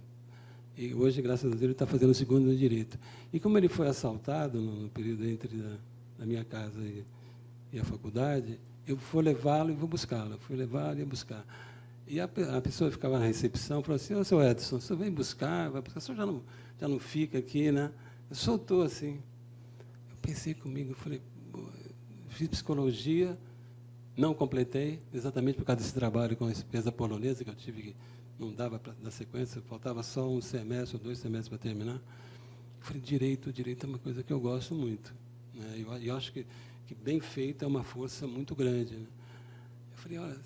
E 0.77 0.93
hoje, 0.93 1.23
graças 1.23 1.47
a 1.47 1.49
Deus, 1.51 1.63
ele 1.63 1.73
está 1.73 1.87
fazendo 1.87 2.11
o 2.11 2.15
segundo 2.15 2.47
no 2.47 2.57
direito. 2.57 2.99
E 3.33 3.39
como 3.39 3.57
ele 3.57 3.69
foi 3.69 3.87
assaltado 3.87 4.61
no 4.61 4.89
período 4.91 5.25
entre 5.25 5.63
a, 6.21 6.27
minha 6.27 6.45
casa 6.45 6.81
e, 6.81 7.05
e, 7.73 7.79
a 7.79 7.85
faculdade, 7.85 8.59
eu 8.87 8.97
vou 8.97 9.23
levá-lo 9.23 9.71
e 9.71 9.75
vou 9.75 9.89
buscá-lo. 9.89 10.37
Fui 10.39 10.57
levá-lo 10.57 11.01
e 11.01 11.05
buscar. 11.05 11.47
E 12.09 12.21
a, 12.21 12.25
a, 12.25 12.61
pessoa 12.61 12.91
ficava 12.91 13.19
na 13.19 13.25
recepção, 13.25 13.83
falou 13.83 13.97
assim, 13.97 14.15
ô, 14.15 14.25
seu 14.25 14.43
Edson, 14.43 14.81
você 14.81 14.95
vem 14.97 15.11
buscar, 15.11 15.71
vai 15.71 15.81
buscar, 15.81 15.99
o 15.99 16.03
senhor 16.03 16.17
já 16.17 16.27
não, 16.27 16.43
já 16.81 16.89
não 16.89 16.99
fica 16.99 17.39
aqui, 17.39 17.71
né? 17.71 17.93
Soltou 18.33 18.83
assim. 18.83 19.21
Eu 20.11 20.17
pensei 20.21 20.55
comigo, 20.55 20.93
falei, 20.95 21.23
fiz 22.29 22.49
psicologia, 22.49 23.39
não 24.17 24.35
completei, 24.35 25.01
exatamente 25.13 25.57
por 25.57 25.65
causa 25.65 25.81
desse 25.81 25.95
trabalho 25.95 26.37
com 26.37 26.47
a 26.47 26.51
empresa 26.51 26.91
polonesa, 26.91 27.45
que 27.45 27.51
eu 27.51 27.55
tive 27.55 27.83
que 27.83 27.97
não 28.39 28.53
dava 28.53 28.79
para 28.79 28.93
dar 28.95 29.11
sequência, 29.11 29.61
faltava 29.63 30.03
só 30.03 30.29
um 30.29 30.41
semestre 30.41 30.97
ou 30.97 31.03
dois 31.03 31.19
semestres 31.19 31.49
para 31.49 31.59
terminar. 31.59 31.95
Eu 31.97 32.01
falei, 32.81 33.01
direito, 33.01 33.53
direito 33.53 33.87
é 33.87 33.89
uma 33.89 33.99
coisa 33.99 34.23
que 34.23 34.33
eu 34.33 34.41
gosto 34.41 34.75
muito. 34.75 35.15
Né? 35.55 35.77
Eu, 35.79 35.93
eu 35.99 36.17
acho 36.17 36.33
que, 36.33 36.47
que 36.87 36.95
bem 36.95 37.21
feito 37.21 37.65
é 37.65 37.69
uma 37.69 37.83
força 37.83 38.27
muito 38.27 38.55
grande. 38.55 38.97
Né? 38.97 39.07
Eu 39.93 39.99
falei, 39.99 40.19
olha, 40.19 40.39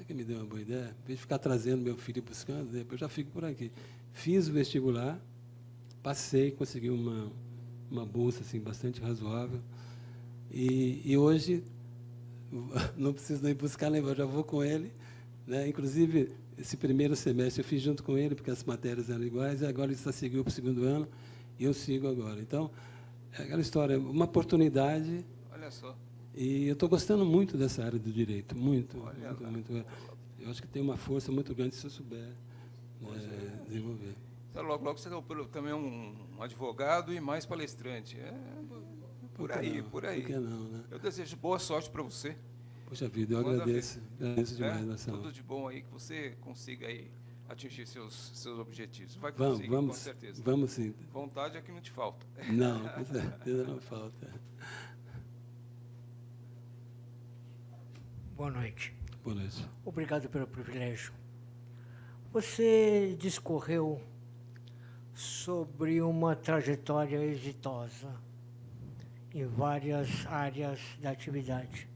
é 0.00 0.04
que 0.04 0.12
me 0.12 0.24
deu 0.24 0.38
uma 0.38 0.46
boa 0.46 0.60
ideia? 0.60 0.94
Em 1.04 1.06
vez 1.06 1.18
de 1.18 1.22
ficar 1.22 1.38
trazendo 1.38 1.82
meu 1.82 1.96
filho 1.96 2.22
buscando, 2.22 2.70
depois 2.72 3.00
eu 3.00 3.06
já 3.06 3.08
fico 3.08 3.30
por 3.30 3.44
aqui. 3.44 3.70
Fiz 4.12 4.48
o 4.48 4.52
vestibular, 4.52 5.18
passei, 6.02 6.50
consegui 6.50 6.90
uma, 6.90 7.30
uma 7.90 8.04
bolsa 8.04 8.40
assim, 8.40 8.58
bastante 8.58 9.00
razoável. 9.00 9.60
E, 10.50 11.00
e 11.04 11.16
hoje 11.16 11.62
não 12.96 13.12
preciso 13.12 13.42
nem 13.42 13.54
buscar 13.54 13.88
lembrar, 13.88 14.14
já 14.14 14.24
vou 14.24 14.44
com 14.44 14.62
ele. 14.62 14.92
Né? 15.46 15.68
Inclusive, 15.68 16.32
esse 16.62 16.76
primeiro 16.76 17.16
semestre 17.16 17.60
eu 17.60 17.64
fiz 17.64 17.82
junto 17.82 18.04
com 18.04 18.16
ele, 18.16 18.36
porque 18.36 18.50
as 18.50 18.62
matérias 18.62 19.10
eram 19.10 19.24
iguais, 19.24 19.62
e 19.62 19.66
agora 19.66 19.88
ele 19.88 19.98
está 19.98 20.12
seguindo 20.12 20.44
para 20.44 20.50
o 20.50 20.54
segundo 20.54 20.84
ano, 20.84 21.08
e 21.58 21.64
eu 21.64 21.74
sigo 21.74 22.06
agora. 22.06 22.40
Então, 22.40 22.70
é 23.36 23.42
aquela 23.42 23.60
história, 23.60 23.98
uma 23.98 24.26
oportunidade. 24.26 25.24
Olha 25.52 25.70
só. 25.72 25.96
E 26.34 26.68
eu 26.68 26.74
estou 26.74 26.88
gostando 26.88 27.24
muito 27.24 27.56
dessa 27.56 27.84
área 27.84 27.98
do 27.98 28.12
direito, 28.12 28.56
muito, 28.56 29.02
Olha 29.02 29.32
muito, 29.32 29.72
muito. 29.72 29.86
Eu 30.38 30.50
acho 30.50 30.62
que 30.62 30.68
tem 30.68 30.80
uma 30.80 30.96
força 30.96 31.32
muito 31.32 31.52
grande 31.52 31.74
se 31.74 31.84
eu 31.84 31.90
souber 31.90 32.28
né, 33.00 33.64
desenvolver. 33.66 34.14
Então, 34.52 34.62
logo, 34.62 34.84
logo 34.84 34.98
você 34.98 35.08
é 35.08 35.44
também 35.50 35.72
um, 35.72 36.14
um 36.38 36.42
advogado 36.42 37.12
e 37.12 37.20
mais 37.20 37.44
palestrante. 37.44 38.20
É, 38.20 38.32
por 39.34 39.50
que 39.50 39.58
aí, 39.58 39.82
não? 39.82 39.90
por 39.90 40.06
aí. 40.06 40.20
Por 40.20 40.26
que 40.28 40.38
não, 40.38 40.68
né? 40.68 40.84
Eu 40.92 40.98
desejo 41.00 41.36
boa 41.36 41.58
sorte 41.58 41.90
para 41.90 42.02
você. 42.02 42.36
Poxa 42.92 43.08
vida, 43.08 43.32
eu 43.32 43.42
Manda 43.42 43.62
agradeço. 43.62 44.02
Agradeço 44.20 44.60
né? 44.60 44.68
demais, 44.68 44.84
Marcelo. 44.84 45.16
Tudo 45.16 45.32
de 45.32 45.42
bom 45.42 45.66
aí, 45.66 45.80
que 45.80 45.90
você 45.90 46.36
consiga 46.42 46.86
aí 46.86 47.10
atingir 47.48 47.86
seus, 47.86 48.12
seus 48.34 48.58
objetivos. 48.58 49.16
Vai 49.16 49.32
Vamos, 49.32 49.54
conseguir, 49.54 49.70
vamos, 49.70 49.96
com 49.96 50.02
certeza. 50.02 50.42
vamos 50.42 50.70
sim. 50.72 50.94
Vontade 51.10 51.56
é 51.56 51.62
que 51.62 51.72
não 51.72 51.80
te 51.80 51.90
falta. 51.90 52.26
Não, 52.52 52.86
com 52.92 53.04
certeza 53.06 53.64
não 53.64 53.80
falta. 53.80 54.30
Boa 58.36 58.50
noite. 58.50 58.94
Boa 59.24 59.36
noite. 59.36 59.66
Obrigado 59.86 60.28
pelo 60.28 60.46
privilégio. 60.46 61.14
Você 62.30 63.16
discorreu 63.18 64.02
sobre 65.14 66.02
uma 66.02 66.36
trajetória 66.36 67.24
exitosa 67.24 68.14
em 69.32 69.46
várias 69.46 70.26
áreas 70.26 70.78
da 71.00 71.08
atividade. 71.08 71.90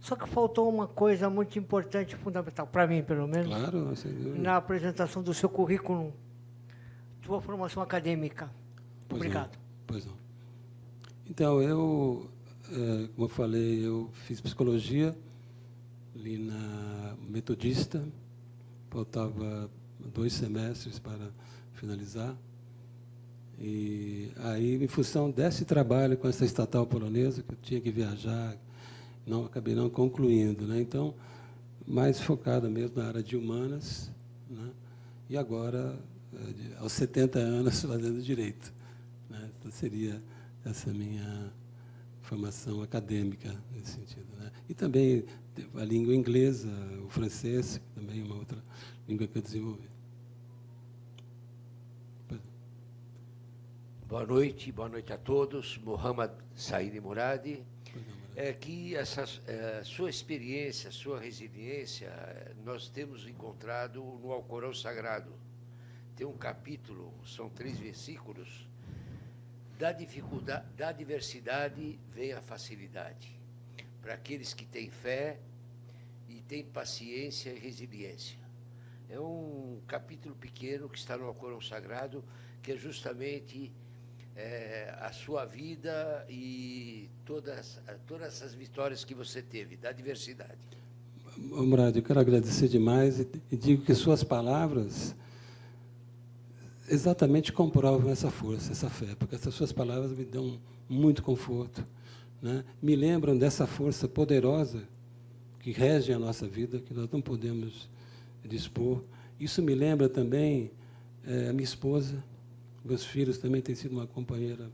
Só 0.00 0.16
que 0.16 0.26
faltou 0.26 0.68
uma 0.68 0.88
coisa 0.88 1.28
muito 1.28 1.58
importante, 1.58 2.16
fundamental, 2.16 2.66
para 2.66 2.86
mim 2.86 3.02
pelo 3.02 3.28
menos, 3.28 3.48
Claro, 3.48 3.92
na 4.38 4.56
apresentação 4.56 5.22
do 5.22 5.34
seu 5.34 5.48
currículo, 5.48 6.12
sua 7.24 7.40
formação 7.40 7.82
acadêmica. 7.82 8.50
Pois 9.06 9.20
Obrigado. 9.20 9.52
Não, 9.52 9.60
pois 9.86 10.06
não. 10.06 10.14
Então, 11.28 11.60
eu, 11.60 12.30
eh, 12.72 13.08
como 13.14 13.26
eu 13.26 13.28
falei, 13.28 13.86
eu 13.86 14.10
fiz 14.24 14.40
psicologia 14.40 15.14
ali 16.14 16.38
na 16.38 17.14
Metodista, 17.28 18.02
faltava 18.88 19.70
dois 19.98 20.32
semestres 20.32 20.98
para 20.98 21.30
finalizar. 21.74 22.34
E 23.58 24.32
aí, 24.38 24.82
em 24.82 24.88
função 24.88 25.30
desse 25.30 25.66
trabalho 25.66 26.16
com 26.16 26.26
essa 26.26 26.44
estatal 26.44 26.86
polonesa, 26.86 27.42
que 27.42 27.52
eu 27.52 27.58
tinha 27.60 27.80
que 27.80 27.90
viajar, 27.90 28.56
não 29.30 29.44
acabei 29.44 29.74
não 29.74 29.88
concluindo. 29.88 30.66
Né? 30.66 30.80
Então, 30.80 31.14
mais 31.86 32.20
focada 32.20 32.68
mesmo 32.68 33.00
na 33.00 33.08
área 33.08 33.22
de 33.22 33.36
humanas, 33.36 34.10
né? 34.48 34.70
e 35.28 35.36
agora, 35.36 35.98
eh, 36.34 36.76
aos 36.78 36.92
70 36.92 37.38
anos, 37.38 37.80
fazendo 37.82 38.20
direito. 38.20 38.74
Né? 39.30 39.50
Então, 39.58 39.70
seria 39.70 40.20
essa 40.64 40.92
minha 40.92 41.52
formação 42.20 42.82
acadêmica 42.82 43.56
nesse 43.72 43.92
sentido. 43.92 44.26
Né? 44.38 44.50
E 44.68 44.74
também 44.74 45.24
a 45.76 45.84
língua 45.84 46.14
inglesa, 46.14 46.68
o 47.04 47.08
francês, 47.08 47.80
também 47.94 48.20
é 48.20 48.24
uma 48.24 48.36
outra 48.36 48.58
língua 49.08 49.26
que 49.26 49.38
eu 49.38 49.42
desenvolvi. 49.42 49.88
Boa 54.08 54.26
noite, 54.26 54.72
boa 54.72 54.88
noite 54.88 55.12
a 55.12 55.18
todos. 55.18 55.78
Mohamed 55.84 56.32
Said 56.56 57.00
Muradi. 57.00 57.62
É 58.36 58.52
que 58.52 58.94
essa 58.94 59.24
eh, 59.46 59.82
sua 59.84 60.08
experiência, 60.08 60.90
sua 60.90 61.18
resiliência, 61.18 62.06
eh, 62.06 62.54
nós 62.64 62.88
temos 62.88 63.26
encontrado 63.26 64.02
no 64.22 64.32
Alcorão 64.32 64.72
Sagrado. 64.72 65.32
Tem 66.14 66.26
um 66.26 66.36
capítulo, 66.36 67.12
são 67.26 67.50
três 67.50 67.78
versículos. 67.78 68.68
Da 69.78 69.90
dificuldade, 69.92 70.66
da 70.76 70.92
diversidade 70.92 71.98
vem 72.12 72.32
a 72.32 72.40
facilidade. 72.40 73.38
Para 74.00 74.14
aqueles 74.14 74.54
que 74.54 74.64
têm 74.64 74.90
fé 74.90 75.40
e 76.28 76.40
têm 76.42 76.64
paciência 76.64 77.50
e 77.50 77.58
resiliência. 77.58 78.38
É 79.08 79.18
um 79.18 79.82
capítulo 79.88 80.36
pequeno 80.36 80.88
que 80.88 80.98
está 80.98 81.16
no 81.16 81.26
Alcorão 81.26 81.60
Sagrado, 81.60 82.24
que 82.62 82.72
é 82.72 82.76
justamente 82.76 83.72
eh, 84.40 84.94
a 85.00 85.12
sua 85.12 85.44
vida 85.44 86.24
e 86.28 87.10
todas, 87.26 87.78
todas 88.06 88.28
essas 88.28 88.54
vitórias 88.54 89.04
que 89.04 89.14
você 89.14 89.42
teve, 89.42 89.76
da 89.76 89.92
diversidade. 89.92 90.58
Murad, 91.36 91.94
eu 91.94 92.02
quero 92.02 92.20
agradecer 92.20 92.68
demais 92.68 93.20
e, 93.20 93.56
digo 93.56 93.84
que 93.84 93.94
suas 93.94 94.24
palavras 94.24 95.14
exatamente 96.88 97.52
comprovam 97.52 98.10
essa 98.10 98.30
força, 98.30 98.72
essa 98.72 98.88
fé, 98.88 99.14
porque 99.18 99.34
essas 99.34 99.54
suas 99.54 99.72
palavras 99.72 100.12
me 100.12 100.24
dão 100.24 100.58
muito 100.88 101.22
conforto, 101.22 101.86
né? 102.42 102.64
me 102.82 102.96
lembram 102.96 103.36
dessa 103.36 103.66
força 103.66 104.08
poderosa 104.08 104.82
que 105.60 105.70
rege 105.70 106.12
a 106.12 106.18
nossa 106.18 106.48
vida, 106.48 106.80
que 106.80 106.94
nós 106.94 107.08
não 107.10 107.20
podemos 107.20 107.88
dispor. 108.44 109.02
Isso 109.38 109.62
me 109.62 109.74
lembra 109.74 110.08
também 110.08 110.70
eh, 111.26 111.48
a 111.50 111.52
minha 111.52 111.64
esposa, 111.64 112.24
meus 112.84 113.04
filhos 113.04 113.38
também 113.38 113.60
têm 113.60 113.74
sido 113.74 113.92
uma 113.92 114.06
companheira 114.06 114.70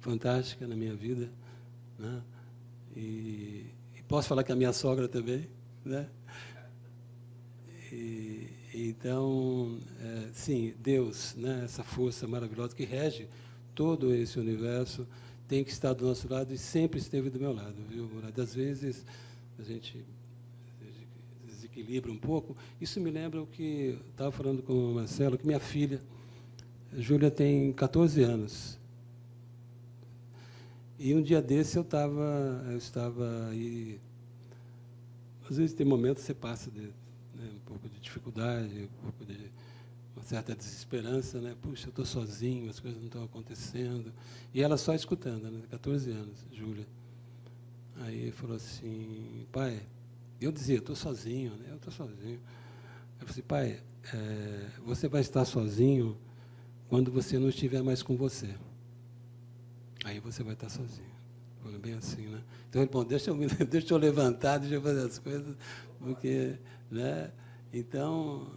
fantástica 0.00 0.66
na 0.66 0.76
minha 0.76 0.94
vida, 0.94 1.30
né? 1.98 2.22
E, 2.96 3.66
e 3.96 4.02
posso 4.06 4.28
falar 4.28 4.42
que 4.44 4.52
a 4.52 4.56
minha 4.56 4.72
sogra 4.72 5.08
também, 5.08 5.48
né? 5.84 6.08
E, 7.92 8.48
então, 8.74 9.78
é, 10.00 10.28
sim, 10.32 10.74
Deus, 10.78 11.34
né, 11.36 11.62
essa 11.64 11.82
força 11.82 12.26
maravilhosa 12.28 12.74
que 12.74 12.84
rege 12.84 13.28
todo 13.74 14.14
esse 14.14 14.38
universo, 14.38 15.06
tem 15.46 15.64
que 15.64 15.70
estar 15.70 15.94
do 15.94 16.04
nosso 16.04 16.30
lado 16.30 16.52
e 16.52 16.58
sempre 16.58 17.00
esteve 17.00 17.30
do 17.30 17.40
meu 17.40 17.52
lado, 17.52 17.76
viu, 17.88 18.06
Murad? 18.06 18.38
Às 18.38 18.54
vezes 18.54 19.04
a 19.58 19.62
gente 19.62 20.04
desequilibra 21.46 22.12
um 22.12 22.18
pouco. 22.18 22.56
Isso 22.80 23.00
me 23.00 23.10
lembra 23.10 23.40
o 23.42 23.46
que 23.46 23.98
estava 24.10 24.30
falando 24.30 24.62
com 24.62 24.72
o 24.72 24.94
Marcelo, 24.94 25.38
que 25.38 25.46
minha 25.46 25.60
filha, 25.60 26.00
Júlia, 26.96 27.30
tem 27.30 27.72
14 27.72 28.22
anos. 28.22 28.78
E 30.98 31.14
um 31.14 31.22
dia 31.22 31.40
desse 31.40 31.76
eu 31.76 31.82
estava, 31.82 32.64
eu 32.70 32.78
estava 32.78 33.48
aí. 33.50 34.00
Às 35.48 35.56
vezes 35.56 35.74
tem 35.74 35.86
momentos 35.86 36.22
que 36.22 36.26
você 36.26 36.34
passa 36.34 36.70
de, 36.70 36.80
né, 36.80 37.50
um 37.54 37.60
pouco 37.66 37.88
de 37.88 38.00
dificuldade, 38.00 38.84
um 38.84 39.02
pouco 39.02 39.24
de 39.24 39.50
uma 40.16 40.22
certa 40.22 40.54
desesperança, 40.54 41.40
né? 41.40 41.54
Puxa, 41.60 41.86
eu 41.86 41.90
estou 41.90 42.04
sozinho, 42.04 42.68
as 42.68 42.80
coisas 42.80 42.98
não 42.98 43.06
estão 43.06 43.22
acontecendo. 43.22 44.12
E 44.52 44.62
ela 44.62 44.76
só 44.76 44.94
escutando, 44.94 45.50
né? 45.50 45.62
14 45.70 46.10
anos, 46.10 46.46
Júlia. 46.50 46.86
Aí 48.00 48.30
falou 48.32 48.56
assim, 48.56 49.46
pai, 49.52 49.82
eu 50.40 50.50
dizia, 50.50 50.78
estou 50.78 50.96
sozinho, 50.96 51.52
né? 51.56 51.66
Eu 51.68 51.76
estou 51.76 51.92
sozinho. 51.92 52.40
Eu 53.20 53.26
falei 53.26 53.30
assim, 53.30 53.42
pai, 53.42 53.82
é, 54.14 54.70
você 54.84 55.06
vai 55.06 55.20
estar 55.20 55.44
sozinho 55.44 56.16
quando 56.88 57.12
você 57.12 57.38
não 57.38 57.48
estiver 57.48 57.82
mais 57.82 58.02
com 58.02 58.16
você. 58.16 58.54
Aí 60.04 60.20
você 60.20 60.42
vai 60.42 60.54
estar 60.54 60.68
sozinho. 60.68 61.18
Falei 61.62 61.78
bem 61.78 61.94
assim, 61.94 62.26
né? 62.26 62.42
Então, 62.68 62.82
ele, 62.82 62.90
bom, 62.90 63.04
deixa 63.04 63.30
eu, 63.30 63.36
deixa 63.68 63.92
eu 63.92 63.98
levantar, 63.98 64.58
deixa 64.58 64.76
eu 64.76 64.82
fazer 64.82 65.06
as 65.06 65.18
coisas, 65.18 65.56
porque, 65.98 66.58
né? 66.90 67.30
Então, 67.72 68.52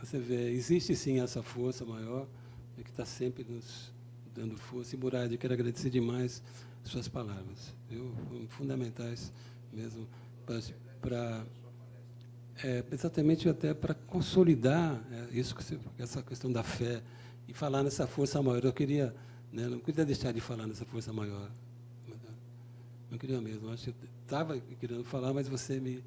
você 0.00 0.18
vê, 0.18 0.50
existe 0.50 0.96
sim 0.96 1.20
essa 1.20 1.42
força 1.42 1.84
maior, 1.84 2.26
né, 2.76 2.82
que 2.82 2.90
está 2.90 3.04
sempre 3.04 3.44
nos 3.44 3.92
dando 4.34 4.56
força. 4.56 4.96
E, 4.96 4.98
Murad, 4.98 5.30
eu 5.30 5.38
quero 5.38 5.54
agradecer 5.54 5.90
demais 5.90 6.42
suas 6.82 7.08
palavras, 7.08 7.74
viu? 7.88 8.12
Fundamentais 8.48 9.32
mesmo 9.72 10.08
para 11.00 11.44
é, 12.64 12.84
exatamente 12.90 13.48
até 13.48 13.72
para 13.72 13.94
consolidar 13.94 15.00
é, 15.12 15.38
isso 15.38 15.54
essa 15.98 16.22
questão 16.22 16.50
da 16.50 16.62
fé 16.62 17.02
e 17.50 17.52
falar 17.52 17.82
nessa 17.82 18.06
força 18.06 18.42
maior. 18.42 18.64
Eu 18.64 18.72
queria, 18.72 19.14
né, 19.52 19.68
não 19.68 19.80
queria 19.80 20.04
deixar 20.04 20.32
de 20.32 20.40
falar 20.40 20.66
nessa 20.66 20.84
força 20.84 21.12
maior. 21.12 21.50
Não 23.10 23.18
queria 23.18 23.40
mesmo. 23.40 23.68
Acho 23.70 23.84
que 23.84 23.90
eu 23.90 24.08
estava 24.22 24.58
querendo 24.78 25.04
falar, 25.04 25.34
mas 25.34 25.48
você 25.48 25.80
me, 25.80 26.02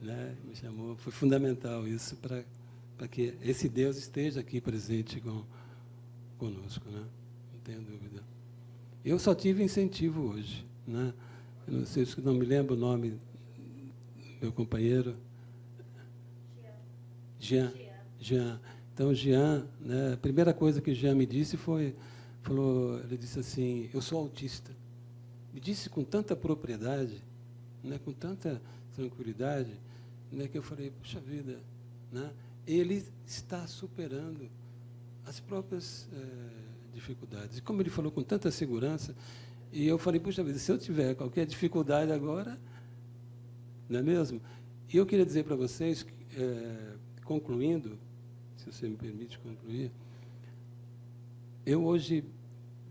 né, 0.00 0.34
me 0.44 0.56
chamou. 0.56 0.96
Foi 0.96 1.12
fundamental 1.12 1.86
isso 1.86 2.16
para 2.16 2.42
para 2.96 3.06
que 3.06 3.34
esse 3.42 3.68
Deus 3.68 3.96
esteja 3.96 4.40
aqui 4.40 4.60
presente 4.60 5.20
com, 5.20 5.44
conosco, 6.38 6.88
né? 6.90 7.04
Não 7.52 7.60
tenho 7.62 7.80
dúvida. 7.82 8.22
Eu 9.04 9.18
só 9.18 9.34
tive 9.34 9.62
incentivo 9.62 10.30
hoje, 10.30 10.66
né? 10.86 11.12
Eu 11.66 11.74
não 11.74 11.86
sei 11.86 12.06
se 12.06 12.20
não 12.20 12.34
me 12.34 12.46
lembro 12.46 12.74
o 12.74 12.78
nome 12.78 13.10
do 13.10 13.18
meu 14.40 14.52
companheiro. 14.52 15.16
Jean. 17.38 17.72
Jean. 18.18 18.60
Então, 18.96 19.12
Jean, 19.12 19.66
né, 19.78 20.14
a 20.14 20.16
primeira 20.16 20.54
coisa 20.54 20.80
que 20.80 20.94
Jean 20.94 21.14
me 21.14 21.26
disse 21.26 21.58
foi, 21.58 21.94
falou, 22.40 22.98
ele 23.00 23.18
disse 23.18 23.38
assim, 23.38 23.90
eu 23.92 24.00
sou 24.00 24.18
autista. 24.18 24.72
Me 25.52 25.60
disse 25.60 25.90
com 25.90 26.02
tanta 26.02 26.34
propriedade, 26.34 27.22
né, 27.84 28.00
com 28.02 28.10
tanta 28.10 28.58
tranquilidade, 28.94 29.78
né, 30.32 30.48
que 30.48 30.56
eu 30.56 30.62
falei, 30.62 30.90
puxa 30.90 31.20
vida, 31.20 31.60
né, 32.10 32.32
ele 32.66 33.04
está 33.26 33.66
superando 33.66 34.48
as 35.26 35.40
próprias 35.40 36.08
é, 36.14 36.94
dificuldades. 36.94 37.58
E 37.58 37.60
como 37.60 37.82
ele 37.82 37.90
falou 37.90 38.10
com 38.10 38.22
tanta 38.22 38.50
segurança, 38.50 39.14
e 39.70 39.86
eu 39.86 39.98
falei, 39.98 40.18
puxa 40.18 40.42
vida, 40.42 40.58
se 40.58 40.72
eu 40.72 40.78
tiver 40.78 41.14
qualquer 41.14 41.44
dificuldade 41.44 42.10
agora, 42.12 42.58
não 43.90 43.98
é 43.98 44.02
mesmo? 44.02 44.40
E 44.90 44.96
eu 44.96 45.04
queria 45.04 45.26
dizer 45.26 45.44
para 45.44 45.54
vocês, 45.54 46.06
é, 46.34 46.94
concluindo, 47.26 48.05
se 48.72 48.80
você 48.80 48.88
me 48.88 48.96
permite 48.96 49.38
concluir, 49.38 49.90
eu 51.64 51.84
hoje 51.84 52.24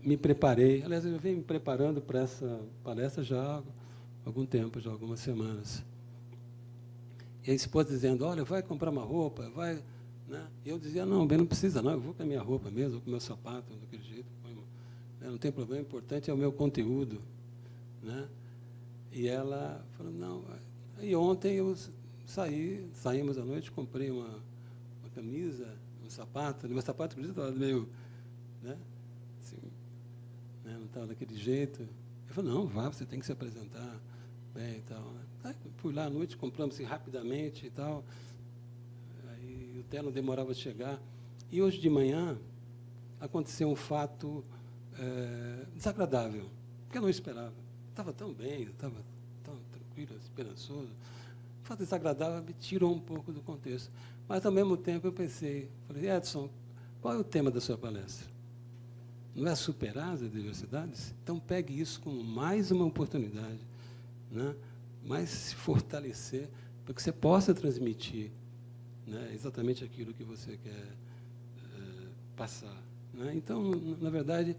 me 0.02 0.16
preparei, 0.16 0.82
aliás, 0.82 1.04
eu 1.04 1.18
venho 1.18 1.38
me 1.38 1.42
preparando 1.42 2.00
para 2.00 2.20
essa 2.20 2.60
palestra 2.82 3.22
já 3.22 3.58
há 3.58 3.62
algum 4.24 4.46
tempo, 4.46 4.80
já 4.80 4.90
há 4.90 4.92
algumas 4.92 5.20
semanas. 5.20 5.84
E 7.46 7.50
a 7.50 7.54
esposa 7.54 7.90
dizendo, 7.90 8.24
olha, 8.24 8.44
vai 8.44 8.62
comprar 8.62 8.90
uma 8.90 9.02
roupa, 9.02 9.50
vai. 9.50 9.82
Né? 10.28 10.46
E 10.64 10.68
eu 10.68 10.78
dizia, 10.78 11.04
não, 11.04 11.26
bem, 11.26 11.38
não 11.38 11.46
precisa, 11.46 11.82
não, 11.82 11.92
eu 11.92 12.00
vou 12.00 12.14
com 12.14 12.22
a 12.22 12.26
minha 12.26 12.42
roupa 12.42 12.70
mesmo, 12.70 12.92
vou 12.92 13.00
com 13.00 13.08
o 13.08 13.10
meu 13.10 13.20
sapato, 13.20 13.72
daquele 13.74 14.02
jeito. 14.02 14.26
Né? 15.20 15.30
Não 15.30 15.38
tem 15.38 15.52
problema, 15.52 15.82
o 15.82 15.86
importante 15.86 16.30
é 16.30 16.34
o 16.34 16.36
meu 16.36 16.52
conteúdo. 16.52 17.20
Né? 18.02 18.28
E 19.12 19.28
ela 19.28 19.84
falou, 19.96 20.12
não. 20.12 20.42
Aí 20.98 21.14
ontem 21.14 21.56
eu 21.56 21.74
saí, 22.24 22.88
saímos 22.94 23.38
à 23.38 23.44
noite, 23.44 23.70
comprei 23.70 24.10
uma 24.10 24.45
camisa, 25.16 25.66
um 26.04 26.10
sapato, 26.10 26.68
meu 26.68 26.82
sapato, 26.82 27.14
inclusive, 27.14 27.38
estava 27.38 27.56
meio. 27.56 27.88
Né? 28.62 28.76
Assim, 29.40 29.56
né? 30.62 30.76
Não 30.78 30.84
estava 30.84 31.06
daquele 31.06 31.34
jeito. 31.34 31.82
Eu 32.28 32.34
falei, 32.34 32.52
não, 32.52 32.66
vá, 32.66 32.90
você 32.90 33.06
tem 33.06 33.18
que 33.18 33.24
se 33.24 33.32
apresentar 33.32 33.98
bem 34.52 34.76
e 34.76 34.82
tal. 34.82 35.02
Né? 35.42 35.54
fui 35.78 35.94
lá 35.94 36.04
à 36.04 36.10
noite, 36.10 36.36
compramos 36.36 36.74
assim, 36.74 36.84
rapidamente 36.84 37.66
e 37.66 37.70
tal. 37.70 38.04
Aí 39.30 39.78
o 39.78 39.84
terno 39.84 40.10
demorava 40.10 40.50
a 40.50 40.54
chegar. 40.54 41.00
E 41.50 41.62
hoje 41.62 41.78
de 41.78 41.88
manhã 41.88 42.38
aconteceu 43.18 43.68
um 43.68 43.76
fato 43.76 44.44
é, 44.98 45.66
desagradável, 45.74 46.50
que 46.90 46.98
eu 46.98 47.02
não 47.02 47.08
esperava. 47.08 47.54
Estava 47.88 48.12
tão 48.12 48.34
bem, 48.34 48.64
estava 48.64 48.96
tão 49.42 49.56
tranquilo, 49.72 50.14
esperançoso. 50.20 50.90
Fato 51.66 51.80
desagradável 51.80 52.42
me 52.42 52.52
tirou 52.54 52.94
um 52.94 53.00
pouco 53.00 53.32
do 53.32 53.40
contexto. 53.40 53.90
Mas, 54.28 54.44
ao 54.44 54.52
mesmo 54.52 54.76
tempo, 54.76 55.06
eu 55.06 55.12
pensei, 55.12 55.68
falei, 55.86 56.10
Edson, 56.10 56.48
qual 57.00 57.14
é 57.14 57.18
o 57.18 57.24
tema 57.24 57.50
da 57.50 57.60
sua 57.60 57.76
palestra? 57.76 58.26
Não 59.34 59.48
é 59.48 59.54
superar 59.54 60.14
as 60.14 60.22
adversidades? 60.22 61.14
Então, 61.22 61.38
pegue 61.38 61.78
isso 61.78 62.00
como 62.00 62.22
mais 62.24 62.70
uma 62.70 62.84
oportunidade. 62.84 63.60
Né? 64.30 64.54
mas 65.06 65.30
se 65.30 65.54
fortalecer 65.54 66.48
para 66.84 66.92
que 66.92 67.02
você 67.02 67.12
possa 67.12 67.54
transmitir 67.54 68.30
né, 69.06 69.30
exatamente 69.32 69.84
aquilo 69.84 70.12
que 70.12 70.24
você 70.24 70.58
quer 70.58 70.70
é, 70.70 72.08
passar. 72.36 72.76
Né? 73.14 73.32
Então, 73.34 73.70
na 74.00 74.10
verdade, 74.10 74.56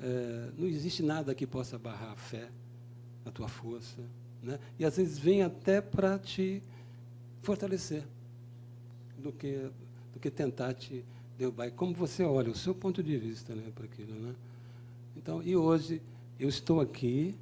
é, 0.00 0.50
não 0.56 0.66
existe 0.66 1.02
nada 1.02 1.34
que 1.34 1.46
possa 1.46 1.76
barrar 1.76 2.12
a 2.12 2.16
fé, 2.16 2.48
a 3.24 3.30
tua 3.30 3.48
força. 3.48 4.00
Né? 4.42 4.58
E 4.78 4.84
às 4.84 4.96
vezes 4.96 5.18
vem 5.18 5.42
até 5.42 5.80
para 5.80 6.18
te 6.18 6.62
fortalecer 7.42 8.04
do 9.18 9.32
que, 9.32 9.70
do 10.12 10.20
que 10.20 10.30
tentar 10.30 10.74
te 10.74 11.04
derrubar. 11.36 11.68
E 11.68 11.70
como 11.70 11.94
você 11.94 12.22
olha, 12.22 12.50
o 12.50 12.56
seu 12.56 12.74
ponto 12.74 13.02
de 13.02 13.16
vista 13.16 13.54
né, 13.54 13.70
para 13.74 13.84
aquilo. 13.84 14.14
Né? 14.14 14.34
Então, 15.16 15.42
e 15.42 15.54
hoje 15.56 16.00
eu 16.38 16.48
estou 16.48 16.80
aqui 16.80 17.34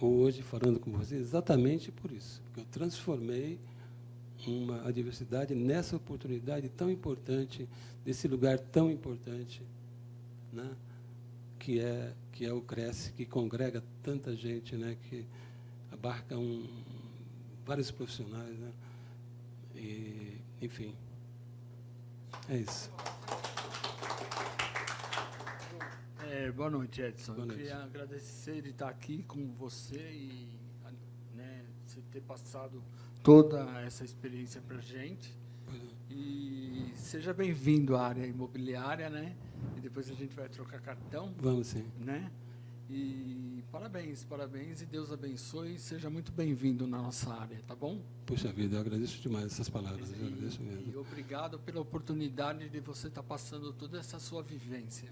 hoje 0.00 0.42
falando 0.42 0.78
com 0.78 0.90
vocês 0.90 1.20
exatamente 1.20 1.90
por 1.90 2.10
isso, 2.12 2.42
porque 2.44 2.60
eu 2.60 2.64
transformei 2.70 3.58
uma 4.46 4.86
adversidade 4.86 5.54
nessa 5.54 5.96
oportunidade 5.96 6.68
tão 6.68 6.90
importante, 6.90 7.66
desse 8.04 8.28
lugar 8.28 8.58
tão 8.58 8.90
importante, 8.90 9.62
né? 10.52 10.70
que 11.58 11.80
é 11.80 12.12
que 12.32 12.44
é 12.44 12.52
o 12.52 12.60
Cresce, 12.60 13.12
que 13.12 13.24
congrega 13.24 13.82
tanta 14.02 14.34
gente, 14.34 14.76
né? 14.76 14.96
que 15.08 15.24
abarca 15.94 16.36
um, 16.36 16.68
vários 17.64 17.90
profissionais, 17.90 18.58
né? 18.58 18.72
E, 19.74 20.40
enfim, 20.60 20.94
é 22.48 22.56
isso. 22.58 22.90
É, 26.28 26.50
boa 26.50 26.68
noite, 26.68 27.00
Edson. 27.00 27.34
Boa 27.34 27.46
noite. 27.46 27.60
Eu 27.60 27.66
queria 27.68 27.84
agradecer 27.84 28.60
de 28.60 28.70
estar 28.70 28.88
aqui 28.88 29.22
com 29.22 29.52
você 29.54 30.10
e 30.10 30.58
né, 31.34 31.64
você 31.86 32.00
ter 32.10 32.20
passado 32.22 32.82
toda 33.22 33.80
essa 33.80 34.04
experiência 34.04 34.60
para 34.60 34.78
a 34.78 34.82
gente. 34.82 35.32
E 36.10 36.92
seja 36.96 37.32
bem-vindo 37.32 37.96
à 37.96 38.06
área 38.06 38.26
imobiliária, 38.26 39.08
né? 39.08 39.36
E 39.76 39.80
depois 39.80 40.10
a 40.10 40.14
gente 40.14 40.34
vai 40.34 40.48
trocar 40.48 40.80
cartão. 40.80 41.34
Vamos 41.38 41.68
sim. 41.68 41.86
Né? 41.98 42.30
E 42.88 43.64
parabéns, 43.72 44.24
parabéns 44.24 44.82
e 44.82 44.86
Deus 44.86 45.10
abençoe. 45.10 45.78
Seja 45.78 46.10
muito 46.10 46.30
bem-vindo 46.32 46.86
na 46.86 47.00
nossa 47.00 47.32
área, 47.32 47.60
tá 47.66 47.74
bom? 47.74 48.00
Puxa 48.26 48.52
vida, 48.52 48.76
eu 48.76 48.80
agradeço 48.80 49.20
demais 49.20 49.46
essas 49.46 49.68
palavras. 49.68 50.10
E, 50.10 50.20
eu 50.20 50.26
agradeço 50.26 50.62
mesmo. 50.62 50.92
E 50.92 50.96
obrigado 50.96 51.58
pela 51.58 51.80
oportunidade 51.80 52.68
de 52.68 52.80
você 52.80 53.08
estar 53.08 53.22
passando 53.22 53.72
toda 53.72 53.98
essa 53.98 54.18
sua 54.18 54.42
vivência. 54.42 55.10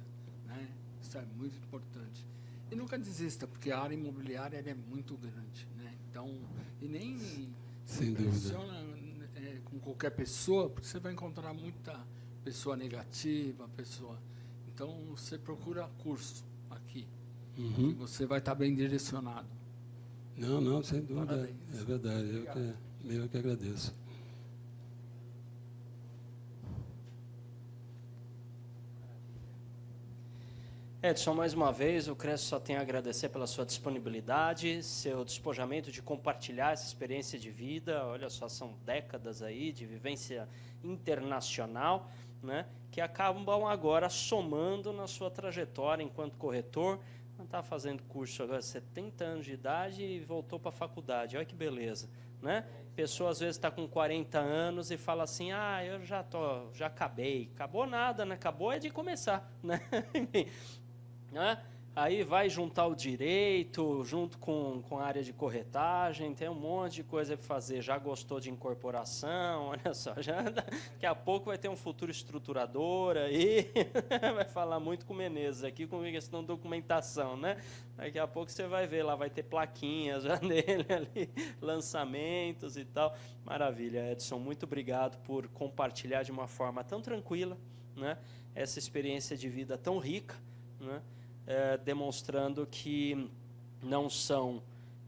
Isso 1.03 1.19
é 1.19 1.25
muito 1.37 1.59
importante. 1.59 2.25
E 2.71 2.77
nunca 2.77 2.99
desista, 2.99 3.47
porque 3.47 3.71
a 3.71 3.81
área 3.81 3.95
imobiliária 3.95 4.63
é 4.65 4.75
muito 4.75 5.17
grande. 5.17 5.69
Né? 5.77 5.95
Então, 6.09 6.41
e 6.81 6.89
nem 6.89 7.19
Sem 7.85 8.15
funciona 8.15 8.83
é, 9.35 9.61
com 9.65 9.79
qualquer 9.79 10.11
pessoa, 10.11 10.71
porque 10.71 10.87
você 10.87 10.99
vai 10.99 11.13
encontrar 11.13 11.53
muita 11.53 11.99
pessoa 12.45 12.77
negativa, 12.77 13.69
pessoa. 13.77 14.19
Então, 14.69 15.05
você 15.11 15.37
procura 15.37 15.87
curso 15.99 16.45
aqui. 16.71 17.07
Uhum. 17.59 17.91
E 17.91 17.95
você 17.95 18.27
vai 18.27 18.39
estar 18.39 18.55
bem 18.55 18.75
direcionado. 18.75 19.47
Não, 20.37 20.61
não, 20.61 20.83
sem 20.83 21.01
dúvida. 21.01 21.27
Parabéns. 21.27 21.57
É 21.75 21.85
verdade. 21.85 22.35
Eu 22.35 22.47
que, 22.47 23.15
eu 23.15 23.29
que 23.29 23.39
agradeço. 23.39 24.03
Edson, 31.05 31.35
mais 31.35 31.53
uma 31.53 31.73
vez, 31.73 32.07
o 32.07 32.15
Cresce 32.15 32.45
só 32.45 32.61
tem 32.61 32.77
a 32.77 32.81
agradecer 32.81 33.29
pela 33.29 33.45
sua 33.45 33.67
disponibilidade, 33.67 34.85
seu 34.85 35.25
despojamento 35.25 35.91
de 35.91 36.01
compartilhar 36.01 36.75
essa 36.75 36.87
experiência 36.87 37.37
de 37.37 37.51
vida. 37.51 38.07
Olha 38.07 38.31
só, 38.31 38.49
são 38.49 38.77
décadas 38.87 39.43
aí 39.43 39.73
de 39.73 39.85
vivência 39.85 40.49
internacional, 40.81 42.09
né, 42.41 42.67
que 42.93 43.01
acabam 43.01 43.67
agora 43.67 44.09
somando 44.09 44.93
na 44.93 45.09
sua 45.09 45.29
trajetória 45.29 46.05
enquanto 46.05 46.37
corretor. 46.37 47.01
Está 47.45 47.63
fazendo 47.63 48.03
curso 48.05 48.43
agora, 48.43 48.63
70 48.63 49.25
anos 49.25 49.45
de 49.45 49.53
idade 49.53 50.03
e 50.03 50.21
voltou 50.21 50.59
para 50.59 50.71
a 50.71 50.73
faculdade. 50.73 51.37
Olha 51.37 51.45
que 51.45 51.55
beleza, 51.55 52.09
né? 52.41 52.67
Pessoa 52.95 53.31
às 53.31 53.41
vezes 53.41 53.57
está 53.57 53.71
com 53.71 53.89
40 53.89 54.39
anos 54.39 54.91
e 54.91 54.97
fala 54.97 55.25
assim: 55.25 55.53
"Ah, 55.53 55.85
eu 55.85 56.05
já 56.05 56.23
tô, 56.23 56.73
já 56.73 56.87
acabei". 56.87 57.51
Acabou 57.55 57.87
nada, 57.87 58.25
né? 58.25 58.35
Acabou 58.35 58.73
é 58.73 58.79
de 58.79 58.91
começar, 58.91 59.51
né? 59.63 59.81
Né? 61.31 61.63
Aí 61.95 62.23
vai 62.23 62.49
juntar 62.49 62.87
o 62.87 62.95
direito, 62.95 64.03
junto 64.03 64.39
com, 64.39 64.83
com 64.89 64.99
a 64.99 65.05
área 65.05 65.23
de 65.23 65.31
corretagem, 65.31 66.35
tem 66.35 66.49
um 66.49 66.55
monte 66.55 66.95
de 66.95 67.05
coisa 67.05 67.37
para 67.37 67.45
fazer. 67.45 67.83
Já 67.83 67.99
gostou 67.99 68.41
de 68.41 68.51
incorporação, 68.51 69.65
olha 69.77 69.93
só, 69.93 70.15
já 70.23 70.41
daqui 70.41 71.05
a 71.05 71.15
pouco 71.15 71.47
vai 71.47 71.59
ter 71.59 71.69
um 71.69 71.77
futuro 71.77 72.11
estruturador 72.11 73.19
aí, 73.19 73.71
vai 74.35 74.47
falar 74.47 74.81
muito 74.81 75.05
com 75.05 75.13
o 75.13 75.17
Menezes 75.17 75.65
aqui 75.65 75.87
com 75.87 76.03
questão 76.05 76.41
de 76.41 76.47
documentação, 76.47 77.37
né? 77.37 77.59
Daqui 77.95 78.19
a 78.19 78.27
pouco 78.27 78.51
você 78.51 78.67
vai 78.67 78.87
ver 78.87 79.03
lá, 79.03 79.15
vai 79.15 79.29
ter 79.29 79.43
plaquinhas 79.43 80.23
já 80.25 80.41
nele 80.41 80.87
ali, 80.89 81.31
lançamentos 81.61 82.79
e 82.79 82.87
tal. 82.87 83.15
Maravilha, 83.45 84.13
Edson, 84.13 84.39
muito 84.39 84.63
obrigado 84.65 85.19
por 85.25 85.47
compartilhar 85.49 86.23
de 86.23 86.33
uma 86.33 86.49
forma 86.49 86.83
tão 86.83 87.03
tranquila, 87.03 87.59
né? 87.95 88.17
Essa 88.55 88.79
experiência 88.79 89.37
de 89.37 89.51
vida 89.51 89.77
tão 89.77 89.99
rica, 89.99 90.35
né? 90.81 91.03
É, 91.47 91.77
demonstrando 91.77 92.67
que 92.67 93.31
não 93.83 94.09
são 94.09 94.63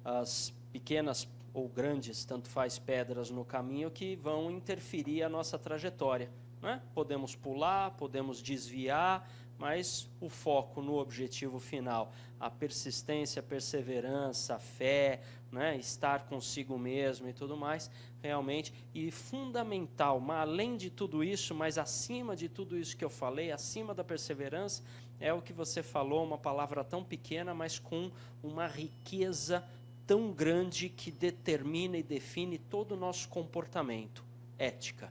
as 0.04 0.52
pequenas 0.72 1.28
ou 1.52 1.68
grandes, 1.68 2.24
tanto 2.24 2.48
faz, 2.48 2.78
pedras 2.78 3.30
no 3.30 3.44
caminho 3.44 3.90
que 3.90 4.16
vão 4.16 4.50
interferir 4.50 5.22
a 5.22 5.28
nossa 5.28 5.58
trajetória. 5.58 6.28
Né? 6.60 6.82
Podemos 6.92 7.36
pular, 7.36 7.92
podemos 7.92 8.42
desviar, 8.42 9.28
mas 9.58 10.08
o 10.20 10.28
foco 10.28 10.82
no 10.82 10.98
objetivo 10.98 11.58
final, 11.58 12.12
a 12.38 12.50
persistência, 12.50 13.40
a 13.40 13.42
perseverança, 13.42 14.56
a 14.56 14.58
fé, 14.58 15.20
né? 15.50 15.76
estar 15.76 16.26
consigo 16.26 16.78
mesmo 16.78 17.28
e 17.28 17.32
tudo 17.32 17.56
mais, 17.56 17.90
realmente, 18.22 18.72
e 18.92 19.10
fundamental, 19.10 20.18
mas 20.18 20.40
além 20.40 20.76
de 20.76 20.90
tudo 20.90 21.22
isso, 21.22 21.54
mas 21.54 21.78
acima 21.78 22.34
de 22.34 22.48
tudo 22.48 22.76
isso 22.76 22.96
que 22.96 23.04
eu 23.04 23.10
falei, 23.10 23.52
acima 23.52 23.94
da 23.94 24.02
perseverança, 24.02 24.82
é 25.20 25.32
o 25.32 25.40
que 25.40 25.52
você 25.52 25.82
falou, 25.82 26.24
uma 26.24 26.38
palavra 26.38 26.82
tão 26.82 27.04
pequena, 27.04 27.54
mas 27.54 27.78
com 27.78 28.10
uma 28.42 28.66
riqueza 28.66 29.64
tão 30.06 30.32
grande 30.32 30.88
que 30.88 31.10
determina 31.10 31.96
e 31.96 32.02
define 32.02 32.58
todo 32.58 32.92
o 32.92 32.96
nosso 32.96 33.28
comportamento. 33.28 34.24
Ética. 34.58 35.10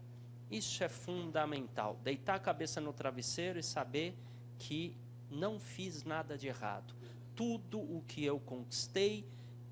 Isso 0.52 0.84
é 0.84 0.90
fundamental. 0.90 1.98
Deitar 2.04 2.36
a 2.36 2.40
cabeça 2.40 2.80
no 2.80 2.94
travesseiro 2.94 3.58
e 3.58 3.64
saber 3.64 4.16
que 4.64 4.96
não 5.30 5.60
fiz 5.60 6.04
nada 6.04 6.38
de 6.38 6.48
errado. 6.48 6.94
Tudo 7.36 7.80
o 7.80 8.02
que 8.08 8.24
eu 8.24 8.40
conquistei 8.40 9.26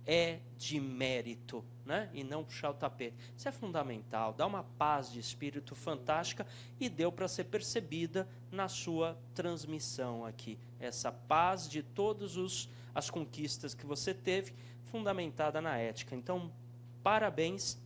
é 0.05 0.39
de 0.57 0.79
mérito, 0.79 1.63
né? 1.85 2.09
E 2.13 2.23
não 2.23 2.43
puxar 2.43 2.71
o 2.71 2.73
tapete. 2.73 3.15
Isso 3.37 3.47
é 3.47 3.51
fundamental, 3.51 4.33
dá 4.33 4.45
uma 4.45 4.63
paz 4.63 5.11
de 5.11 5.19
espírito 5.19 5.75
fantástica 5.75 6.45
e 6.79 6.89
deu 6.89 7.11
para 7.11 7.27
ser 7.27 7.45
percebida 7.45 8.27
na 8.51 8.67
sua 8.67 9.17
transmissão 9.33 10.25
aqui. 10.25 10.57
Essa 10.79 11.11
paz 11.11 11.69
de 11.69 11.81
todas 11.83 12.67
as 12.93 13.09
conquistas 13.09 13.73
que 13.73 13.85
você 13.85 14.13
teve, 14.13 14.53
fundamentada 14.85 15.61
na 15.61 15.77
ética. 15.77 16.15
Então, 16.15 16.51
parabéns. 17.01 17.79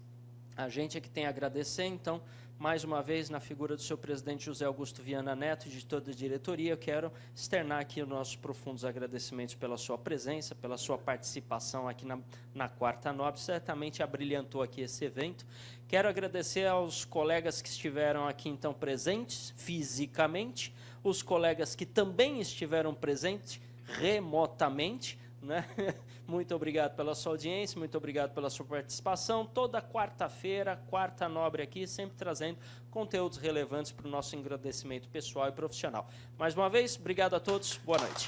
A 0.57 0.69
gente 0.69 0.97
é 0.97 1.01
que 1.01 1.09
tem 1.09 1.25
a 1.25 1.29
agradecer, 1.29 1.83
então, 1.83 2.21
mais 2.57 2.83
uma 2.83 3.01
vez, 3.01 3.29
na 3.29 3.39
figura 3.39 3.75
do 3.75 3.81
seu 3.81 3.97
presidente 3.97 4.45
José 4.45 4.65
Augusto 4.65 5.01
Viana 5.01 5.35
Neto 5.35 5.67
e 5.67 5.69
de 5.69 5.85
toda 5.85 6.11
a 6.11 6.13
diretoria, 6.13 6.71
eu 6.71 6.77
quero 6.77 7.11
externar 7.35 7.81
aqui 7.81 8.01
os 8.01 8.07
nossos 8.07 8.35
profundos 8.35 8.85
agradecimentos 8.85 9.55
pela 9.55 9.77
sua 9.77 9.97
presença, 9.97 10.55
pela 10.55 10.77
sua 10.77 10.97
participação 10.97 11.87
aqui 11.87 12.05
na, 12.05 12.17
na 12.53 12.69
Quarta 12.69 13.11
Nobre, 13.11 13.41
certamente 13.41 14.01
abrilhantou 14.01 14.61
aqui 14.61 14.81
esse 14.81 15.03
evento. 15.03 15.45
Quero 15.87 16.07
agradecer 16.07 16.65
aos 16.65 17.03
colegas 17.03 17.61
que 17.61 17.67
estiveram 17.67 18.25
aqui, 18.27 18.47
então, 18.47 18.73
presentes 18.73 19.53
fisicamente, 19.57 20.73
os 21.03 21.21
colegas 21.21 21.75
que 21.75 21.85
também 21.85 22.39
estiveram 22.39 22.95
presentes 22.95 23.59
remotamente, 23.85 25.19
né? 25.45 25.65
Muito 26.27 26.53
obrigado 26.55 26.95
pela 26.95 27.13
sua 27.13 27.33
audiência, 27.33 27.79
muito 27.79 27.95
obrigado 27.95 28.33
pela 28.33 28.49
sua 28.49 28.65
participação. 28.65 29.45
Toda 29.45 29.79
quarta-feira, 29.79 30.75
quarta 30.87 31.29
nobre 31.29 31.61
aqui, 31.61 31.85
sempre 31.85 32.17
trazendo 32.17 32.57
conteúdos 32.89 33.37
relevantes 33.37 33.91
para 33.91 34.07
o 34.07 34.09
nosso 34.09 34.35
engrandecimento 34.35 35.07
pessoal 35.07 35.47
e 35.49 35.51
profissional. 35.51 36.09
Mais 36.37 36.55
uma 36.55 36.67
vez, 36.67 36.97
obrigado 36.97 37.35
a 37.35 37.39
todos, 37.39 37.77
boa 37.77 37.99
noite. 37.99 38.27